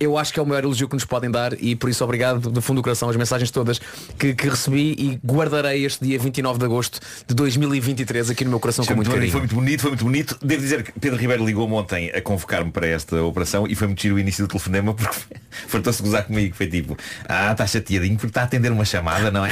eu 0.00 0.16
acho 0.16 0.32
que 0.32 0.38
é 0.38 0.42
o 0.42 0.46
maior 0.46 0.64
elogio 0.64 0.88
que 0.88 0.94
nos 0.94 1.04
podem 1.04 1.30
dar 1.30 1.52
e 1.60 1.74
por 1.74 1.90
isso 1.90 2.04
obrigado 2.04 2.50
do 2.50 2.62
fundo 2.62 2.80
do 2.80 2.82
coração 2.82 3.08
as 3.08 3.16
mensagens 3.16 3.50
todas 3.50 3.80
que, 4.18 4.34
que 4.34 4.48
recebi 4.48 4.94
e 4.98 5.20
guardarei 5.26 5.84
este 5.84 6.04
dia 6.04 6.18
29 6.18 6.58
de 6.58 6.64
agosto 6.64 7.00
de 7.26 7.34
2023 7.34 8.30
aqui 8.30 8.44
no 8.44 8.50
meu 8.50 8.60
coração 8.60 8.84
Foi 8.84 8.94
com 8.94 8.98
muito 8.98 9.10
carinho. 9.10 9.32
foi 9.32 9.40
muito 9.40 9.54
bonito, 9.54 9.80
foi 9.80 9.90
muito 9.90 10.04
bonito. 10.04 10.38
Devo 10.42 10.62
dizer 10.62 10.82
que 10.82 10.92
Pedro 10.98 11.18
Ribeiro 11.18 11.44
ligou-me 11.44 11.74
ontem 11.74 12.10
a 12.10 12.20
convocar-me 12.20 12.70
para 12.70 12.86
esta 12.86 13.20
operação 13.22 13.66
e 13.66 13.74
foi 13.74 13.88
muito 13.88 14.00
giro 14.00 14.14
o 14.14 14.18
início 14.18 14.44
do 14.44 14.48
telefonema 14.48 14.94
porque 14.98 15.36
fartou-se 15.66 16.02
gozar 16.02 16.24
comigo. 16.24 16.54
Foi 16.54 16.66
tipo, 16.66 16.96
ah, 17.28 17.52
está 17.52 17.66
chateadinho 17.66 18.14
porque 18.14 18.28
está 18.28 18.42
a 18.42 18.44
atender 18.44 18.70
uma 18.70 18.84
chamada, 18.84 19.30
não 19.30 19.44
é? 19.44 19.50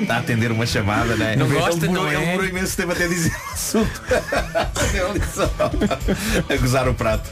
está 0.00 0.16
a 0.16 0.18
atender 0.18 0.50
uma 0.50 0.66
chamada, 0.66 1.16
né? 1.16 1.36
Não 1.36 1.46
ele 1.46 1.54
gosta, 1.54 1.80
demorou, 1.80 2.04
não 2.04 2.10
é? 2.10 2.14
ele 2.14 2.24
demorou 2.24 2.48
imenso 2.48 2.76
tempo 2.76 2.92
até 2.92 3.08
dizer 3.08 3.32
assunto. 3.52 4.02
A 6.48 6.56
gozar 6.56 6.88
o 6.88 6.94
prato. 6.94 7.30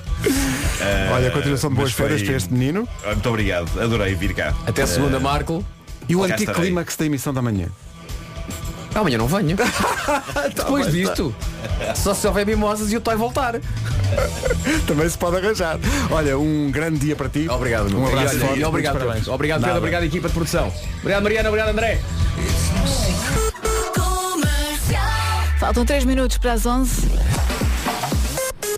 Ah, 0.80 1.12
Olha, 1.14 1.28
a 1.28 1.30
continuação 1.30 1.70
de 1.70 1.76
boas 1.76 1.92
férias 1.92 2.22
para 2.22 2.34
este 2.36 2.52
menino. 2.52 2.88
Muito 3.04 3.28
obrigado, 3.28 3.68
adorei 3.80 4.14
vir 4.14 4.34
cá. 4.34 4.54
Até 4.66 4.86
segunda, 4.86 5.16
Ah, 5.16 5.20
Marco. 5.20 5.64
E 6.08 6.14
o 6.14 6.22
anticlímax 6.22 6.96
da 6.96 7.06
emissão 7.06 7.32
da 7.34 7.42
manhã. 7.42 7.66
Amanhã 8.94 9.18
não 9.18 9.26
venho. 9.26 9.56
Tá 10.06 10.48
Depois 10.54 10.90
disto. 10.92 11.34
Só 11.96 12.14
se 12.14 12.26
houver 12.26 12.46
mimosas 12.46 12.92
e 12.92 12.96
o 12.96 13.00
Toy 13.00 13.16
voltar. 13.16 13.54
Também 14.86 15.08
se 15.08 15.18
pode 15.18 15.36
arranjar. 15.36 15.78
Olha, 16.10 16.38
um 16.38 16.70
grande 16.70 17.00
dia 17.00 17.16
para 17.16 17.28
ti. 17.28 17.46
Obrigado, 17.48 17.90
meu 17.90 17.98
Um 18.00 18.06
abraço 18.06 18.36
E 18.36 18.38
olha, 18.38 18.46
forte. 18.46 18.60
e 18.60 18.64
obrigado, 18.64 18.98
parabéns. 18.98 19.28
obrigado 19.28 19.60
Nada. 19.60 19.72
Pedro, 19.74 19.78
obrigado 19.88 20.04
equipa 20.04 20.28
de 20.28 20.34
produção. 20.34 20.72
Obrigado 21.00 21.22
Mariana, 21.24 21.48
obrigado 21.48 21.68
André. 21.70 22.00
Faltam 25.58 25.84
3 25.84 26.04
minutos 26.04 26.38
para 26.38 26.52
as 26.52 26.64
11. 26.64 27.08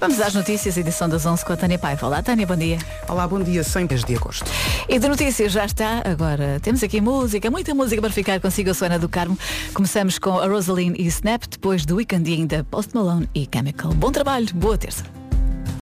Vamos 0.01 0.20
às 0.20 0.32
notícias, 0.32 0.76
edição 0.76 1.09
das 1.09 1.26
11 1.26 1.44
com 1.44 1.53
a 1.53 1.57
Tânia 1.57 1.78
Paiva. 1.78 2.07
Olá, 2.07 2.22
Tânia, 2.22 2.46
bom 2.46 2.55
dia. 2.55 2.78
Olá, 3.09 3.26
bom 3.26 3.42
dia, 3.42 3.64
100 3.64 3.86
de 3.86 4.14
agosto. 4.14 4.49
E 4.88 4.96
de 4.96 5.09
notícias 5.09 5.51
já 5.51 5.64
está. 5.64 6.03
Agora 6.05 6.61
temos 6.61 6.82
aqui 6.84 7.01
música, 7.01 7.51
muita 7.51 7.74
música 7.74 8.01
para 8.01 8.11
ficar 8.11 8.40
consigo, 8.40 8.70
a 8.70 8.74
Suana 8.74 8.99
do 8.99 9.09
Carmo. 9.09 9.36
Começamos 9.74 10.18
com 10.18 10.38
a 10.38 10.46
Rosaline 10.46 10.94
e 10.96 11.07
Snap, 11.07 11.42
depois 11.51 11.84
do 11.84 11.96
Weekend 11.96 12.30
e 12.30 12.34
ainda 12.34 12.64
Post 12.70 12.94
Malone 12.94 13.28
e 13.34 13.49
Chemical. 13.53 13.92
Bom 13.92 14.12
trabalho, 14.12 14.46
boa 14.55 14.78
terça. 14.78 15.18